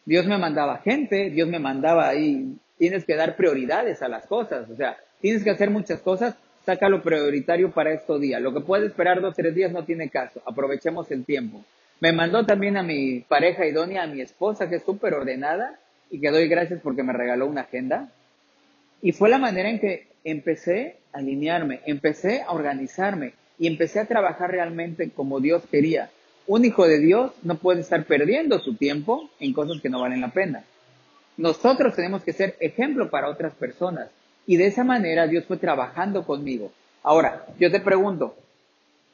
Dios 0.05 0.27
me 0.27 0.37
mandaba 0.37 0.77
gente, 0.77 1.31
Dios 1.31 1.49
me 1.49 1.57
mandaba 1.57 2.07
ahí, 2.07 2.55
tienes 2.77 3.05
que 3.05 3.15
dar 3.15 3.35
prioridades 3.35 4.03
a 4.03 4.07
las 4.07 4.27
cosas, 4.27 4.69
o 4.69 4.75
sea, 4.75 4.97
tienes 5.19 5.43
que 5.43 5.49
hacer 5.49 5.71
muchas 5.71 6.01
cosas, 6.01 6.35
saca 6.63 6.89
lo 6.89 7.01
prioritario 7.01 7.71
para 7.71 7.91
estos 7.91 8.21
días. 8.21 8.39
Lo 8.39 8.53
que 8.53 8.61
puede 8.61 8.85
esperar 8.85 9.19
dos, 9.19 9.33
tres 9.35 9.55
días 9.55 9.71
no 9.71 9.83
tiene 9.83 10.09
caso, 10.09 10.43
aprovechemos 10.45 11.09
el 11.09 11.25
tiempo. 11.25 11.65
Me 11.99 12.13
mandó 12.13 12.45
también 12.45 12.77
a 12.77 12.83
mi 12.83 13.21
pareja 13.21 13.65
idónea, 13.65 14.03
a 14.03 14.07
mi 14.07 14.21
esposa, 14.21 14.69
que 14.69 14.75
es 14.75 14.83
súper 14.83 15.15
ordenada, 15.15 15.79
y 16.11 16.21
que 16.21 16.29
doy 16.29 16.47
gracias 16.47 16.81
porque 16.83 17.01
me 17.01 17.13
regaló 17.13 17.47
una 17.47 17.61
agenda. 17.61 18.09
Y 19.01 19.11
fue 19.11 19.27
la 19.29 19.39
manera 19.39 19.69
en 19.69 19.79
que 19.79 20.05
empecé 20.23 20.97
a 21.13 21.17
alinearme, 21.17 21.81
empecé 21.87 22.43
a 22.43 22.51
organizarme, 22.51 23.33
y 23.59 23.67
empecé 23.67 23.99
a 23.99 24.05
trabajar 24.05 24.49
realmente 24.51 25.11
como 25.11 25.39
Dios 25.39 25.63
quería. 25.69 26.09
Un 26.47 26.65
hijo 26.65 26.87
de 26.87 26.99
Dios 26.99 27.31
no 27.43 27.55
puede 27.55 27.81
estar 27.81 28.05
perdiendo 28.05 28.57
su 28.59 28.75
tiempo 28.75 29.29
en 29.39 29.53
cosas 29.53 29.81
que 29.81 29.89
no 29.89 29.99
valen 29.99 30.21
la 30.21 30.31
pena. 30.31 30.63
Nosotros 31.37 31.95
tenemos 31.95 32.23
que 32.23 32.33
ser 32.33 32.55
ejemplo 32.59 33.09
para 33.09 33.29
otras 33.29 33.53
personas 33.53 34.09
y 34.47 34.57
de 34.57 34.67
esa 34.67 34.83
manera 34.83 35.27
Dios 35.27 35.45
fue 35.45 35.57
trabajando 35.57 36.25
conmigo. 36.25 36.71
Ahora, 37.03 37.45
yo 37.59 37.69
te 37.69 37.79
pregunto, 37.79 38.35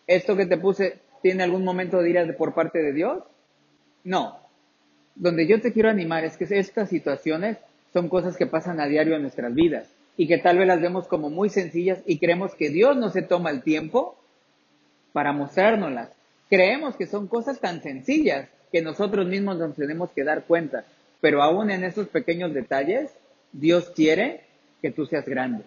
¿esto 0.07 0.37
que 0.37 0.45
te 0.45 0.57
puse 0.57 0.99
tiene 1.21 1.43
algún 1.43 1.63
momento 1.63 2.01
de 2.01 2.09
ira 2.09 2.25
por 2.37 2.53
parte 2.53 2.81
de 2.81 2.93
Dios? 2.93 3.23
No. 4.03 4.39
Donde 5.15 5.47
yo 5.47 5.59
te 5.59 5.73
quiero 5.73 5.89
animar 5.89 6.23
es 6.23 6.37
que 6.37 6.45
estas 6.49 6.89
situaciones 6.89 7.57
son 7.93 8.09
cosas 8.09 8.37
que 8.37 8.45
pasan 8.45 8.79
a 8.79 8.87
diario 8.87 9.15
en 9.15 9.23
nuestras 9.23 9.53
vidas 9.53 9.87
y 10.17 10.27
que 10.27 10.37
tal 10.37 10.57
vez 10.57 10.67
las 10.67 10.81
vemos 10.81 11.07
como 11.07 11.29
muy 11.29 11.49
sencillas 11.49 11.99
y 12.05 12.19
creemos 12.19 12.53
que 12.55 12.69
Dios 12.69 12.95
no 12.95 13.09
se 13.09 13.21
toma 13.21 13.49
el 13.49 13.63
tiempo 13.63 14.17
para 15.15 15.31
mostrárnoslas. 15.31 16.09
Creemos 16.49 16.97
que 16.97 17.07
son 17.07 17.27
cosas 17.27 17.61
tan 17.61 17.81
sencillas 17.81 18.49
que 18.69 18.81
nosotros 18.81 19.25
mismos 19.25 19.57
nos 19.57 19.73
tenemos 19.73 20.11
que 20.11 20.25
dar 20.25 20.43
cuenta, 20.43 20.83
pero 21.21 21.41
aún 21.41 21.71
en 21.71 21.85
esos 21.85 22.09
pequeños 22.09 22.53
detalles, 22.53 23.11
Dios 23.53 23.89
quiere 23.95 24.41
que 24.81 24.91
tú 24.91 25.05
seas 25.05 25.25
grande. 25.25 25.63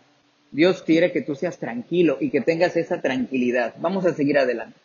Dios 0.50 0.82
quiere 0.82 1.12
que 1.12 1.22
tú 1.22 1.34
seas 1.34 1.56
tranquilo 1.56 2.18
y 2.20 2.28
que 2.28 2.42
tengas 2.42 2.76
esa 2.76 3.00
tranquilidad. 3.00 3.74
Vamos 3.78 4.04
a 4.04 4.12
seguir 4.12 4.38
adelante. 4.38 4.78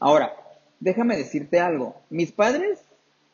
Ahora, 0.00 0.32
déjame 0.80 1.16
decirte 1.16 1.60
algo. 1.60 1.94
Mis 2.10 2.32
padres, 2.32 2.80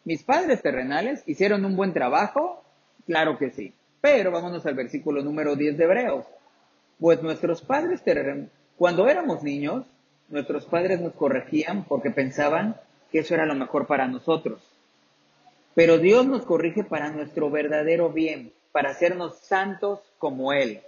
mis 0.04 0.22
padres 0.22 0.60
terrenales 0.60 1.22
hicieron 1.24 1.64
un 1.64 1.76
buen 1.76 1.94
trabajo, 1.94 2.62
claro 3.06 3.38
que 3.38 3.52
sí. 3.52 3.72
Pero 4.02 4.32
vámonos 4.32 4.66
al 4.66 4.74
versículo 4.74 5.22
número 5.22 5.56
10 5.56 5.78
de 5.78 5.84
Hebreos. 5.84 6.26
Pues 7.00 7.22
nuestros 7.22 7.62
padres 7.62 8.02
terrenales 8.02 8.57
cuando 8.78 9.08
éramos 9.08 9.42
niños, 9.42 9.84
nuestros 10.28 10.64
padres 10.64 11.00
nos 11.00 11.12
corregían 11.14 11.84
porque 11.84 12.10
pensaban 12.10 12.76
que 13.10 13.20
eso 13.20 13.34
era 13.34 13.44
lo 13.44 13.54
mejor 13.54 13.86
para 13.86 14.06
nosotros. 14.06 14.60
Pero 15.74 15.98
Dios 15.98 16.26
nos 16.26 16.44
corrige 16.44 16.84
para 16.84 17.10
nuestro 17.10 17.50
verdadero 17.50 18.10
bien, 18.10 18.52
para 18.72 18.90
hacernos 18.90 19.38
santos 19.38 20.00
como 20.18 20.52
Él. 20.52 20.80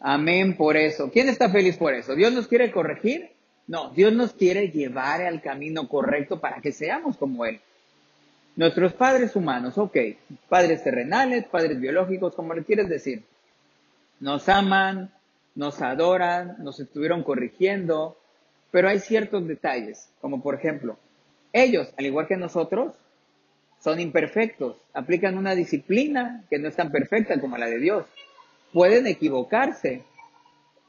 Amén 0.00 0.56
por 0.56 0.76
eso. 0.76 1.10
¿Quién 1.10 1.28
está 1.28 1.50
feliz 1.50 1.76
por 1.76 1.92
eso? 1.94 2.14
¿Dios 2.14 2.32
nos 2.32 2.46
quiere 2.46 2.72
corregir? 2.72 3.30
No, 3.66 3.90
Dios 3.90 4.12
nos 4.12 4.32
quiere 4.32 4.68
llevar 4.70 5.22
al 5.22 5.42
camino 5.42 5.86
correcto 5.86 6.40
para 6.40 6.60
que 6.60 6.72
seamos 6.72 7.16
como 7.16 7.44
Él. 7.44 7.60
Nuestros 8.56 8.94
padres 8.94 9.36
humanos, 9.36 9.78
ok, 9.78 9.96
padres 10.48 10.82
terrenales, 10.82 11.44
padres 11.44 11.78
biológicos, 11.78 12.34
como 12.34 12.54
le 12.54 12.64
quieres 12.64 12.88
decir, 12.88 13.22
nos 14.18 14.48
aman, 14.48 15.10
nos 15.54 15.80
adoran, 15.82 16.56
nos 16.60 16.80
estuvieron 16.80 17.22
corrigiendo, 17.22 18.16
pero 18.70 18.88
hay 18.88 18.98
ciertos 19.00 19.46
detalles, 19.46 20.10
como 20.20 20.42
por 20.42 20.54
ejemplo, 20.54 20.96
ellos, 21.52 21.92
al 21.98 22.06
igual 22.06 22.26
que 22.26 22.36
nosotros, 22.36 22.94
son 23.82 23.98
imperfectos, 23.98 24.76
aplican 24.92 25.38
una 25.38 25.54
disciplina 25.54 26.44
que 26.50 26.58
no 26.58 26.68
es 26.68 26.76
tan 26.76 26.90
perfecta 26.90 27.40
como 27.40 27.56
la 27.56 27.66
de 27.66 27.78
Dios, 27.78 28.06
pueden 28.72 29.06
equivocarse 29.06 30.02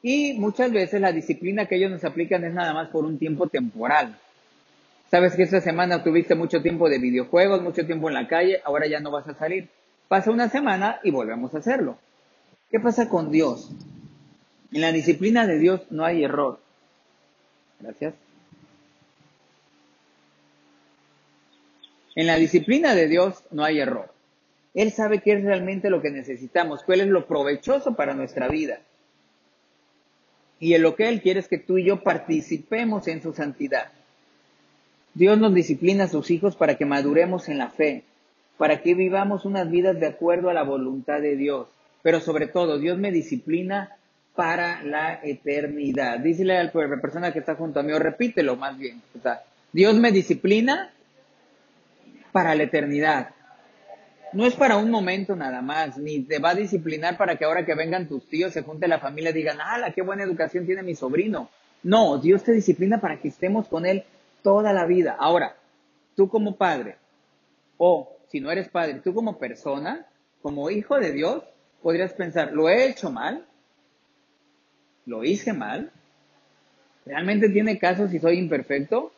y 0.03 0.33
muchas 0.33 0.71
veces 0.71 0.99
la 0.99 1.11
disciplina 1.11 1.65
que 1.65 1.75
ellos 1.75 1.91
nos 1.91 2.03
aplican 2.03 2.43
es 2.43 2.53
nada 2.53 2.73
más 2.73 2.89
por 2.89 3.05
un 3.05 3.17
tiempo 3.17 3.47
temporal. 3.47 4.17
Sabes 5.09 5.35
que 5.35 5.43
esta 5.43 5.61
semana 5.61 6.03
tuviste 6.03 6.35
mucho 6.35 6.61
tiempo 6.61 6.89
de 6.89 6.97
videojuegos, 6.97 7.61
mucho 7.61 7.85
tiempo 7.85 8.07
en 8.07 8.15
la 8.15 8.27
calle, 8.27 8.61
ahora 8.63 8.87
ya 8.87 8.99
no 8.99 9.11
vas 9.11 9.27
a 9.27 9.35
salir. 9.35 9.69
Pasa 10.07 10.31
una 10.31 10.49
semana 10.49 10.99
y 11.03 11.11
volvemos 11.11 11.53
a 11.53 11.59
hacerlo. 11.59 11.97
¿Qué 12.69 12.79
pasa 12.79 13.09
con 13.09 13.31
Dios? 13.31 13.71
En 14.71 14.81
la 14.81 14.91
disciplina 14.91 15.47
de 15.47 15.59
Dios 15.59 15.81
no 15.89 16.05
hay 16.05 16.23
error. 16.23 16.59
Gracias. 17.79 18.13
En 22.15 22.27
la 22.27 22.35
disciplina 22.35 22.95
de 22.95 23.07
Dios 23.07 23.43
no 23.51 23.63
hay 23.63 23.79
error. 23.79 24.13
Él 24.73 24.91
sabe 24.91 25.19
qué 25.19 25.33
es 25.33 25.43
realmente 25.43 25.89
lo 25.89 26.01
que 26.01 26.11
necesitamos, 26.11 26.83
cuál 26.83 27.01
es 27.01 27.07
lo 27.07 27.25
provechoso 27.25 27.95
para 27.95 28.13
nuestra 28.13 28.47
vida. 28.47 28.79
Y 30.59 30.75
en 30.75 30.83
lo 30.83 30.95
que 30.95 31.09
Él 31.09 31.21
quiere 31.21 31.39
es 31.39 31.47
que 31.47 31.57
tú 31.57 31.77
y 31.77 31.85
yo 31.85 32.03
participemos 32.03 33.07
en 33.07 33.21
su 33.21 33.33
santidad. 33.33 33.91
Dios 35.13 35.37
nos 35.37 35.53
disciplina 35.53 36.05
a 36.05 36.07
sus 36.07 36.31
hijos 36.31 36.55
para 36.55 36.75
que 36.75 36.85
maduremos 36.85 37.49
en 37.49 37.57
la 37.57 37.69
fe, 37.69 38.03
para 38.57 38.81
que 38.81 38.93
vivamos 38.93 39.43
unas 39.43 39.69
vidas 39.69 39.99
de 39.99 40.07
acuerdo 40.07 40.49
a 40.49 40.53
la 40.53 40.63
voluntad 40.63 41.19
de 41.19 41.35
Dios. 41.35 41.67
Pero 42.01 42.21
sobre 42.21 42.47
todo, 42.47 42.79
Dios 42.79 42.97
me 42.97 43.11
disciplina 43.11 43.97
para 44.41 44.81
la 44.81 45.19
eternidad. 45.21 46.17
Dísele 46.17 46.57
a 46.57 46.63
la 46.63 46.71
persona 46.99 47.31
que 47.31 47.37
está 47.37 47.53
junto 47.53 47.79
a 47.79 47.83
mí, 47.83 47.91
o 47.91 47.99
repítelo 47.99 48.55
más 48.55 48.75
bien. 48.75 48.99
O 49.15 49.21
sea, 49.21 49.43
Dios 49.71 49.93
me 49.93 50.11
disciplina 50.11 50.91
para 52.31 52.55
la 52.55 52.63
eternidad. 52.63 53.35
No 54.33 54.47
es 54.47 54.55
para 54.55 54.77
un 54.77 54.89
momento 54.89 55.35
nada 55.35 55.61
más, 55.61 55.95
ni 55.99 56.21
te 56.23 56.39
va 56.39 56.49
a 56.49 56.55
disciplinar 56.55 57.17
para 57.17 57.35
que 57.35 57.45
ahora 57.45 57.67
que 57.67 57.75
vengan 57.75 58.07
tus 58.07 58.27
tíos, 58.29 58.51
se 58.51 58.63
junte 58.63 58.87
la 58.87 58.97
familia, 58.97 59.31
digan, 59.31 59.59
¡ah, 59.61 59.91
qué 59.93 60.01
buena 60.01 60.23
educación 60.23 60.65
tiene 60.65 60.81
mi 60.81 60.95
sobrino! 60.95 61.51
No, 61.83 62.17
Dios 62.17 62.43
te 62.43 62.51
disciplina 62.51 62.99
para 62.99 63.19
que 63.19 63.27
estemos 63.27 63.67
con 63.67 63.85
Él 63.85 64.05
toda 64.41 64.73
la 64.73 64.87
vida. 64.87 65.17
Ahora, 65.19 65.55
tú 66.15 66.29
como 66.29 66.55
padre, 66.55 66.95
o 67.77 68.17
si 68.31 68.39
no 68.39 68.49
eres 68.49 68.69
padre, 68.69 69.01
tú 69.03 69.13
como 69.13 69.37
persona, 69.37 70.07
como 70.41 70.71
hijo 70.71 70.99
de 70.99 71.11
Dios, 71.11 71.43
podrías 71.83 72.13
pensar, 72.13 72.53
¿lo 72.53 72.69
he 72.69 72.87
hecho 72.87 73.11
mal? 73.11 73.45
¿Lo 75.05 75.23
hice 75.23 75.53
mal? 75.53 75.91
¿Realmente 77.05 77.49
tiene 77.49 77.79
caso 77.79 78.07
si 78.07 78.19
soy 78.19 78.37
imperfecto? 78.37 79.11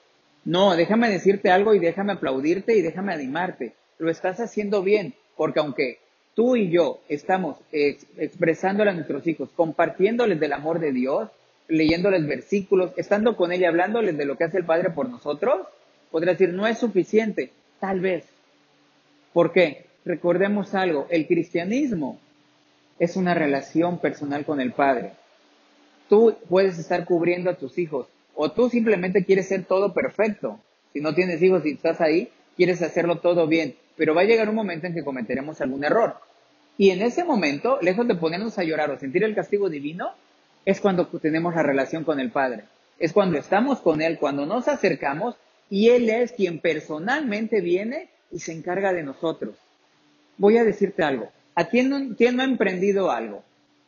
No, 0.46 0.76
déjame 0.76 1.10
decirte 1.10 1.52
algo 1.52 1.74
y 1.74 1.80
déjame 1.80 2.14
aplaudirte 2.14 2.76
y 2.76 2.82
déjame 2.82 3.14
animarte. 3.14 3.74
Lo 4.00 4.10
estás 4.10 4.40
haciendo 4.40 4.84
bien, 4.84 5.14
porque 5.38 5.60
aunque 5.60 6.00
tú 6.34 6.56
y 6.56 6.70
yo 6.70 7.00
estamos 7.10 7.58
expresándole 7.72 8.92
a 8.92 8.94
nuestros 8.94 9.26
hijos, 9.28 9.50
compartiéndoles 9.56 10.40
del 10.40 10.54
amor 10.54 10.80
de 10.80 10.92
Dios, 10.92 11.30
leyéndoles 11.68 12.28
versículos, 12.28 12.92
estando 12.98 13.36
con 13.36 13.52
Él 13.52 13.62
y 13.62 13.66
hablándoles 13.66 14.18
de 14.18 14.26
lo 14.26 14.38
que 14.38 14.46
hace 14.46 14.58
el 14.58 14.66
Padre 14.66 14.90
por 14.90 15.10
nosotros, 15.10 15.68
podría 16.12 16.34
decir, 16.34 16.50
no 16.50 16.68
es 16.68 16.78
suficiente, 16.78 17.52
tal 17.80 18.00
vez. 18.00 18.26
¿Por 19.32 19.52
qué? 19.52 19.86
Recordemos 20.06 20.76
algo, 20.76 21.08
el 21.10 21.28
cristianismo 21.28 22.20
es 23.00 23.16
una 23.16 23.34
relación 23.34 24.00
personal 24.00 24.46
con 24.46 24.60
el 24.60 24.74
Padre. 24.74 25.14
Tú 26.10 26.36
puedes 26.50 26.78
estar 26.78 27.06
cubriendo 27.06 27.50
a 27.50 27.56
tus 27.56 27.78
hijos 27.78 28.08
o 28.36 28.52
tú 28.52 28.70
simplemente 28.70 29.26
quieres 29.26 29.48
ser 29.48 29.66
todo 29.66 29.94
perfecto. 29.94 30.60
Si 30.92 31.02
no 31.02 31.14
tienes 31.14 31.42
hijos 31.42 31.66
y 31.66 31.72
estás 31.72 32.02
ahí, 32.02 32.30
quieres 32.56 32.82
hacerlo 32.82 33.20
todo 33.20 33.48
bien, 33.48 33.76
pero 33.96 34.14
va 34.14 34.22
a 34.22 34.26
llegar 34.26 34.50
un 34.50 34.56
momento 34.56 34.88
en 34.88 34.94
que 34.94 35.04
cometeremos 35.04 35.62
algún 35.62 35.84
error. 35.84 36.18
Y 36.78 36.90
en 36.90 37.02
ese 37.02 37.24
momento, 37.24 37.80
lejos 37.82 38.08
de 38.08 38.16
ponernos 38.16 38.58
a 38.58 38.64
llorar 38.64 38.90
o 38.92 39.00
sentir 39.00 39.24
el 39.24 39.36
castigo 39.36 39.70
divino, 39.70 40.12
es 40.66 40.82
cuando 40.82 41.08
tenemos 41.08 41.56
la 41.56 41.64
relación 41.64 42.04
con 42.04 42.20
el 42.20 42.32
Padre. 42.32 42.64
Es 43.00 43.14
cuando 43.14 43.38
estamos 43.38 43.80
con 43.80 44.02
Él, 44.02 44.18
cuando 44.18 44.46
nos 44.46 44.68
acercamos 44.68 45.36
y 45.70 45.90
Él 45.90 46.10
es 46.10 46.32
quien 46.32 46.60
personalmente 46.60 47.62
viene 47.62 48.10
y 48.32 48.40
se 48.40 48.54
encarga 48.54 48.94
de 48.94 49.04
nosotros. 49.04 49.56
Voy 50.38 50.58
a 50.58 50.64
decirte 50.64 51.04
algo. 51.04 51.30
¿A 51.56 51.66
quién 51.66 52.16
quién 52.16 52.36
no 52.36 52.42
ha 52.42 52.46
emprendido 52.46 53.12
algo? 53.12 53.44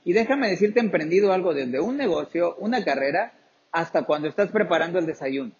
Y 0.05 0.13
déjame 0.13 0.49
decirte 0.49 0.79
emprendido 0.79 1.33
algo 1.33 1.53
desde 1.53 1.79
un 1.79 1.97
negocio, 1.97 2.55
una 2.59 2.85
carrera, 2.85 3.33
hasta 3.71 4.03
cuando 4.03 4.29
estás 4.29 4.51
preparando 4.51 4.99
el 4.99 5.07
desayuno. 5.07 5.51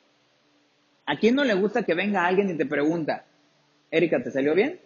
¿A 1.07 1.17
quién 1.17 1.35
no 1.35 1.43
le 1.43 1.55
gusta 1.55 1.83
que 1.83 1.95
venga 1.95 2.25
alguien 2.25 2.49
y 2.51 2.53
te 2.55 2.65
pregunta, 2.65 3.25
Erika, 3.89 4.21
¿te 4.21 4.31
salió 4.31 4.53
bien? 4.53 4.79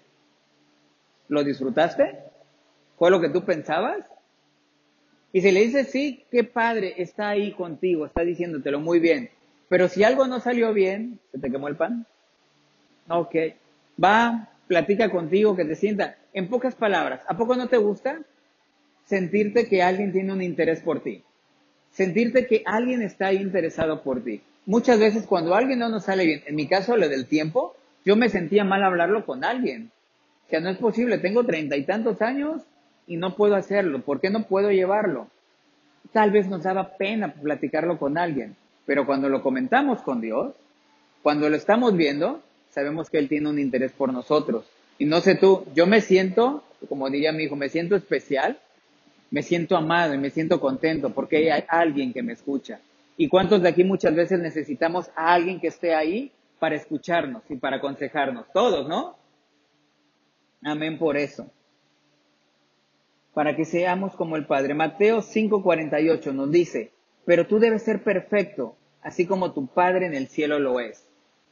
¿Lo 1.27 1.43
disfrutaste? 1.43 2.19
¿Fue 2.97 3.11
lo 3.11 3.19
que 3.19 3.29
tú 3.29 3.43
pensabas? 3.43 4.05
Y 5.33 5.41
si 5.41 5.51
le 5.51 5.61
dices 5.61 5.91
sí, 5.91 6.25
qué 6.31 6.45
padre, 6.45 6.95
está 6.97 7.29
ahí 7.29 7.51
contigo, 7.51 8.05
está 8.05 8.23
diciéndotelo 8.23 8.79
muy 8.79 8.99
bien. 8.99 9.29
Pero 9.67 9.89
si 9.89 10.05
algo 10.05 10.25
no 10.25 10.39
salió 10.39 10.73
bien, 10.73 11.19
¿se 11.31 11.37
te 11.37 11.51
quemó 11.51 11.67
el 11.67 11.75
pan? 11.75 12.05
Ok. 13.09 13.35
Va, 14.01 14.49
platica 14.67 15.11
contigo, 15.11 15.55
que 15.55 15.65
te 15.65 15.75
sienta. 15.75 16.15
En 16.33 16.47
pocas 16.47 16.75
palabras, 16.75 17.21
¿a 17.27 17.37
poco 17.37 17.55
no 17.55 17.67
te 17.67 17.77
gusta 17.77 18.21
sentirte 19.09 19.67
que 19.67 19.81
alguien 19.81 20.11
tiene 20.11 20.31
un 20.31 20.43
interés 20.43 20.81
por 20.81 21.01
ti? 21.01 21.23
Sentirte 21.91 22.45
que 22.45 22.61
alguien 22.65 23.01
está 23.01 23.33
interesado 23.33 24.03
por 24.03 24.23
ti. 24.23 24.41
Muchas 24.67 24.99
veces 24.99 25.25
cuando 25.25 25.55
alguien 25.55 25.79
no 25.79 25.89
nos 25.89 26.03
sale 26.05 26.25
bien, 26.27 26.43
en 26.45 26.55
mi 26.55 26.67
caso 26.67 26.95
lo 26.95 27.09
del 27.09 27.25
tiempo, 27.25 27.75
yo 28.05 28.15
me 28.15 28.29
sentía 28.29 28.63
mal 28.63 28.83
hablarlo 28.83 29.25
con 29.25 29.43
alguien. 29.43 29.91
O 30.45 30.49
sea, 30.49 30.59
no 30.59 30.69
es 30.69 30.77
posible, 30.77 31.17
tengo 31.17 31.43
treinta 31.43 31.75
y 31.75 31.83
tantos 31.85 32.21
años 32.21 32.61
y 33.07 33.17
no 33.17 33.35
puedo 33.35 33.55
hacerlo. 33.55 34.01
¿Por 34.01 34.21
qué 34.21 34.29
no 34.29 34.43
puedo 34.43 34.71
llevarlo? 34.71 35.27
Tal 36.13 36.29
vez 36.29 36.47
nos 36.47 36.61
daba 36.61 36.95
pena 36.95 37.33
platicarlo 37.33 37.97
con 37.97 38.17
alguien, 38.17 38.55
pero 38.85 39.07
cuando 39.07 39.27
lo 39.27 39.41
comentamos 39.41 40.01
con 40.03 40.21
Dios, 40.21 40.53
cuando 41.23 41.49
lo 41.49 41.55
estamos 41.55 41.97
viendo, 41.97 42.43
sabemos 42.69 43.09
que 43.09 43.17
Él 43.17 43.27
tiene 43.27 43.49
un 43.49 43.57
interés 43.57 43.91
por 43.91 44.13
nosotros. 44.13 44.65
Y 44.99 45.05
no 45.05 45.19
sé 45.21 45.33
tú, 45.33 45.65
yo 45.73 45.87
me 45.87 46.01
siento, 46.01 46.63
como 46.87 47.09
diría 47.09 47.31
mi 47.31 47.45
hijo, 47.45 47.55
me 47.55 47.69
siento 47.69 47.95
especial, 47.95 48.59
me 49.31 49.43
siento 49.43 49.75
amado 49.77 50.13
y 50.13 50.17
me 50.17 50.29
siento 50.29 50.59
contento 50.59 51.11
porque 51.11 51.51
hay 51.51 51.63
alguien 51.67 52.13
que 52.13 52.23
me 52.23 52.33
escucha. 52.33 52.79
¿Y 53.17 53.27
cuántos 53.27 53.61
de 53.61 53.69
aquí 53.69 53.83
muchas 53.83 54.15
veces 54.15 54.39
necesitamos 54.39 55.09
a 55.15 55.33
alguien 55.33 55.59
que 55.59 55.67
esté 55.67 55.93
ahí 55.93 56.31
para 56.59 56.75
escucharnos 56.75 57.43
y 57.49 57.55
para 57.55 57.77
aconsejarnos? 57.77 58.45
Todos, 58.53 58.87
¿no? 58.87 59.17
Amén 60.63 60.97
por 60.97 61.17
eso 61.17 61.51
para 63.39 63.55
que 63.55 63.63
seamos 63.63 64.17
como 64.17 64.35
el 64.35 64.45
Padre. 64.45 64.73
Mateo 64.73 65.21
5:48 65.21 66.33
nos 66.33 66.51
dice, 66.51 66.91
pero 67.23 67.47
tú 67.47 67.59
debes 67.59 67.83
ser 67.83 68.03
perfecto, 68.03 68.75
así 69.01 69.25
como 69.25 69.53
tu 69.53 69.67
Padre 69.67 70.07
en 70.07 70.13
el 70.13 70.27
cielo 70.27 70.59
lo 70.59 70.81
es. 70.81 71.07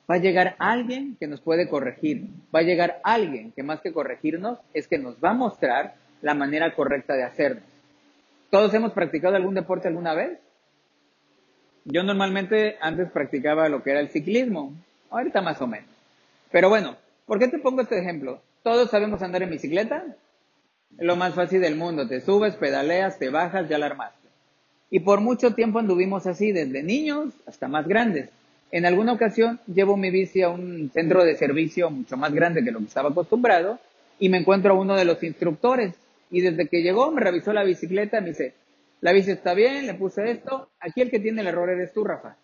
Va 0.09 0.15
a 0.15 0.19
llegar 0.19 0.55
alguien 0.59 1.15
que 1.19 1.27
nos 1.27 1.39
puede 1.39 1.69
corregir, 1.69 2.27
va 2.53 2.59
a 2.59 2.63
llegar 2.63 2.99
alguien 3.03 3.53
que 3.53 3.63
más 3.63 3.81
que 3.81 3.93
corregirnos 3.93 4.59
es 4.73 4.87
que 4.87 4.97
nos 4.97 5.15
va 5.23 5.29
a 5.29 5.33
mostrar 5.33 5.95
la 6.21 6.33
manera 6.33 6.73
correcta 6.73 7.15
de 7.15 7.23
hacernos. 7.23 7.63
¿Todos 8.49 8.73
hemos 8.73 8.93
practicado 8.93 9.35
algún 9.35 9.55
deporte 9.55 9.87
alguna 9.87 10.13
vez? 10.13 10.39
Yo 11.85 12.03
normalmente 12.03 12.77
antes 12.81 13.09
practicaba 13.11 13.69
lo 13.69 13.83
que 13.83 13.91
era 13.91 13.99
el 13.99 14.09
ciclismo, 14.09 14.73
ahorita 15.09 15.41
más 15.41 15.61
o 15.61 15.67
menos. 15.67 15.89
Pero 16.51 16.69
bueno, 16.69 16.97
¿por 17.25 17.39
qué 17.39 17.47
te 17.47 17.59
pongo 17.59 17.81
este 17.81 17.99
ejemplo? 17.99 18.41
Todos 18.63 18.89
sabemos 18.89 19.21
andar 19.21 19.43
en 19.43 19.49
bicicleta, 19.49 20.03
lo 20.97 21.15
más 21.15 21.33
fácil 21.33 21.61
del 21.61 21.75
mundo. 21.75 22.07
Te 22.07 22.21
subes, 22.21 22.55
pedaleas, 22.55 23.19
te 23.19 23.29
bajas, 23.29 23.69
ya 23.69 23.77
la 23.77 23.87
armaste. 23.87 24.27
Y 24.89 25.01
por 25.01 25.21
mucho 25.21 25.53
tiempo 25.53 25.79
anduvimos 25.79 26.27
así, 26.27 26.51
desde 26.51 26.83
niños 26.83 27.33
hasta 27.45 27.67
más 27.67 27.87
grandes. 27.87 28.29
En 28.71 28.85
alguna 28.85 29.13
ocasión 29.13 29.59
llevo 29.67 29.95
mi 29.97 30.09
bici 30.09 30.41
a 30.41 30.49
un 30.49 30.89
centro 30.93 31.23
de 31.23 31.35
servicio 31.35 31.89
mucho 31.89 32.17
más 32.17 32.33
grande 32.33 32.63
que 32.63 32.71
lo 32.71 32.79
que 32.79 32.85
estaba 32.85 33.09
acostumbrado 33.09 33.79
y 34.19 34.29
me 34.29 34.37
encuentro 34.37 34.73
a 34.73 34.77
uno 34.77 34.95
de 34.95 35.05
los 35.05 35.23
instructores. 35.23 35.93
Y 36.29 36.41
desde 36.41 36.67
que 36.67 36.81
llegó 36.81 37.11
me 37.11 37.21
revisó 37.21 37.53
la 37.53 37.63
bicicleta, 37.63 38.21
me 38.21 38.29
dice, 38.29 38.53
la 39.01 39.11
bici 39.11 39.31
está 39.31 39.53
bien, 39.53 39.87
le 39.87 39.93
puse 39.93 40.29
esto, 40.31 40.69
aquí 40.79 41.01
el 41.01 41.11
que 41.11 41.19
tiene 41.19 41.41
el 41.41 41.47
error 41.47 41.69
eres 41.69 41.93
tú, 41.93 42.03
Rafa. 42.03 42.37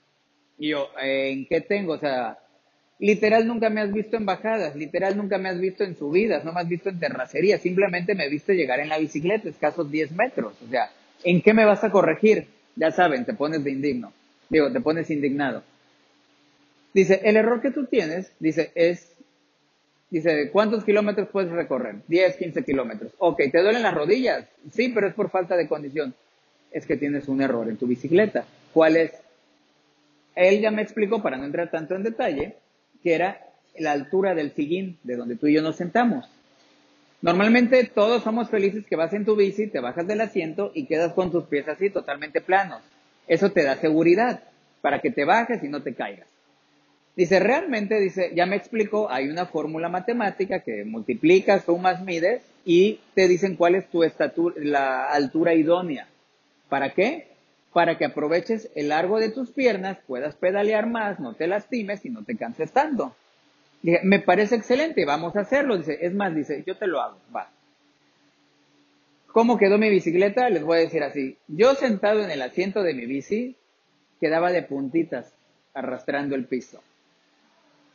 Y 0.57 0.69
yo, 0.69 0.89
¿en 1.01 1.45
qué 1.47 1.61
tengo? 1.61 1.93
O 1.93 1.97
sea, 1.97 2.39
literal 2.99 3.47
nunca 3.47 3.69
me 3.69 3.81
has 3.81 3.91
visto 3.91 4.17
en 4.17 4.25
bajadas, 4.25 4.75
literal 4.75 5.17
nunca 5.17 5.37
me 5.37 5.49
has 5.49 5.59
visto 5.59 5.83
en 5.83 5.97
subidas, 5.97 6.45
no 6.45 6.53
me 6.53 6.61
has 6.61 6.67
visto 6.67 6.89
en 6.89 6.99
terracería, 6.99 7.57
simplemente 7.57 8.15
me 8.15 8.29
viste 8.29 8.55
llegar 8.55 8.79
en 8.79 8.89
la 8.89 8.99
bicicleta, 8.99 9.49
escasos 9.49 9.91
10 9.91 10.11
metros. 10.11 10.53
O 10.61 10.69
sea, 10.69 10.91
¿en 11.23 11.41
qué 11.41 11.53
me 11.53 11.65
vas 11.65 11.83
a 11.83 11.91
corregir? 11.91 12.47
Ya 12.75 12.91
saben, 12.91 13.25
te 13.25 13.33
pones 13.33 13.63
de 13.63 13.71
indigno. 13.71 14.13
Digo, 14.49 14.71
te 14.71 14.79
pones 14.79 15.09
indignado. 15.09 15.63
Dice, 16.93 17.21
el 17.23 17.37
error 17.37 17.61
que 17.61 17.71
tú 17.71 17.87
tienes, 17.87 18.31
dice, 18.39 18.71
es, 18.75 19.12
dice, 20.13 20.51
¿cuántos 20.51 20.83
kilómetros 20.83 21.27
puedes 21.29 21.51
recorrer? 21.51 21.95
10, 22.07 22.37
15 22.37 22.63
kilómetros. 22.63 23.11
Ok, 23.17 23.41
¿te 23.51 23.61
duelen 23.61 23.81
las 23.81 23.95
rodillas? 23.95 24.45
Sí, 24.71 24.89
pero 24.89 25.07
es 25.07 25.15
por 25.15 25.31
falta 25.31 25.57
de 25.57 25.67
condición. 25.67 26.13
Es 26.71 26.85
que 26.85 26.97
tienes 26.97 27.27
un 27.27 27.41
error 27.41 27.67
en 27.67 27.77
tu 27.77 27.87
bicicleta. 27.87 28.45
¿Cuál 28.73 28.97
es? 28.97 29.11
Él 30.35 30.61
ya 30.61 30.69
me 30.69 30.83
explicó, 30.83 31.23
para 31.23 31.37
no 31.37 31.45
entrar 31.45 31.71
tanto 31.71 31.95
en 31.95 32.03
detalle, 32.03 32.57
que 33.01 33.15
era 33.15 33.39
la 33.79 33.91
altura 33.91 34.35
del 34.35 34.51
sillín 34.51 34.99
de 35.01 35.15
donde 35.15 35.35
tú 35.35 35.47
y 35.47 35.53
yo 35.53 35.63
nos 35.63 35.77
sentamos. 35.77 36.29
Normalmente 37.23 37.83
todos 37.85 38.21
somos 38.21 38.51
felices 38.51 38.85
que 38.85 38.95
vas 38.95 39.13
en 39.13 39.25
tu 39.25 39.35
bici, 39.35 39.65
te 39.65 39.79
bajas 39.79 40.05
del 40.05 40.21
asiento 40.21 40.71
y 40.75 40.85
quedas 40.85 41.13
con 41.13 41.31
tus 41.31 41.45
pies 41.45 41.67
así 41.67 41.89
totalmente 41.89 42.39
planos. 42.39 42.83
Eso 43.27 43.51
te 43.51 43.63
da 43.63 43.77
seguridad 43.77 44.43
para 44.81 44.99
que 44.99 45.09
te 45.09 45.25
bajes 45.25 45.63
y 45.63 45.69
no 45.69 45.81
te 45.81 45.95
caigas. 45.95 46.27
Dice, 47.15 47.39
realmente, 47.39 47.99
dice, 47.99 48.31
ya 48.35 48.45
me 48.45 48.55
explicó, 48.55 49.09
hay 49.11 49.29
una 49.29 49.45
fórmula 49.45 49.89
matemática 49.89 50.59
que 50.59 50.83
multiplicas, 50.83 51.65
sumas, 51.65 52.01
mides 52.01 52.41
y 52.65 52.99
te 53.13 53.27
dicen 53.27 53.55
cuál 53.55 53.75
es 53.75 53.87
tu 53.89 54.03
estatura, 54.03 54.55
la 54.57 55.05
altura 55.05 55.53
idónea. 55.53 56.07
¿Para 56.69 56.93
qué? 56.93 57.33
para 57.73 57.97
que 57.97 58.05
aproveches 58.05 58.69
el 58.75 58.89
largo 58.89 59.19
de 59.19 59.29
tus 59.29 59.49
piernas, 59.49 59.97
puedas 60.05 60.35
pedalear 60.35 60.87
más, 60.87 61.19
no 61.19 61.33
te 61.33 61.47
lastimes 61.47 62.05
y 62.05 62.09
no 62.11 62.23
te 62.23 62.37
canses 62.37 62.71
tanto. 62.71 63.15
Dije, 63.81 63.99
me 64.03 64.19
parece 64.19 64.55
excelente, 64.55 65.03
vamos 65.05 65.35
a 65.35 65.41
hacerlo. 65.41 65.77
Dice, 65.77 65.97
es 65.99 66.13
más, 66.13 66.33
dice, 66.33 66.63
yo 66.65 66.77
te 66.77 66.87
lo 66.87 67.01
hago, 67.01 67.17
va. 67.35 67.49
¿Cómo 69.27 69.57
quedó 69.57 69.79
mi 69.79 69.89
bicicleta? 69.89 70.47
Les 70.49 70.63
voy 70.63 70.77
a 70.77 70.81
decir 70.81 71.03
así. 71.03 71.37
Yo 71.47 71.73
sentado 71.73 72.23
en 72.23 72.29
el 72.29 72.43
asiento 72.43 72.83
de 72.83 72.93
mi 72.93 73.07
bici, 73.07 73.57
quedaba 74.19 74.51
de 74.51 74.61
puntitas, 74.61 75.33
arrastrando 75.73 76.35
el 76.35 76.45
piso. 76.45 76.81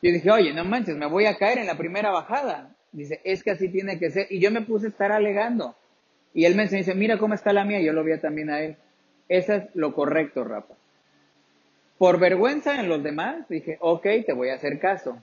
Yo 0.01 0.13
dije, 0.13 0.31
oye, 0.31 0.53
no 0.53 0.65
manches, 0.65 0.97
me 0.97 1.07
voy 1.07 1.27
a 1.27 1.37
caer 1.37 1.59
en 1.59 1.67
la 1.67 1.77
primera 1.77 2.11
bajada. 2.11 2.75
Dice, 2.93 3.21
es 3.25 3.43
que 3.43 3.51
así 3.51 3.69
tiene 3.69 3.99
que 3.99 4.11
ser. 4.11 4.27
Y 4.31 4.41
yo 4.41 4.51
me 4.51 4.63
puse 4.63 4.87
a 4.87 4.91
estar 4.91 5.13
alegando. 5.13 5.75
Y 6.33 6.45
él 6.45 6.55
me 6.55 6.67
dice, 6.67 6.95
mira 6.95 7.19
cómo 7.19 7.35
está 7.35 7.53
la 7.53 7.65
mía. 7.65 7.81
Yo 7.81 7.93
lo 7.93 8.05
vi 8.05 8.19
también 8.19 8.51
a 8.51 8.61
él. 8.61 8.77
Eso 9.29 9.55
es 9.55 9.65
lo 9.75 9.93
correcto, 9.95 10.45
Rafa. 10.45 10.75
Por 11.99 12.21
vergüenza 12.21 12.81
en 12.81 12.89
los 12.89 13.03
demás, 13.03 13.49
dije, 13.49 13.77
ok, 13.81 14.07
te 14.25 14.33
voy 14.33 14.51
a 14.51 14.55
hacer 14.55 14.79
caso. 14.79 15.19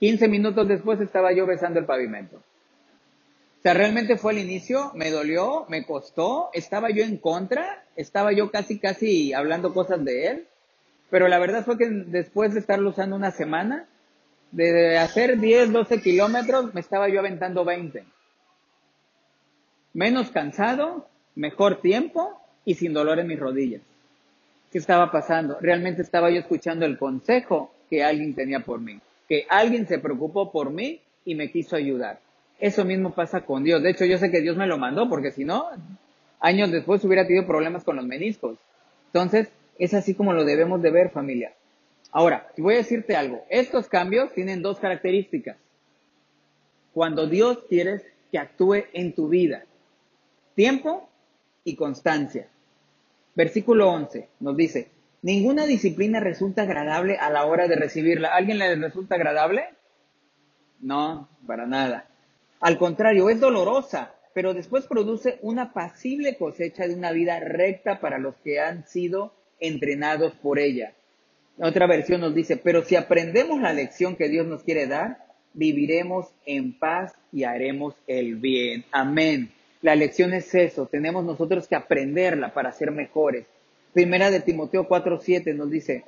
15 0.00 0.28
minutos 0.28 0.68
después 0.68 1.00
estaba 1.00 1.32
yo 1.32 1.46
besando 1.46 1.78
el 1.78 1.86
pavimento. 1.86 2.36
O 2.36 3.62
sea, 3.62 3.74
realmente 3.74 4.16
fue 4.16 4.32
el 4.32 4.38
inicio, 4.38 4.92
me 4.94 5.10
dolió, 5.10 5.66
me 5.68 5.84
costó, 5.84 6.50
estaba 6.52 6.90
yo 6.90 7.02
en 7.02 7.16
contra, 7.16 7.84
estaba 7.96 8.32
yo 8.32 8.50
casi, 8.50 8.78
casi 8.78 9.32
hablando 9.32 9.72
cosas 9.72 10.04
de 10.04 10.26
él, 10.26 10.46
pero 11.10 11.26
la 11.28 11.38
verdad 11.38 11.64
fue 11.64 11.78
que 11.78 11.88
después 11.88 12.54
de 12.54 12.60
estarlo 12.60 12.90
usando 12.90 13.16
una 13.16 13.30
semana, 13.30 13.88
de 14.56 14.96
hacer 14.96 15.38
10, 15.38 15.70
12 15.70 16.00
kilómetros, 16.00 16.72
me 16.72 16.80
estaba 16.80 17.08
yo 17.10 17.20
aventando 17.20 17.64
20. 17.64 18.04
menos 19.92 20.30
cansado, 20.30 21.08
mejor 21.34 21.82
tiempo 21.82 22.40
y 22.64 22.74
sin 22.74 22.94
dolor 22.94 23.18
en 23.18 23.26
mis 23.26 23.38
rodillas. 23.38 23.82
¿Qué 24.72 24.78
estaba 24.78 25.12
pasando? 25.12 25.58
Realmente 25.60 26.00
estaba 26.00 26.30
yo 26.30 26.40
escuchando 26.40 26.86
el 26.86 26.96
consejo 26.96 27.70
que 27.90 28.02
alguien 28.02 28.34
tenía 28.34 28.60
por 28.60 28.80
mí, 28.80 28.98
que 29.28 29.46
alguien 29.48 29.86
se 29.86 29.98
preocupó 29.98 30.50
por 30.50 30.70
mí 30.70 31.00
y 31.26 31.34
me 31.34 31.50
quiso 31.50 31.76
ayudar. 31.76 32.20
Eso 32.58 32.84
mismo 32.86 33.14
pasa 33.14 33.42
con 33.42 33.62
Dios. 33.62 33.82
De 33.82 33.90
hecho, 33.90 34.06
yo 34.06 34.16
sé 34.16 34.30
que 34.30 34.40
Dios 34.40 34.56
me 34.56 34.66
lo 34.66 34.78
mandó 34.78 35.08
porque 35.08 35.32
si 35.32 35.44
no, 35.44 35.66
años 36.40 36.70
después 36.70 37.04
hubiera 37.04 37.26
tenido 37.26 37.46
problemas 37.46 37.84
con 37.84 37.96
los 37.96 38.06
meniscos. 38.06 38.56
Entonces, 39.08 39.48
es 39.78 39.92
así 39.92 40.14
como 40.14 40.32
lo 40.32 40.44
debemos 40.44 40.80
de 40.80 40.90
ver, 40.90 41.10
familia. 41.10 41.52
Ahora, 42.12 42.50
voy 42.56 42.74
a 42.74 42.78
decirte 42.78 43.16
algo. 43.16 43.44
Estos 43.50 43.88
cambios 43.88 44.32
tienen 44.32 44.62
dos 44.62 44.78
características. 44.78 45.56
Cuando 46.94 47.26
Dios 47.26 47.64
quiere 47.68 48.02
que 48.30 48.38
actúe 48.38 48.84
en 48.92 49.14
tu 49.14 49.28
vida, 49.28 49.64
tiempo 50.54 51.08
y 51.64 51.76
constancia. 51.76 52.48
Versículo 53.34 53.90
11 53.90 54.28
nos 54.40 54.56
dice, 54.56 54.88
ninguna 55.20 55.66
disciplina 55.66 56.20
resulta 56.20 56.62
agradable 56.62 57.18
a 57.18 57.28
la 57.30 57.44
hora 57.44 57.68
de 57.68 57.76
recibirla. 57.76 58.34
alguien 58.34 58.58
le 58.58 58.74
resulta 58.76 59.16
agradable? 59.16 59.68
No, 60.80 61.28
para 61.46 61.66
nada. 61.66 62.08
Al 62.60 62.78
contrario, 62.78 63.28
es 63.28 63.40
dolorosa, 63.40 64.14
pero 64.32 64.54
después 64.54 64.86
produce 64.86 65.38
una 65.42 65.72
pasible 65.72 66.36
cosecha 66.36 66.86
de 66.86 66.94
una 66.94 67.12
vida 67.12 67.40
recta 67.40 68.00
para 68.00 68.18
los 68.18 68.36
que 68.36 68.60
han 68.60 68.86
sido 68.86 69.34
entrenados 69.60 70.34
por 70.34 70.58
ella. 70.58 70.94
Otra 71.58 71.86
versión 71.86 72.20
nos 72.20 72.34
dice, 72.34 72.56
pero 72.56 72.82
si 72.82 72.96
aprendemos 72.96 73.60
la 73.60 73.72
lección 73.72 74.16
que 74.16 74.28
Dios 74.28 74.46
nos 74.46 74.62
quiere 74.62 74.86
dar, 74.86 75.24
viviremos 75.54 76.26
en 76.44 76.78
paz 76.78 77.14
y 77.32 77.44
haremos 77.44 77.94
el 78.06 78.36
bien. 78.36 78.84
Amén. 78.92 79.50
La 79.80 79.94
lección 79.94 80.34
es 80.34 80.54
eso, 80.54 80.86
tenemos 80.86 81.24
nosotros 81.24 81.66
que 81.66 81.76
aprenderla 81.76 82.52
para 82.52 82.72
ser 82.72 82.90
mejores. 82.90 83.46
Primera 83.92 84.30
de 84.30 84.40
Timoteo 84.40 84.86
4:7 84.86 85.54
nos 85.54 85.70
dice, 85.70 86.04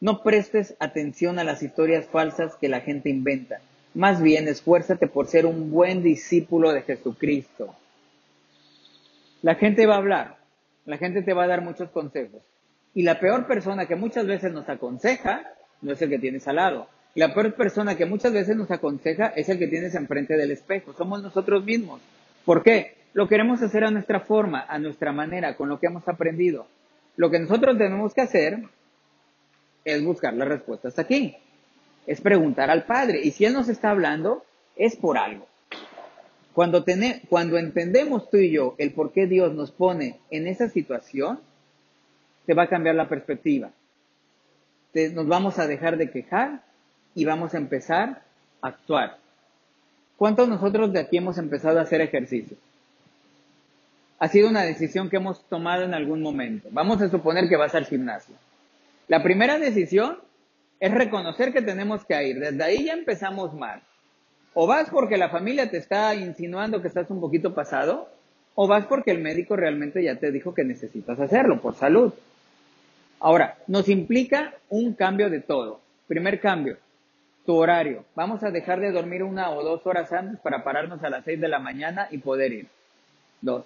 no 0.00 0.22
prestes 0.22 0.74
atención 0.78 1.38
a 1.38 1.44
las 1.44 1.62
historias 1.62 2.06
falsas 2.06 2.56
que 2.56 2.70
la 2.70 2.80
gente 2.80 3.10
inventa. 3.10 3.60
Más 3.92 4.22
bien, 4.22 4.48
esfuérzate 4.48 5.08
por 5.08 5.26
ser 5.26 5.44
un 5.44 5.70
buen 5.70 6.02
discípulo 6.02 6.72
de 6.72 6.82
Jesucristo. 6.82 7.74
La 9.42 9.56
gente 9.56 9.84
va 9.84 9.96
a 9.96 9.98
hablar, 9.98 10.36
la 10.86 10.96
gente 10.96 11.22
te 11.22 11.34
va 11.34 11.44
a 11.44 11.48
dar 11.48 11.60
muchos 11.60 11.90
consejos. 11.90 12.40
Y 12.94 13.02
la 13.02 13.20
peor 13.20 13.46
persona 13.46 13.86
que 13.86 13.96
muchas 13.96 14.26
veces 14.26 14.52
nos 14.52 14.68
aconseja 14.68 15.44
no 15.82 15.92
es 15.92 16.02
el 16.02 16.10
que 16.10 16.18
tienes 16.18 16.46
al 16.48 16.56
lado. 16.56 16.88
La 17.14 17.34
peor 17.34 17.54
persona 17.54 17.96
que 17.96 18.06
muchas 18.06 18.32
veces 18.32 18.56
nos 18.56 18.70
aconseja 18.70 19.28
es 19.28 19.48
el 19.48 19.58
que 19.58 19.66
tienes 19.66 19.94
enfrente 19.94 20.36
del 20.36 20.50
espejo. 20.50 20.92
Somos 20.92 21.22
nosotros 21.22 21.64
mismos. 21.64 22.00
¿Por 22.44 22.62
qué? 22.62 22.96
Lo 23.12 23.28
queremos 23.28 23.60
hacer 23.62 23.84
a 23.84 23.90
nuestra 23.90 24.20
forma, 24.20 24.64
a 24.68 24.78
nuestra 24.78 25.12
manera, 25.12 25.56
con 25.56 25.68
lo 25.68 25.80
que 25.80 25.86
hemos 25.86 26.06
aprendido. 26.06 26.66
Lo 27.16 27.30
que 27.30 27.40
nosotros 27.40 27.76
tenemos 27.76 28.14
que 28.14 28.20
hacer 28.20 28.60
es 29.84 30.04
buscar 30.04 30.34
las 30.34 30.48
respuestas 30.48 30.98
aquí. 30.98 31.36
Es 32.06 32.20
preguntar 32.20 32.70
al 32.70 32.84
Padre. 32.84 33.20
Y 33.22 33.32
si 33.32 33.44
Él 33.44 33.54
nos 33.54 33.68
está 33.68 33.90
hablando, 33.90 34.44
es 34.76 34.96
por 34.96 35.18
algo. 35.18 35.46
Cuando, 36.52 36.84
cuando 37.28 37.58
entendemos 37.58 38.30
tú 38.30 38.36
y 38.36 38.50
yo 38.50 38.74
el 38.78 38.92
por 38.92 39.12
qué 39.12 39.26
Dios 39.26 39.54
nos 39.54 39.72
pone 39.72 40.20
en 40.30 40.46
esa 40.46 40.68
situación, 40.68 41.40
te 42.50 42.54
va 42.54 42.64
a 42.64 42.68
cambiar 42.68 42.96
la 42.96 43.08
perspectiva. 43.08 43.70
nos 44.92 45.28
vamos 45.28 45.60
a 45.60 45.68
dejar 45.68 45.96
de 45.96 46.10
quejar 46.10 46.62
y 47.14 47.24
vamos 47.24 47.54
a 47.54 47.58
empezar 47.58 48.22
a 48.60 48.66
actuar. 48.66 49.18
¿Cuántos 50.16 50.48
nosotros 50.48 50.92
de 50.92 50.98
aquí 50.98 51.16
hemos 51.16 51.38
empezado 51.38 51.78
a 51.78 51.82
hacer 51.82 52.00
ejercicio? 52.00 52.56
Ha 54.18 54.26
sido 54.26 54.48
una 54.48 54.62
decisión 54.62 55.08
que 55.08 55.18
hemos 55.18 55.44
tomado 55.44 55.84
en 55.84 55.94
algún 55.94 56.22
momento. 56.22 56.66
Vamos 56.72 57.00
a 57.00 57.08
suponer 57.08 57.48
que 57.48 57.56
vas 57.56 57.76
al 57.76 57.86
gimnasio. 57.86 58.34
La 59.06 59.22
primera 59.22 59.56
decisión 59.60 60.18
es 60.80 60.92
reconocer 60.92 61.52
que 61.52 61.62
tenemos 61.62 62.04
que 62.04 62.20
ir. 62.26 62.40
Desde 62.40 62.64
ahí 62.64 62.86
ya 62.86 62.94
empezamos 62.94 63.54
mal. 63.54 63.80
O 64.54 64.66
vas 64.66 64.90
porque 64.90 65.16
la 65.16 65.28
familia 65.28 65.70
te 65.70 65.76
está 65.76 66.16
insinuando 66.16 66.82
que 66.82 66.88
estás 66.88 67.08
un 67.10 67.20
poquito 67.20 67.54
pasado, 67.54 68.08
o 68.56 68.66
vas 68.66 68.86
porque 68.86 69.12
el 69.12 69.20
médico 69.20 69.54
realmente 69.54 70.02
ya 70.02 70.16
te 70.16 70.32
dijo 70.32 70.52
que 70.52 70.64
necesitas 70.64 71.20
hacerlo 71.20 71.60
por 71.60 71.76
salud. 71.76 72.12
Ahora, 73.20 73.58
nos 73.66 73.88
implica 73.88 74.54
un 74.70 74.94
cambio 74.94 75.28
de 75.28 75.40
todo. 75.40 75.80
Primer 76.08 76.40
cambio, 76.40 76.78
tu 77.44 77.54
horario. 77.54 78.04
Vamos 78.14 78.42
a 78.42 78.50
dejar 78.50 78.80
de 78.80 78.92
dormir 78.92 79.22
una 79.22 79.50
o 79.50 79.62
dos 79.62 79.86
horas 79.86 80.10
antes 80.12 80.40
para 80.40 80.64
pararnos 80.64 81.04
a 81.04 81.10
las 81.10 81.24
seis 81.24 81.38
de 81.38 81.48
la 81.48 81.58
mañana 81.58 82.08
y 82.10 82.18
poder 82.18 82.52
ir. 82.52 82.66
Dos, 83.42 83.64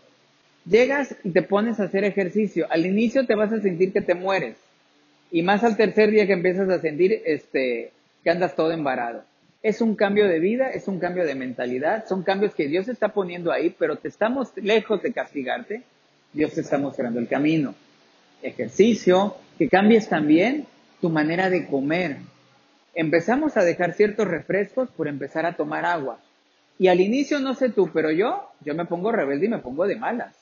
llegas 0.67 1.15
y 1.25 1.31
te 1.31 1.43
pones 1.43 1.79
a 1.79 1.85
hacer 1.85 2.05
ejercicio. 2.05 2.67
Al 2.71 2.85
inicio 2.85 3.27
te 3.27 3.35
vas 3.35 3.53
a 3.53 3.61
sentir 3.61 3.93
que 3.93 4.01
te 4.01 4.15
mueres. 4.15 4.57
Y 5.31 5.43
más 5.43 5.65
al 5.65 5.77
tercer 5.77 6.11
día 6.11 6.27
que 6.27 6.33
empiezas 6.33 6.69
a 6.69 6.81
sentir 6.81 7.23
este, 7.25 7.93
que 8.23 8.31
andas 8.31 8.57
todo 8.57 8.73
embarado. 8.73 9.25
Es 9.63 9.81
un 9.81 9.97
cambio 9.97 10.29
de 10.29 10.41
vida, 10.41 10.71
es 10.71 10.89
un 10.89 10.99
cambio 10.99 11.25
de 11.25 11.35
mentalidad, 11.35 12.07
son 12.07 12.23
cambios 12.23 12.55
que 12.55 12.69
Dios 12.69 12.89
está 12.89 13.09
poniendo 13.09 13.51
ahí, 13.51 13.75
pero 13.79 13.97
te 13.97 14.09
estamos 14.09 14.53
lejos 14.57 15.03
de 15.03 15.13
castigarte. 15.13 15.83
Dios 16.33 16.53
te 16.53 16.61
está 16.61 16.77
mostrando 16.77 17.19
el 17.19 17.29
camino. 17.29 17.75
Ejercicio, 18.43 19.37
que 19.59 19.69
cambies 19.69 20.09
también 20.09 20.67
tu 21.01 21.11
manera 21.11 21.51
de 21.51 21.67
comer. 21.67 22.19
Empezamos 22.95 23.57
a 23.57 23.65
dejar 23.65 23.93
ciertos 23.93 24.27
refrescos 24.27 24.89
por 24.91 25.09
empezar 25.09 25.47
a 25.47 25.57
tomar 25.57 25.85
agua. 25.85 26.19
Y 26.79 26.89
al 26.89 27.01
inicio, 27.01 27.41
no 27.41 27.55
sé 27.55 27.69
tú, 27.71 27.91
pero 27.93 28.11
yo, 28.11 28.51
yo 28.65 28.75
me 28.75 28.85
pongo 28.85 29.13
rebelde 29.13 29.47
y 29.47 29.51
me 29.51 29.59
pongo 29.59 29.87
de 29.87 29.97
malas. 29.97 30.37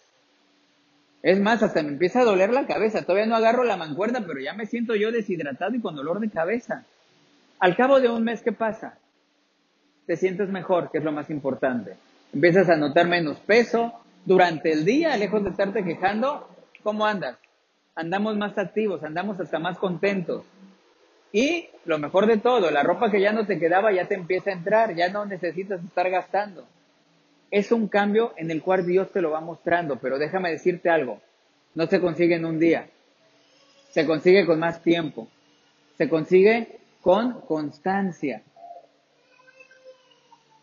Es 1.22 1.38
más, 1.40 1.62
hasta 1.62 1.82
me 1.82 1.90
empieza 1.90 2.20
a 2.20 2.24
doler 2.24 2.52
la 2.52 2.66
cabeza. 2.66 3.02
Todavía 3.02 3.26
no 3.26 3.36
agarro 3.36 3.64
la 3.64 3.76
mancuerna, 3.76 4.24
pero 4.26 4.40
ya 4.40 4.54
me 4.54 4.66
siento 4.66 4.94
yo 4.94 5.12
deshidratado 5.12 5.74
y 5.74 5.80
con 5.80 5.94
dolor 5.94 6.20
de 6.20 6.30
cabeza. 6.30 6.84
Al 7.60 7.76
cabo 7.76 8.00
de 8.00 8.08
un 8.08 8.24
mes, 8.24 8.42
¿qué 8.42 8.52
pasa? 8.52 8.98
Te 10.06 10.16
sientes 10.16 10.48
mejor, 10.48 10.90
que 10.90 10.98
es 10.98 11.04
lo 11.04 11.12
más 11.12 11.30
importante. 11.30 11.94
Empiezas 12.32 12.68
a 12.68 12.76
notar 12.76 13.06
menos 13.06 13.38
peso. 13.38 13.92
Durante 14.24 14.72
el 14.72 14.84
día, 14.84 15.16
lejos 15.16 15.44
de 15.44 15.50
estarte 15.50 15.84
quejando, 15.84 16.48
¿cómo 16.82 17.06
andas? 17.06 17.36
Andamos 17.94 18.36
más 18.36 18.56
activos, 18.58 19.02
andamos 19.02 19.38
hasta 19.40 19.58
más 19.58 19.78
contentos. 19.78 20.44
Y 21.32 21.68
lo 21.84 21.98
mejor 21.98 22.26
de 22.26 22.36
todo, 22.36 22.70
la 22.70 22.82
ropa 22.82 23.10
que 23.10 23.20
ya 23.20 23.32
no 23.32 23.46
te 23.46 23.58
quedaba 23.58 23.92
ya 23.92 24.06
te 24.06 24.14
empieza 24.14 24.50
a 24.50 24.54
entrar, 24.54 24.94
ya 24.94 25.08
no 25.08 25.24
necesitas 25.24 25.82
estar 25.82 26.10
gastando. 26.10 26.66
Es 27.50 27.72
un 27.72 27.88
cambio 27.88 28.34
en 28.36 28.50
el 28.50 28.62
cual 28.62 28.86
Dios 28.86 29.10
te 29.10 29.22
lo 29.22 29.30
va 29.30 29.40
mostrando, 29.40 29.96
pero 29.96 30.18
déjame 30.18 30.50
decirte 30.50 30.90
algo, 30.90 31.20
no 31.74 31.86
se 31.86 32.00
consigue 32.00 32.36
en 32.36 32.44
un 32.44 32.58
día, 32.58 32.88
se 33.90 34.06
consigue 34.06 34.46
con 34.46 34.58
más 34.58 34.82
tiempo, 34.82 35.28
se 35.96 36.08
consigue 36.08 36.78
con 37.02 37.40
constancia 37.42 38.42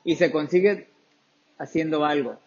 y 0.03 0.15
se 0.15 0.31
consigue 0.31 0.87
haciendo 1.57 2.05
algo, 2.05 2.39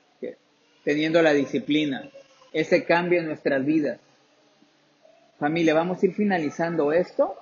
teniendo 0.85 1.23
la 1.23 1.33
disciplina, 1.33 2.09
ese 2.53 2.85
cambio 2.85 3.21
en 3.21 3.27
nuestras 3.27 3.65
vidas. 3.65 4.01
Familia, 5.43 5.75
vamos 5.75 6.01
a 6.01 6.07
ir 6.07 6.15
finalizando 6.15 6.93
esto 6.93 7.35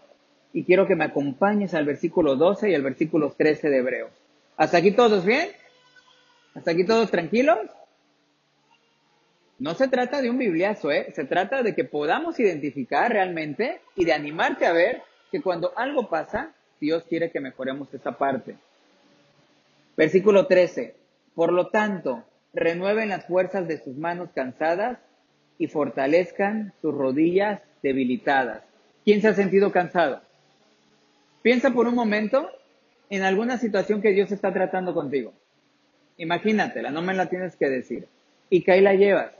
y 0.55 0.65
quiero 0.65 0.87
que 0.87 0.97
me 0.97 1.05
acompañes 1.05 1.75
al 1.75 1.85
versículo 1.85 2.35
12 2.35 2.71
y 2.71 2.75
al 2.75 2.81
versículo 2.81 3.35
13 3.37 3.69
de 3.69 3.77
Hebreos. 3.77 4.11
¿Hasta 4.57 4.79
aquí 4.79 4.93
todos 4.93 5.27
bien? 5.27 5.51
¿Hasta 6.55 6.71
aquí 6.71 6.87
todos 6.87 7.11
tranquilos? 7.11 7.59
No 9.59 9.75
se 9.75 9.87
trata 9.89 10.23
de 10.23 10.31
un 10.31 10.39
bibliazo, 10.39 10.91
¿eh? 10.91 11.13
Se 11.15 11.27
trata 11.27 11.63
de 11.63 11.75
que 11.75 11.85
podamos 11.85 12.41
identificar 12.41 13.13
realmente 13.13 13.83
y 13.95 14.07
de 14.07 14.15
animarte 14.15 14.65
a 14.65 14.73
ver 14.73 15.03
que 15.31 15.43
cuando 15.43 15.75
algo 15.77 16.09
pasa, 16.09 16.55
Dios 16.81 17.05
quiere 17.07 17.31
que 17.31 17.41
mejoremos 17.41 17.93
esa 17.93 18.13
parte. 18.13 18.57
Versículo 19.99 20.47
13. 20.47 20.95
Por 21.35 21.53
lo 21.53 21.69
tanto, 21.69 22.25
renueven 22.55 23.11
las 23.11 23.27
fuerzas 23.27 23.69
de 23.69 23.77
sus 23.77 23.95
manos 23.99 24.31
cansadas 24.35 25.01
y 25.59 25.67
fortalezcan 25.67 26.73
sus 26.81 26.95
rodillas 26.95 27.61
debilitadas. 27.83 28.63
¿Quién 29.05 29.21
se 29.21 29.29
ha 29.29 29.35
sentido 29.35 29.73
cansado? 29.73 30.21
Piensa 31.43 31.71
por 31.71 31.87
un 31.87 31.95
momento 31.95 32.49
en 33.09 33.23
alguna 33.23 33.59
situación 33.59 34.03
que 34.03 34.13
Dios 34.13 34.31
está 34.31 34.53
tratando 34.53 34.95
contigo. 34.95 35.33
Imagínatela, 36.17 36.91
no 36.91 37.03
me 37.03 37.15
la 37.15 37.27
tienes 37.27 37.57
que 37.57 37.69
decir. 37.69 38.07
Y 38.51 38.63
que 38.63 38.73
ahí 38.73 38.81
la 38.81 38.95
llevas. 38.95 39.33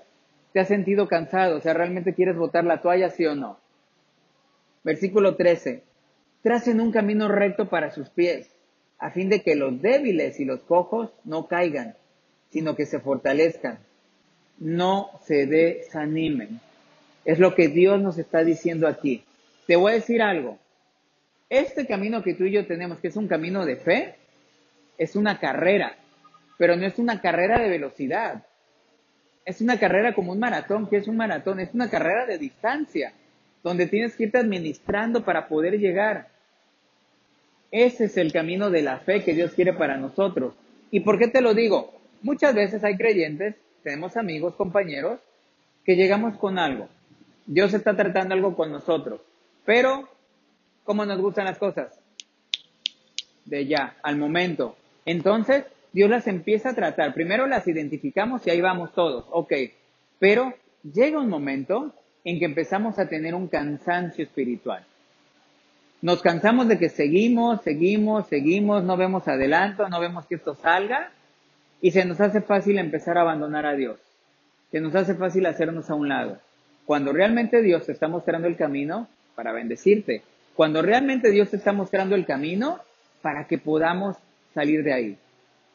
¿Te 0.53 0.61
has 0.61 0.69
sentido 0.69 1.09
cansado? 1.09 1.59
O 1.59 1.61
sea, 1.61 1.75
¿realmente 1.75 2.15
quieres 2.15 2.37
botar 2.37 2.65
la 2.65 2.81
toalla, 2.81 3.11
sí 3.11 3.27
o 3.27 3.35
no? 3.35 3.59
Versículo 4.83 5.37
13. 5.37 5.83
Tracen 6.43 6.81
un 6.81 6.91
camino 6.91 7.29
recto 7.29 7.69
para 7.69 7.91
sus 7.91 8.09
pies, 8.09 8.51
a 8.99 9.11
fin 9.11 9.29
de 9.29 9.43
que 9.43 9.55
los 9.55 9.81
débiles 9.83 10.41
y 10.41 10.45
los 10.45 10.61
cojos 10.61 11.13
no 11.25 11.47
caigan, 11.47 11.97
sino 12.51 12.75
que 12.75 12.87
se 12.87 12.99
fortalezcan. 12.99 13.79
No 14.59 15.11
se 15.25 15.47
desanimen. 15.47 16.61
Es 17.25 17.39
lo 17.39 17.55
que 17.55 17.69
Dios 17.69 18.01
nos 18.01 18.19
está 18.19 18.45
diciendo 18.45 18.89
aquí. 18.89 19.25
Te 19.67 19.77
voy 19.77 19.93
a 19.93 19.95
decir 19.97 20.23
algo. 20.23 20.59
Este 21.49 21.87
camino 21.87 22.23
que 22.23 22.35
tú 22.35 22.45
y 22.45 22.53
yo 22.53 22.67
tenemos, 22.67 22.99
que 22.99 23.09
es 23.09 23.17
un 23.17 23.29
camino 23.29 23.65
de 23.67 23.77
fe, 23.77 24.15
es 24.99 25.17
una 25.17 25.39
carrera. 25.39 25.97
pero 26.59 26.77
no 26.77 26.85
es 26.87 26.99
una 26.99 27.21
carrera 27.23 27.59
de 27.59 27.71
velocidad. 27.71 28.45
Es 29.47 29.63
una 29.63 29.79
carrera 29.79 30.15
como 30.15 30.33
un 30.33 30.39
maratón. 30.39 30.89
¿Qué 30.89 30.99
es 30.99 31.09
un 31.09 31.17
maratón? 31.17 31.59
Es 31.59 31.73
una 31.73 31.89
carrera 31.89 32.27
de 32.27 32.37
distancia, 32.37 33.15
donde 33.63 33.87
tienes 33.87 34.15
que 34.15 34.25
irte 34.25 34.39
administrando 34.39 35.25
para 35.25 35.49
poder 35.49 35.79
llegar. 35.79 36.29
Ese 37.71 38.05
es 38.05 38.17
el 38.17 38.33
camino 38.33 38.69
de 38.71 38.83
la 38.83 38.99
fe 38.99 39.23
que 39.23 39.33
Dios 39.33 39.53
quiere 39.53 39.73
para 39.73 39.97
nosotros. 39.97 40.55
¿Y 40.91 41.01
por 41.01 41.19
qué 41.19 41.29
te 41.29 41.41
lo 41.41 41.55
digo? 41.55 41.99
Muchas 42.23 42.55
veces 42.55 42.85
hay 42.85 42.97
creyentes, 42.97 43.55
tenemos 43.83 44.17
amigos, 44.17 44.55
compañeros, 44.57 45.21
que 45.85 45.97
llegamos 45.97 46.37
con 46.37 46.59
algo. 46.59 46.89
Dios 47.47 47.75
está 47.75 47.97
tratando 47.97 48.35
algo 48.35 48.55
con 48.55 48.71
nosotros. 48.71 49.21
Pero, 49.65 50.09
¿cómo 50.85 51.05
nos 51.05 51.21
gustan 51.21 51.45
las 51.47 51.59
cosas? 51.59 51.99
De 53.45 53.67
ya, 53.67 53.97
al 54.03 54.17
momento. 54.17 54.77
Entonces, 55.05 55.65
Dios 55.93 56.09
las 56.09 56.27
empieza 56.27 56.71
a 56.71 56.75
tratar. 56.75 57.15
Primero 57.15 57.47
las 57.47 57.67
identificamos 57.67 58.47
y 58.47 58.51
ahí 58.51 58.61
vamos 58.61 58.93
todos, 58.93 59.25
ok. 59.31 59.53
Pero 60.19 60.55
llega 60.83 61.19
un 61.19 61.29
momento 61.29 61.95
en 62.25 62.39
que 62.39 62.45
empezamos 62.45 62.99
a 62.99 63.09
tener 63.09 63.35
un 63.35 63.49
cansancio 63.49 64.25
espiritual. 64.25 64.85
Nos 66.03 66.23
cansamos 66.23 66.69
de 66.69 66.79
que 66.79 66.89
seguimos, 66.89 67.61
seguimos, 67.63 68.27
seguimos, 68.29 68.85
no 68.85 68.97
vemos 68.97 69.29
adelanto, 69.29 69.89
no 69.89 70.01
vemos 70.01 70.27
que 70.27 70.37
esto 70.37 70.55
salga 70.55 71.11
y 71.83 71.91
se 71.91 72.05
nos 72.05 72.21
hace 72.21 72.41
fácil 72.41 72.79
empezar 72.79 73.19
a 73.19 73.23
abandonar 73.23 73.67
a 73.67 73.75
Dios. 73.75 73.99
Se 74.71 74.81
nos 74.81 74.95
hace 74.95 75.15
fácil 75.15 75.47
hacernos 75.47 75.91
a 75.91 75.95
un 75.95 76.09
lado. 76.09 76.39
Cuando 76.85 77.13
realmente 77.13 77.63
Dios 77.63 77.87
te 77.87 77.93
está 77.93 78.09
mostrando 78.09 78.49
el 78.49 78.57
camino 78.57 79.09
para 79.35 79.53
bendecirte. 79.53 80.23
Cuando 80.55 80.83
realmente 80.83 81.31
Dios 81.31 81.51
te 81.51 81.57
está 81.57 81.73
mostrando 81.73 82.15
el 82.15 82.27
camino 82.27 82.81
para 83.23 83.47
que 83.47 83.59
podamos 83.59 84.17
salir 84.55 84.83
de 84.83 84.93
ahí. 84.93 85.19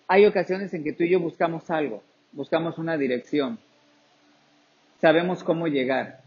Hay 0.07 0.25
ocasiones 0.25 0.73
en 0.73 0.83
que 0.83 0.93
tú 0.93 1.03
y 1.03 1.09
yo 1.09 1.19
buscamos 1.19 1.69
algo, 1.71 2.03
buscamos 2.31 2.77
una 2.77 2.97
dirección, 2.97 3.57
sabemos 5.01 5.43
cómo 5.43 5.67
llegar, 5.67 6.21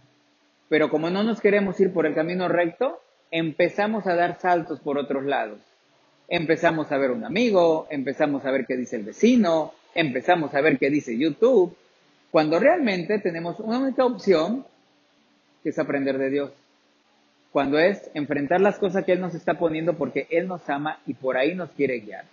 pero 0.69 0.91
como 0.91 1.11
no 1.11 1.23
nos 1.23 1.41
queremos 1.41 1.79
ir 1.81 1.93
por 1.93 2.07
el 2.07 2.15
camino 2.15 2.49
recto, 2.49 3.01
empezamos 3.31 4.07
a 4.07 4.17
dar 4.17 4.41
saltos 4.41 4.81
por 4.81 4.99
otros 4.99 5.25
lados. 5.25 5.61
Empezamos 6.29 6.91
a 6.93 6.99
ver 6.99 7.11
un 7.11 7.25
amigo, 7.25 7.87
empezamos 7.91 8.45
a 8.45 8.51
ver 8.51 8.67
qué 8.67 8.77
dice 8.77 8.97
el 8.97 9.05
vecino, 9.05 9.73
empezamos 9.95 10.55
a 10.55 10.61
ver 10.61 10.79
qué 10.79 10.91
dice 10.91 11.17
YouTube, 11.17 11.75
cuando 12.31 12.59
realmente 12.59 13.19
tenemos 13.19 13.59
una 13.61 13.79
única 13.79 14.05
opción, 14.05 14.67
que 15.63 15.71
es 15.71 15.79
aprender 15.79 16.19
de 16.19 16.31
Dios. 16.31 16.51
Cuando 17.53 17.79
es 17.79 18.11
enfrentar 18.15 18.61
las 18.61 18.79
cosas 18.79 19.05
que 19.05 19.13
Él 19.13 19.21
nos 19.21 19.35
está 19.35 19.55
poniendo 19.59 19.95
porque 19.95 20.27
Él 20.31 20.47
nos 20.47 20.69
ama 20.69 21.01
y 21.07 21.15
por 21.15 21.37
ahí 21.37 21.55
nos 21.55 21.71
quiere 21.71 22.01
guiar. 22.01 22.25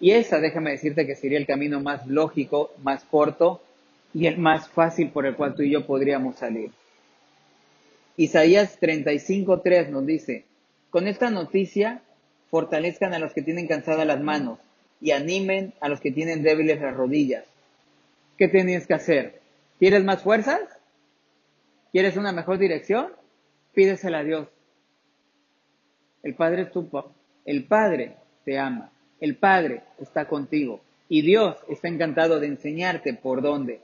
Y 0.00 0.12
esa, 0.12 0.40
déjame 0.40 0.70
decirte 0.70 1.06
que 1.06 1.14
sería 1.14 1.38
el 1.38 1.46
camino 1.46 1.80
más 1.80 2.06
lógico, 2.06 2.72
más 2.82 3.04
corto 3.04 3.62
y 4.12 4.26
el 4.26 4.38
más 4.38 4.68
fácil 4.68 5.10
por 5.10 5.26
el 5.26 5.36
cual 5.36 5.54
tú 5.54 5.62
y 5.62 5.70
yo 5.70 5.86
podríamos 5.86 6.36
salir. 6.36 6.70
Isaías 8.16 8.80
35.3 8.80 9.88
nos 9.88 10.06
dice, 10.06 10.44
con 10.90 11.06
esta 11.06 11.30
noticia 11.30 12.00
fortalezcan 12.50 13.12
a 13.12 13.18
los 13.18 13.32
que 13.32 13.42
tienen 13.42 13.66
cansadas 13.66 14.06
las 14.06 14.20
manos 14.20 14.58
y 15.00 15.10
animen 15.10 15.74
a 15.80 15.88
los 15.88 16.00
que 16.00 16.12
tienen 16.12 16.42
débiles 16.42 16.80
las 16.80 16.94
rodillas. 16.94 17.44
¿Qué 18.36 18.48
tienes 18.48 18.86
que 18.86 18.94
hacer? 18.94 19.40
¿Quieres 19.78 20.02
más 20.02 20.22
fuerzas? 20.22 20.60
¿Quieres 21.92 22.16
una 22.16 22.32
mejor 22.32 22.58
dirección? 22.58 23.12
Pídesela 23.74 24.18
a 24.18 24.24
Dios. 24.24 24.48
El 26.24 26.34
Padre 26.34 26.62
es 26.62 26.72
tu 26.72 26.88
El 27.44 27.64
Padre 27.64 28.16
te 28.44 28.58
ama. 28.58 28.90
El 29.20 29.36
Padre 29.36 29.84
está 30.00 30.26
contigo 30.26 30.80
y 31.08 31.22
Dios 31.22 31.56
está 31.68 31.86
encantado 31.86 32.40
de 32.40 32.48
enseñarte 32.48 33.14
por 33.14 33.40
dónde. 33.40 33.82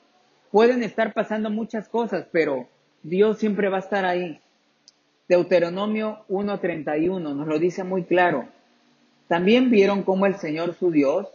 Pueden 0.51 0.83
estar 0.83 1.13
pasando 1.13 1.49
muchas 1.49 1.89
cosas, 1.89 2.27
pero 2.33 2.67
Dios 3.05 3.39
siempre 3.39 3.69
va 3.69 3.77
a 3.77 3.81
estar 3.81 4.05
ahí. 4.05 4.41
Deuteronomio 5.29 6.25
1.31 6.29 7.21
nos 7.21 7.47
lo 7.47 7.59
dice 7.61 7.85
muy 7.85 8.03
claro. 8.03 8.49
También 9.29 9.71
vieron 9.71 10.03
cómo 10.03 10.27
el 10.27 10.35
Señor 10.35 10.75
su 10.75 10.91
Dios 10.91 11.29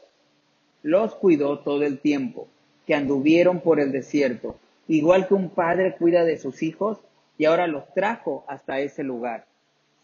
los 0.84 1.15
cuidó 1.15 1.60
todo 1.60 1.84
el 1.84 1.99
tiempo 1.99 2.49
que 2.86 2.95
anduvieron 2.95 3.62
por 3.62 3.80
el 3.80 3.91
desierto, 3.91 4.58
igual 4.88 5.28
que 5.28 5.34
un 5.34 5.50
padre 5.50 5.95
cuida 5.98 6.24
de 6.24 6.38
sus 6.38 6.63
hijos 6.63 7.00
y 7.38 7.45
ahora 7.45 7.67
los 7.67 7.91
trajo 7.93 8.45
hasta 8.48 8.80
ese 8.80 9.04
lugar. 9.04 9.45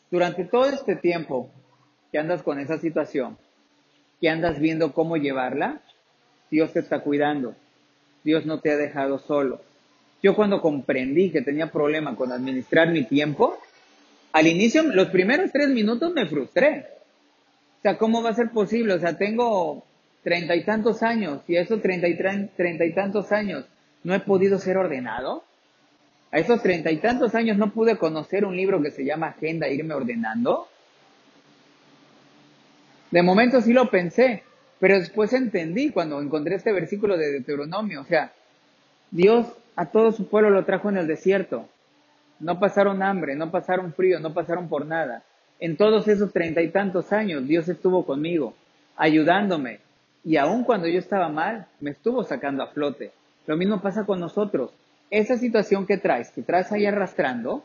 Durante 0.10 0.44
todo 0.44 0.66
este 0.66 0.96
tiempo 0.96 1.50
que 2.12 2.20
andas 2.20 2.44
con 2.44 2.60
esa 2.60 2.78
situación, 2.78 3.38
que 4.20 4.30
andas 4.30 4.60
viendo 4.60 4.94
cómo 4.94 5.18
llevarla, 5.18 5.82
Dios 6.50 6.74
te 6.74 6.80
está 6.80 7.00
cuidando. 7.00 7.56
Dios 8.24 8.46
no 8.46 8.60
te 8.60 8.72
ha 8.72 8.78
dejado 8.78 9.20
solo. 9.20 9.62
Yo 10.22 10.36
cuando 10.36 10.62
comprendí 10.62 11.32
que 11.32 11.42
tenía 11.42 11.72
problema 11.72 12.16
con 12.16 12.32
administrar 12.32 12.90
mi 12.90 13.06
tiempo, 13.06 13.58
al 14.34 14.48
inicio, 14.48 14.84
los 14.84 15.08
primeros 15.08 15.52
tres 15.52 15.70
minutos 15.70 16.14
me 16.14 16.28
frustré. 16.28 16.88
O 17.80 17.82
sea, 17.82 17.98
¿cómo 17.98 18.22
va 18.22 18.30
a 18.30 18.36
ser 18.36 18.52
posible? 18.52 18.94
O 18.94 19.00
sea, 19.00 19.18
tengo 19.18 19.84
treinta 20.24 20.56
y 20.56 20.64
tantos 20.64 21.04
años 21.04 21.42
y 21.48 21.58
a 21.58 21.62
esos 21.62 21.82
treinta 21.82 22.08
y, 22.08 22.18
treinta 22.18 22.86
y 22.86 22.94
tantos 22.94 23.32
años 23.32 23.66
no 24.04 24.14
he 24.14 24.20
podido 24.20 24.60
ser 24.60 24.78
ordenado. 24.78 25.44
A 26.32 26.40
esos 26.40 26.62
treinta 26.62 26.92
y 26.92 26.98
tantos 26.98 27.36
años 27.36 27.58
no 27.58 27.72
pude 27.72 27.98
conocer 27.98 28.46
un 28.46 28.56
libro 28.56 28.82
que 28.82 28.92
se 28.92 29.04
llama 29.04 29.28
Agenda, 29.28 29.68
irme 29.68 29.94
ordenando. 29.94 30.68
De 33.12 33.22
momento 33.22 33.60
sí 33.62 33.74
lo 33.74 33.90
pensé, 33.90 34.44
pero 34.80 34.98
después 34.98 35.34
entendí 35.34 35.90
cuando 35.90 36.22
encontré 36.22 36.56
este 36.56 36.72
versículo 36.72 37.18
de 37.18 37.32
Deuteronomio. 37.32 38.02
O 38.02 38.06
sea, 38.06 38.32
Dios 39.12 39.48
a 39.76 39.88
todo 39.88 40.12
su 40.14 40.30
pueblo 40.30 40.50
lo 40.50 40.64
trajo 40.64 40.90
en 40.90 40.98
el 40.98 41.08
desierto. 41.08 41.68
No 42.40 42.60
pasaron 42.60 43.04
hambre, 43.04 43.36
no 43.36 43.52
pasaron 43.52 43.94
frío, 43.94 44.20
no 44.20 44.34
pasaron 44.34 44.70
por 44.70 44.86
nada. 44.86 45.24
En 45.60 45.76
todos 45.76 46.08
esos 46.08 46.32
treinta 46.32 46.62
y 46.62 46.70
tantos 46.70 47.12
años 47.12 47.46
Dios 47.48 47.68
estuvo 47.68 48.06
conmigo, 48.06 48.56
ayudándome. 48.96 49.80
Y 50.24 50.38
aun 50.38 50.64
cuando 50.64 50.88
yo 50.88 51.00
estaba 51.00 51.30
mal, 51.30 51.68
me 51.80 51.92
estuvo 51.92 52.24
sacando 52.24 52.64
a 52.64 52.68
flote. 52.68 53.12
Lo 53.48 53.58
mismo 53.58 53.82
pasa 53.82 54.06
con 54.06 54.20
nosotros. 54.20 54.72
Esa 55.10 55.38
situación 55.38 55.86
que 55.86 55.98
traes, 55.98 56.30
que 56.32 56.42
traes 56.42 56.72
ahí 56.72 56.86
arrastrando, 56.86 57.64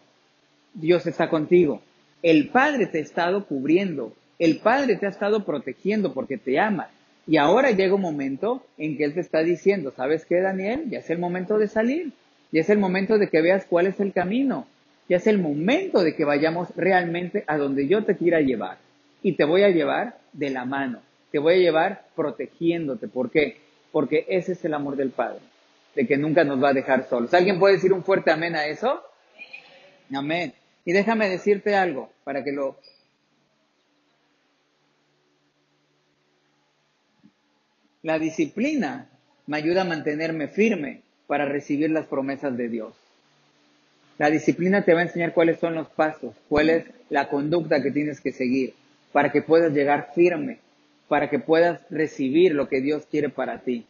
Dios 0.74 1.06
está 1.06 1.28
contigo. 1.28 1.82
El 2.22 2.48
Padre 2.48 2.86
te 2.86 2.98
ha 2.98 3.02
estado 3.02 3.44
cubriendo, 3.44 4.12
el 4.38 4.58
Padre 4.58 4.96
te 4.96 5.06
ha 5.06 5.10
estado 5.10 5.44
protegiendo 5.44 6.12
porque 6.12 6.38
te 6.38 6.58
ama. 6.58 6.88
Y 7.26 7.36
ahora 7.36 7.70
llega 7.72 7.94
un 7.94 8.00
momento 8.00 8.64
en 8.78 8.96
que 8.96 9.04
Él 9.04 9.14
te 9.14 9.20
está 9.20 9.40
diciendo, 9.42 9.92
¿sabes 9.94 10.24
qué, 10.24 10.40
Daniel? 10.40 10.88
Ya 10.90 11.00
es 11.00 11.10
el 11.10 11.18
momento 11.18 11.58
de 11.58 11.68
salir. 11.68 12.12
Ya 12.52 12.60
es 12.60 12.70
el 12.70 12.78
momento 12.78 13.18
de 13.18 13.28
que 13.28 13.42
veas 13.42 13.66
cuál 13.66 13.86
es 13.86 14.00
el 14.00 14.12
camino. 14.12 14.66
Ya 15.08 15.18
es 15.18 15.26
el 15.26 15.38
momento 15.38 16.02
de 16.02 16.14
que 16.14 16.24
vayamos 16.24 16.74
realmente 16.76 17.44
a 17.46 17.56
donde 17.56 17.88
yo 17.88 18.04
te 18.04 18.16
quiera 18.16 18.40
llevar. 18.40 18.78
Y 19.22 19.32
te 19.32 19.44
voy 19.44 19.62
a 19.62 19.70
llevar 19.70 20.18
de 20.32 20.50
la 20.50 20.64
mano. 20.64 21.00
Te 21.30 21.38
voy 21.38 21.54
a 21.54 21.58
llevar 21.58 22.06
protegiéndote. 22.14 23.08
¿Por 23.08 23.30
qué? 23.30 23.58
Porque 23.92 24.26
ese 24.28 24.52
es 24.52 24.64
el 24.64 24.74
amor 24.74 24.96
del 24.96 25.10
Padre. 25.10 25.40
De 25.94 26.06
que 26.06 26.16
nunca 26.16 26.44
nos 26.44 26.62
va 26.62 26.70
a 26.70 26.74
dejar 26.74 27.08
solos. 27.08 27.32
¿Alguien 27.34 27.58
puede 27.58 27.74
decir 27.74 27.92
un 27.92 28.04
fuerte 28.04 28.30
amén 28.30 28.54
a 28.54 28.66
eso? 28.66 29.02
Amén. 30.14 30.52
Y 30.84 30.92
déjame 30.92 31.28
decirte 31.28 31.74
algo 31.74 32.10
para 32.24 32.44
que 32.44 32.52
lo 32.52 32.76
La 38.06 38.20
disciplina 38.20 39.08
me 39.48 39.56
ayuda 39.56 39.80
a 39.80 39.84
mantenerme 39.84 40.46
firme 40.46 41.02
para 41.26 41.44
recibir 41.44 41.90
las 41.90 42.06
promesas 42.06 42.56
de 42.56 42.68
Dios. 42.68 42.94
La 44.16 44.30
disciplina 44.30 44.84
te 44.84 44.94
va 44.94 45.00
a 45.00 45.02
enseñar 45.02 45.34
cuáles 45.34 45.58
son 45.58 45.74
los 45.74 45.88
pasos, 45.88 46.32
cuál 46.48 46.70
es 46.70 46.84
la 47.10 47.28
conducta 47.28 47.82
que 47.82 47.90
tienes 47.90 48.20
que 48.20 48.30
seguir 48.30 48.74
para 49.10 49.32
que 49.32 49.42
puedas 49.42 49.72
llegar 49.72 50.12
firme, 50.14 50.60
para 51.08 51.30
que 51.30 51.38
puedas 51.38 51.80
recibir 51.90 52.54
lo 52.54 52.68
que 52.68 52.80
Dios 52.80 53.06
quiere 53.10 53.28
para 53.28 53.60
ti. 53.60 53.86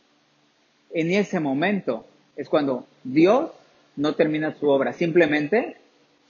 En 0.93 1.11
ese 1.11 1.41
momento 1.41 2.07
es 2.37 2.49
cuando 2.49 2.87
Dios 3.05 3.51
no 3.97 4.15
termina 4.15 4.55
su 4.55 4.69
obra, 4.69 4.93
simplemente 4.93 5.77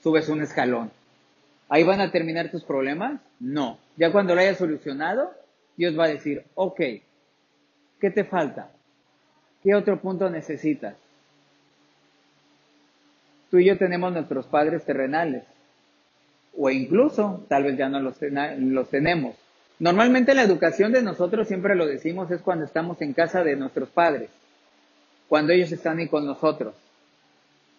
subes 0.01 0.29
un 0.29 0.41
escalón. 0.41 0.91
¿Ahí 1.69 1.83
van 1.83 1.99
a 1.99 2.11
terminar 2.11 2.49
tus 2.49 2.63
problemas? 2.63 3.19
No. 3.39 3.77
Ya 3.97 4.11
cuando 4.11 4.33
lo 4.33 4.41
hayas 4.41 4.57
solucionado, 4.57 5.33
Dios 5.75 5.99
va 5.99 6.05
a 6.05 6.09
decir, 6.09 6.43
ok, 6.55 6.81
¿Qué 7.99 8.11
te 8.11 8.23
falta? 8.23 8.69
¿Qué 9.63 9.73
otro 9.73 9.99
punto 9.99 10.29
necesitas? 10.29 10.95
Tú 13.49 13.57
y 13.57 13.65
yo 13.65 13.77
tenemos 13.77 14.13
nuestros 14.13 14.45
padres 14.45 14.83
terrenales. 14.85 15.43
O 16.55 16.69
incluso, 16.69 17.45
tal 17.47 17.63
vez 17.63 17.77
ya 17.77 17.89
no 17.89 17.99
los, 17.99 18.17
los 18.21 18.89
tenemos. 18.89 19.35
Normalmente 19.79 20.33
la 20.33 20.43
educación 20.43 20.91
de 20.91 21.03
nosotros, 21.03 21.47
siempre 21.47 21.75
lo 21.75 21.85
decimos, 21.85 22.31
es 22.31 22.41
cuando 22.41 22.65
estamos 22.65 23.01
en 23.01 23.13
casa 23.13 23.43
de 23.43 23.55
nuestros 23.55 23.89
padres. 23.89 24.29
Cuando 25.29 25.53
ellos 25.53 25.71
están 25.71 25.99
ahí 25.99 26.07
con 26.07 26.25
nosotros. 26.25 26.75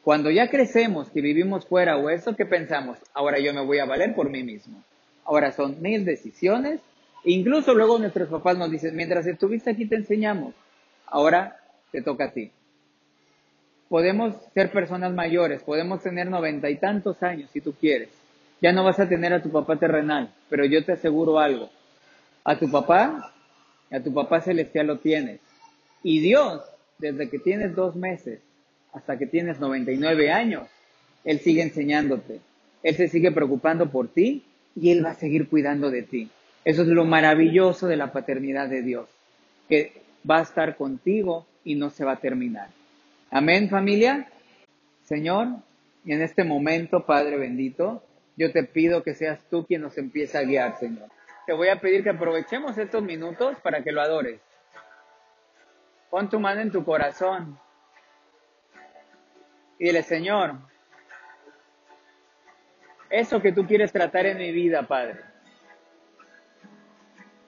Cuando 0.04 0.30
ya 0.30 0.48
crecemos, 0.48 1.10
que 1.10 1.20
vivimos 1.20 1.66
fuera 1.66 1.96
o 1.96 2.08
eso, 2.08 2.36
¿qué 2.36 2.46
pensamos? 2.46 2.98
Ahora 3.14 3.38
yo 3.40 3.52
me 3.52 3.64
voy 3.64 3.78
a 3.78 3.84
valer 3.84 4.14
por 4.14 4.30
mí 4.30 4.42
mismo. 4.42 4.82
Ahora 5.24 5.52
son 5.52 5.82
mis 5.82 6.04
decisiones 6.04 6.80
Incluso 7.24 7.74
luego 7.74 7.98
nuestros 7.98 8.28
papás 8.28 8.56
nos 8.56 8.70
dicen, 8.70 8.94
mientras 8.94 9.26
estuviste 9.26 9.70
aquí 9.70 9.86
te 9.86 9.96
enseñamos. 9.96 10.54
Ahora 11.06 11.56
te 11.90 12.02
toca 12.02 12.24
a 12.26 12.30
ti. 12.30 12.50
Podemos 13.88 14.34
ser 14.54 14.70
personas 14.70 15.12
mayores, 15.12 15.62
podemos 15.62 16.02
tener 16.02 16.28
noventa 16.28 16.68
y 16.70 16.76
tantos 16.76 17.22
años 17.22 17.50
si 17.52 17.60
tú 17.60 17.72
quieres. 17.72 18.10
Ya 18.60 18.72
no 18.72 18.84
vas 18.84 19.00
a 19.00 19.08
tener 19.08 19.32
a 19.32 19.42
tu 19.42 19.50
papá 19.50 19.76
terrenal, 19.76 20.32
pero 20.48 20.64
yo 20.64 20.84
te 20.84 20.92
aseguro 20.92 21.38
algo. 21.38 21.70
A 22.48 22.58
tu 22.58 22.70
papá, 22.70 23.34
a 23.90 24.00
tu 24.00 24.14
papá 24.14 24.40
celestial 24.40 24.86
lo 24.86 25.00
tienes. 25.00 25.38
Y 26.02 26.20
Dios, 26.20 26.62
desde 26.96 27.28
que 27.28 27.38
tienes 27.38 27.74
dos 27.74 27.94
meses 27.94 28.40
hasta 28.94 29.18
que 29.18 29.26
tienes 29.26 29.60
99 29.60 30.32
años, 30.32 30.66
Él 31.24 31.40
sigue 31.40 31.60
enseñándote. 31.60 32.40
Él 32.82 32.96
se 32.96 33.08
sigue 33.08 33.32
preocupando 33.32 33.90
por 33.90 34.08
ti 34.08 34.46
y 34.74 34.92
Él 34.92 35.04
va 35.04 35.10
a 35.10 35.14
seguir 35.14 35.50
cuidando 35.50 35.90
de 35.90 36.00
ti. 36.04 36.30
Eso 36.64 36.80
es 36.80 36.88
lo 36.88 37.04
maravilloso 37.04 37.86
de 37.86 37.98
la 37.98 38.12
paternidad 38.12 38.70
de 38.70 38.80
Dios, 38.80 39.10
que 39.68 40.00
va 40.28 40.38
a 40.38 40.42
estar 40.44 40.78
contigo 40.78 41.46
y 41.64 41.74
no 41.74 41.90
se 41.90 42.06
va 42.06 42.12
a 42.12 42.20
terminar. 42.20 42.70
Amén 43.30 43.68
familia. 43.68 44.26
Señor, 45.04 45.48
en 46.06 46.22
este 46.22 46.44
momento, 46.44 47.04
Padre 47.04 47.36
bendito, 47.36 48.02
yo 48.38 48.52
te 48.52 48.64
pido 48.64 49.02
que 49.02 49.12
seas 49.12 49.38
tú 49.50 49.66
quien 49.66 49.82
nos 49.82 49.98
empiece 49.98 50.38
a 50.38 50.44
guiar, 50.44 50.78
Señor. 50.78 51.10
Te 51.48 51.54
voy 51.54 51.68
a 51.68 51.80
pedir 51.80 52.02
que 52.02 52.10
aprovechemos 52.10 52.76
estos 52.76 53.02
minutos 53.02 53.56
para 53.62 53.82
que 53.82 53.90
lo 53.90 54.02
adores. 54.02 54.38
Pon 56.10 56.28
tu 56.28 56.38
mano 56.38 56.60
en 56.60 56.70
tu 56.70 56.84
corazón 56.84 57.58
y 59.78 59.86
dile, 59.86 60.02
Señor, 60.02 60.56
eso 63.08 63.40
que 63.40 63.52
tú 63.52 63.66
quieres 63.66 63.90
tratar 63.90 64.26
en 64.26 64.36
mi 64.36 64.52
vida, 64.52 64.82
Padre. 64.82 65.20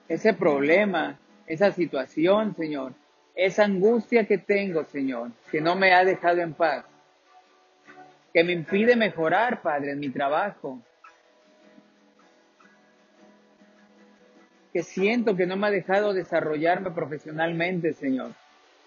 Ese 0.07 0.33
problema, 0.33 1.19
esa 1.45 1.69
situación, 1.69 2.55
Señor. 2.55 2.93
Esa 3.35 3.65
angustia 3.65 4.25
que 4.25 4.39
tengo, 4.39 4.83
Señor, 4.85 5.29
que 5.51 5.61
no 5.61 5.75
me 5.75 5.93
ha 5.93 6.03
dejado 6.03 6.41
en 6.41 6.55
paz. 6.55 6.85
Que 8.33 8.43
me 8.43 8.53
impide 8.53 8.95
mejorar, 8.95 9.61
Padre, 9.61 9.91
en 9.91 9.99
mi 9.99 10.09
trabajo. 10.09 10.81
Que 14.73 14.83
siento 14.83 15.35
que 15.35 15.45
no 15.45 15.57
me 15.57 15.67
ha 15.67 15.71
dejado 15.71 16.13
desarrollarme 16.13 16.91
profesionalmente, 16.91 17.93
Señor. 17.93 18.31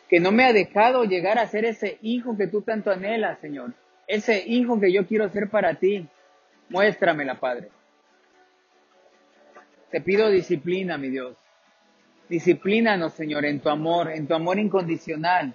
Que 0.09 0.21
no 0.21 0.33
me 0.33 0.45
ha 0.45 0.53
dejado 0.53 1.05
llegar 1.05 1.39
a 1.39 1.47
ser 1.47 1.65
ese 1.65 1.99
hijo 2.03 2.37
que 2.37 2.47
tú 2.47 2.63
tanto 2.63 2.91
anhelas, 2.91 3.39
Señor. 3.41 3.73
Ese 4.07 4.45
hijo 4.47 4.81
que 4.81 4.93
yo 4.93 5.07
quiero 5.07 5.29
ser 5.29 5.49
para 5.49 5.75
ti. 5.75 6.07
Muéstramela, 6.69 7.39
Padre. 7.39 7.69
Te 9.91 10.01
pido 10.01 10.29
disciplina, 10.31 10.99
mi 10.99 11.09
Dios. 11.09 11.37
Disciplínanos, 12.29 13.13
Señor, 13.13 13.45
en 13.45 13.61
tu 13.61 13.69
amor, 13.69 14.11
en 14.11 14.27
tu 14.27 14.35
amor 14.35 14.59
incondicional, 14.59 15.55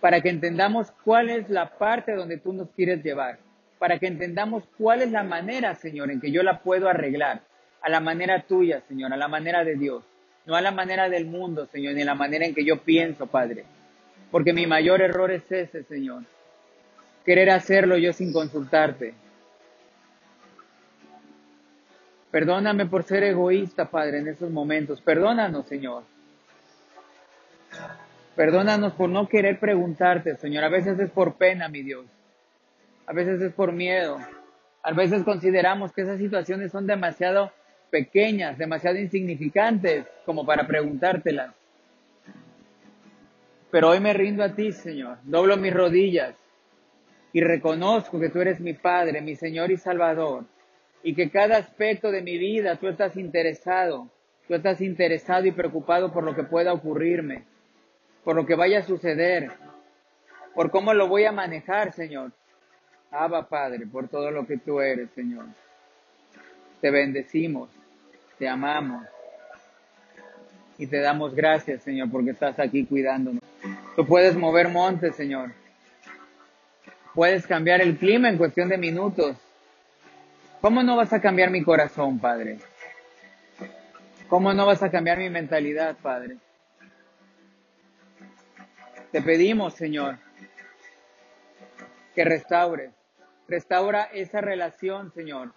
para 0.00 0.20
que 0.20 0.28
entendamos 0.28 0.92
cuál 1.02 1.30
es 1.30 1.48
la 1.48 1.78
parte 1.78 2.12
donde 2.12 2.36
tú 2.36 2.52
nos 2.52 2.68
quieres 2.70 3.02
llevar, 3.02 3.38
para 3.78 3.98
que 3.98 4.06
entendamos 4.06 4.64
cuál 4.76 5.02
es 5.02 5.10
la 5.10 5.22
manera, 5.22 5.74
Señor, 5.74 6.10
en 6.10 6.20
que 6.20 6.30
yo 6.30 6.42
la 6.42 6.60
puedo 6.60 6.88
arreglar, 6.88 7.42
a 7.84 7.90
la 7.90 8.00
manera 8.00 8.42
tuya, 8.42 8.82
Señor, 8.88 9.12
a 9.12 9.16
la 9.16 9.28
manera 9.28 9.62
de 9.62 9.76
Dios, 9.76 10.02
no 10.46 10.56
a 10.56 10.60
la 10.60 10.72
manera 10.72 11.08
del 11.08 11.26
mundo, 11.26 11.66
Señor, 11.66 11.94
ni 11.94 12.02
a 12.02 12.06
la 12.06 12.14
manera 12.14 12.46
en 12.46 12.54
que 12.54 12.64
yo 12.64 12.82
pienso, 12.82 13.26
Padre. 13.26 13.64
Porque 14.30 14.52
mi 14.52 14.66
mayor 14.66 15.02
error 15.02 15.30
es 15.30 15.52
ese, 15.52 15.84
Señor. 15.84 16.24
Querer 17.24 17.50
hacerlo 17.50 17.96
yo 17.98 18.12
sin 18.12 18.32
consultarte, 18.32 19.14
Perdóname 22.34 22.86
por 22.86 23.04
ser 23.04 23.22
egoísta, 23.22 23.84
Padre, 23.84 24.18
en 24.18 24.26
esos 24.26 24.50
momentos. 24.50 25.00
Perdónanos, 25.00 25.66
Señor. 25.66 26.02
Perdónanos 28.34 28.92
por 28.94 29.08
no 29.08 29.28
querer 29.28 29.60
preguntarte, 29.60 30.36
Señor. 30.38 30.64
A 30.64 30.68
veces 30.68 30.98
es 30.98 31.10
por 31.10 31.36
pena, 31.36 31.68
mi 31.68 31.84
Dios. 31.84 32.06
A 33.06 33.12
veces 33.12 33.40
es 33.40 33.52
por 33.52 33.70
miedo. 33.70 34.18
A 34.82 34.90
veces 34.90 35.22
consideramos 35.22 35.92
que 35.92 36.02
esas 36.02 36.18
situaciones 36.18 36.72
son 36.72 36.88
demasiado 36.88 37.52
pequeñas, 37.94 38.58
demasiado 38.58 38.98
insignificantes 38.98 40.04
como 40.26 40.44
para 40.44 40.66
preguntártelas. 40.66 41.54
Pero 43.70 43.90
hoy 43.90 44.00
me 44.00 44.12
rindo 44.12 44.42
a 44.42 44.52
ti, 44.52 44.72
Señor. 44.72 45.18
Doblo 45.22 45.56
mis 45.56 45.72
rodillas 45.72 46.34
y 47.32 47.40
reconozco 47.40 48.18
que 48.18 48.30
tú 48.30 48.40
eres 48.40 48.58
mi 48.58 48.72
Padre, 48.72 49.20
mi 49.20 49.36
Señor 49.36 49.70
y 49.70 49.76
Salvador 49.76 50.44
y 51.04 51.14
que 51.14 51.30
cada 51.30 51.56
aspecto 51.58 52.10
de 52.10 52.20
mi 52.22 52.36
vida 52.36 52.74
tú 52.74 52.88
estás 52.88 53.16
interesado, 53.16 54.10
tú 54.48 54.54
estás 54.56 54.80
interesado 54.80 55.46
y 55.46 55.52
preocupado 55.52 56.12
por 56.12 56.24
lo 56.24 56.34
que 56.34 56.42
pueda 56.42 56.72
ocurrirme, 56.72 57.44
por 58.24 58.34
lo 58.34 58.44
que 58.44 58.56
vaya 58.56 58.80
a 58.80 58.82
suceder, 58.82 59.52
por 60.52 60.72
cómo 60.72 60.94
lo 60.94 61.06
voy 61.06 61.26
a 61.26 61.30
manejar, 61.32 61.92
Señor. 61.92 62.32
Abba, 63.12 63.48
Padre, 63.48 63.86
por 63.86 64.08
todo 64.08 64.32
lo 64.32 64.44
que 64.48 64.56
tú 64.56 64.80
eres, 64.80 65.10
Señor. 65.12 65.46
Te 66.80 66.90
bendecimos, 66.90 67.70
te 68.38 68.48
amamos 68.48 69.06
y 70.78 70.86
te 70.86 71.00
damos 71.00 71.34
gracias, 71.34 71.82
Señor, 71.82 72.10
porque 72.10 72.30
estás 72.30 72.58
aquí 72.58 72.84
cuidándonos. 72.84 73.42
Tú 73.96 74.06
puedes 74.06 74.36
mover 74.36 74.68
montes, 74.68 75.14
Señor. 75.14 75.52
Puedes 77.14 77.46
cambiar 77.46 77.80
el 77.80 77.96
clima 77.96 78.28
en 78.28 78.36
cuestión 78.36 78.68
de 78.68 78.76
minutos. 78.76 79.36
¿Cómo 80.60 80.82
no 80.82 80.96
vas 80.96 81.12
a 81.12 81.20
cambiar 81.20 81.50
mi 81.50 81.62
corazón, 81.62 82.18
Padre? 82.18 82.58
¿Cómo 84.28 84.52
no 84.52 84.66
vas 84.66 84.82
a 84.82 84.90
cambiar 84.90 85.18
mi 85.18 85.30
mentalidad, 85.30 85.96
Padre? 86.02 86.38
Te 89.12 89.22
pedimos, 89.22 89.74
Señor, 89.74 90.18
que 92.14 92.24
restaures. 92.24 92.90
Restaura 93.46 94.04
esa 94.04 94.40
relación, 94.40 95.12
Señor. 95.12 95.52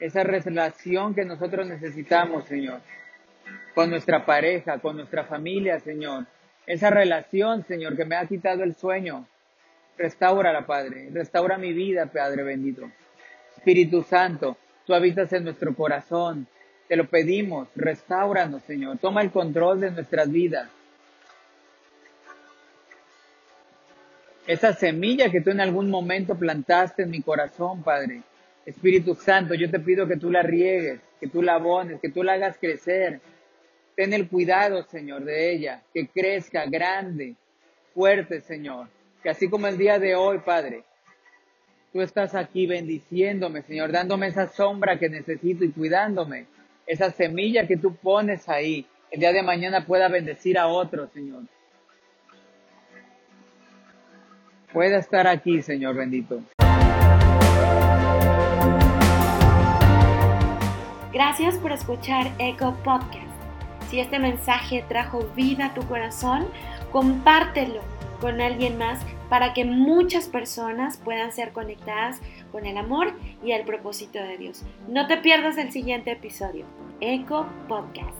Esa 0.00 0.24
relación 0.24 1.14
que 1.14 1.26
nosotros 1.26 1.66
necesitamos, 1.66 2.46
Señor. 2.46 2.80
Con 3.74 3.90
nuestra 3.90 4.24
pareja, 4.24 4.78
con 4.78 4.96
nuestra 4.96 5.24
familia, 5.24 5.78
Señor. 5.78 6.26
Esa 6.66 6.88
relación, 6.88 7.64
Señor, 7.64 7.96
que 7.96 8.06
me 8.06 8.16
ha 8.16 8.26
quitado 8.26 8.62
el 8.62 8.74
sueño. 8.74 9.26
Restaurala, 9.98 10.64
Padre. 10.66 11.10
Restaura 11.12 11.58
mi 11.58 11.74
vida, 11.74 12.06
Padre 12.06 12.42
bendito. 12.42 12.90
Espíritu 13.56 14.02
Santo, 14.02 14.56
tú 14.86 14.94
habitas 14.94 15.30
en 15.34 15.44
nuestro 15.44 15.74
corazón. 15.74 16.46
Te 16.88 16.96
lo 16.96 17.06
pedimos, 17.06 17.68
restauranos, 17.76 18.62
Señor. 18.62 18.98
Toma 18.98 19.20
el 19.20 19.30
control 19.30 19.80
de 19.80 19.90
nuestras 19.90 20.30
vidas. 20.30 20.70
Esa 24.46 24.72
semilla 24.72 25.30
que 25.30 25.42
tú 25.42 25.50
en 25.50 25.60
algún 25.60 25.90
momento 25.90 26.34
plantaste 26.34 27.02
en 27.02 27.10
mi 27.10 27.20
corazón, 27.20 27.82
Padre. 27.82 28.22
Espíritu 28.66 29.14
Santo, 29.14 29.54
yo 29.54 29.70
te 29.70 29.80
pido 29.80 30.06
que 30.06 30.16
tú 30.16 30.30
la 30.30 30.42
riegues, 30.42 31.00
que 31.18 31.26
tú 31.26 31.42
la 31.42 31.54
abones, 31.54 32.00
que 32.00 32.10
tú 32.10 32.22
la 32.22 32.34
hagas 32.34 32.58
crecer. 32.58 33.20
Ten 33.96 34.12
el 34.12 34.28
cuidado, 34.28 34.82
Señor, 34.84 35.24
de 35.24 35.52
ella, 35.52 35.82
que 35.92 36.06
crezca 36.06 36.66
grande, 36.66 37.36
fuerte, 37.94 38.40
Señor. 38.40 38.88
Que 39.22 39.30
así 39.30 39.48
como 39.48 39.66
el 39.66 39.76
día 39.76 39.98
de 39.98 40.14
hoy, 40.14 40.38
Padre, 40.38 40.84
Tú 41.92 42.00
estás 42.00 42.36
aquí 42.36 42.66
bendiciéndome, 42.66 43.62
Señor, 43.62 43.90
dándome 43.90 44.28
esa 44.28 44.46
sombra 44.46 44.98
que 44.98 45.08
necesito 45.08 45.64
y 45.64 45.72
cuidándome. 45.72 46.46
Esa 46.86 47.10
semilla 47.10 47.66
que 47.66 47.76
tú 47.76 47.96
pones 47.96 48.48
ahí, 48.48 48.86
el 49.10 49.20
día 49.20 49.32
de 49.32 49.42
mañana 49.42 49.84
pueda 49.84 50.08
bendecir 50.08 50.56
a 50.56 50.68
otros, 50.68 51.10
Señor. 51.12 51.42
Pueda 54.72 54.98
estar 54.98 55.26
aquí, 55.26 55.62
Señor 55.62 55.96
bendito. 55.96 56.42
Gracias 61.12 61.58
por 61.58 61.72
escuchar 61.72 62.30
Eco 62.38 62.72
Podcast. 62.84 63.26
Si 63.88 63.98
este 63.98 64.20
mensaje 64.20 64.84
trajo 64.88 65.26
vida 65.34 65.66
a 65.66 65.74
tu 65.74 65.82
corazón, 65.88 66.46
compártelo 66.92 67.80
con 68.20 68.40
alguien 68.40 68.78
más 68.78 69.00
para 69.28 69.52
que 69.52 69.64
muchas 69.64 70.28
personas 70.28 70.98
puedan 70.98 71.32
ser 71.32 71.52
conectadas 71.52 72.20
con 72.52 72.64
el 72.64 72.76
amor 72.76 73.12
y 73.42 73.50
el 73.50 73.64
propósito 73.64 74.20
de 74.20 74.38
Dios. 74.38 74.62
No 74.86 75.08
te 75.08 75.16
pierdas 75.16 75.58
el 75.58 75.72
siguiente 75.72 76.12
episodio, 76.12 76.64
Eco 77.00 77.46
Podcast. 77.66 78.14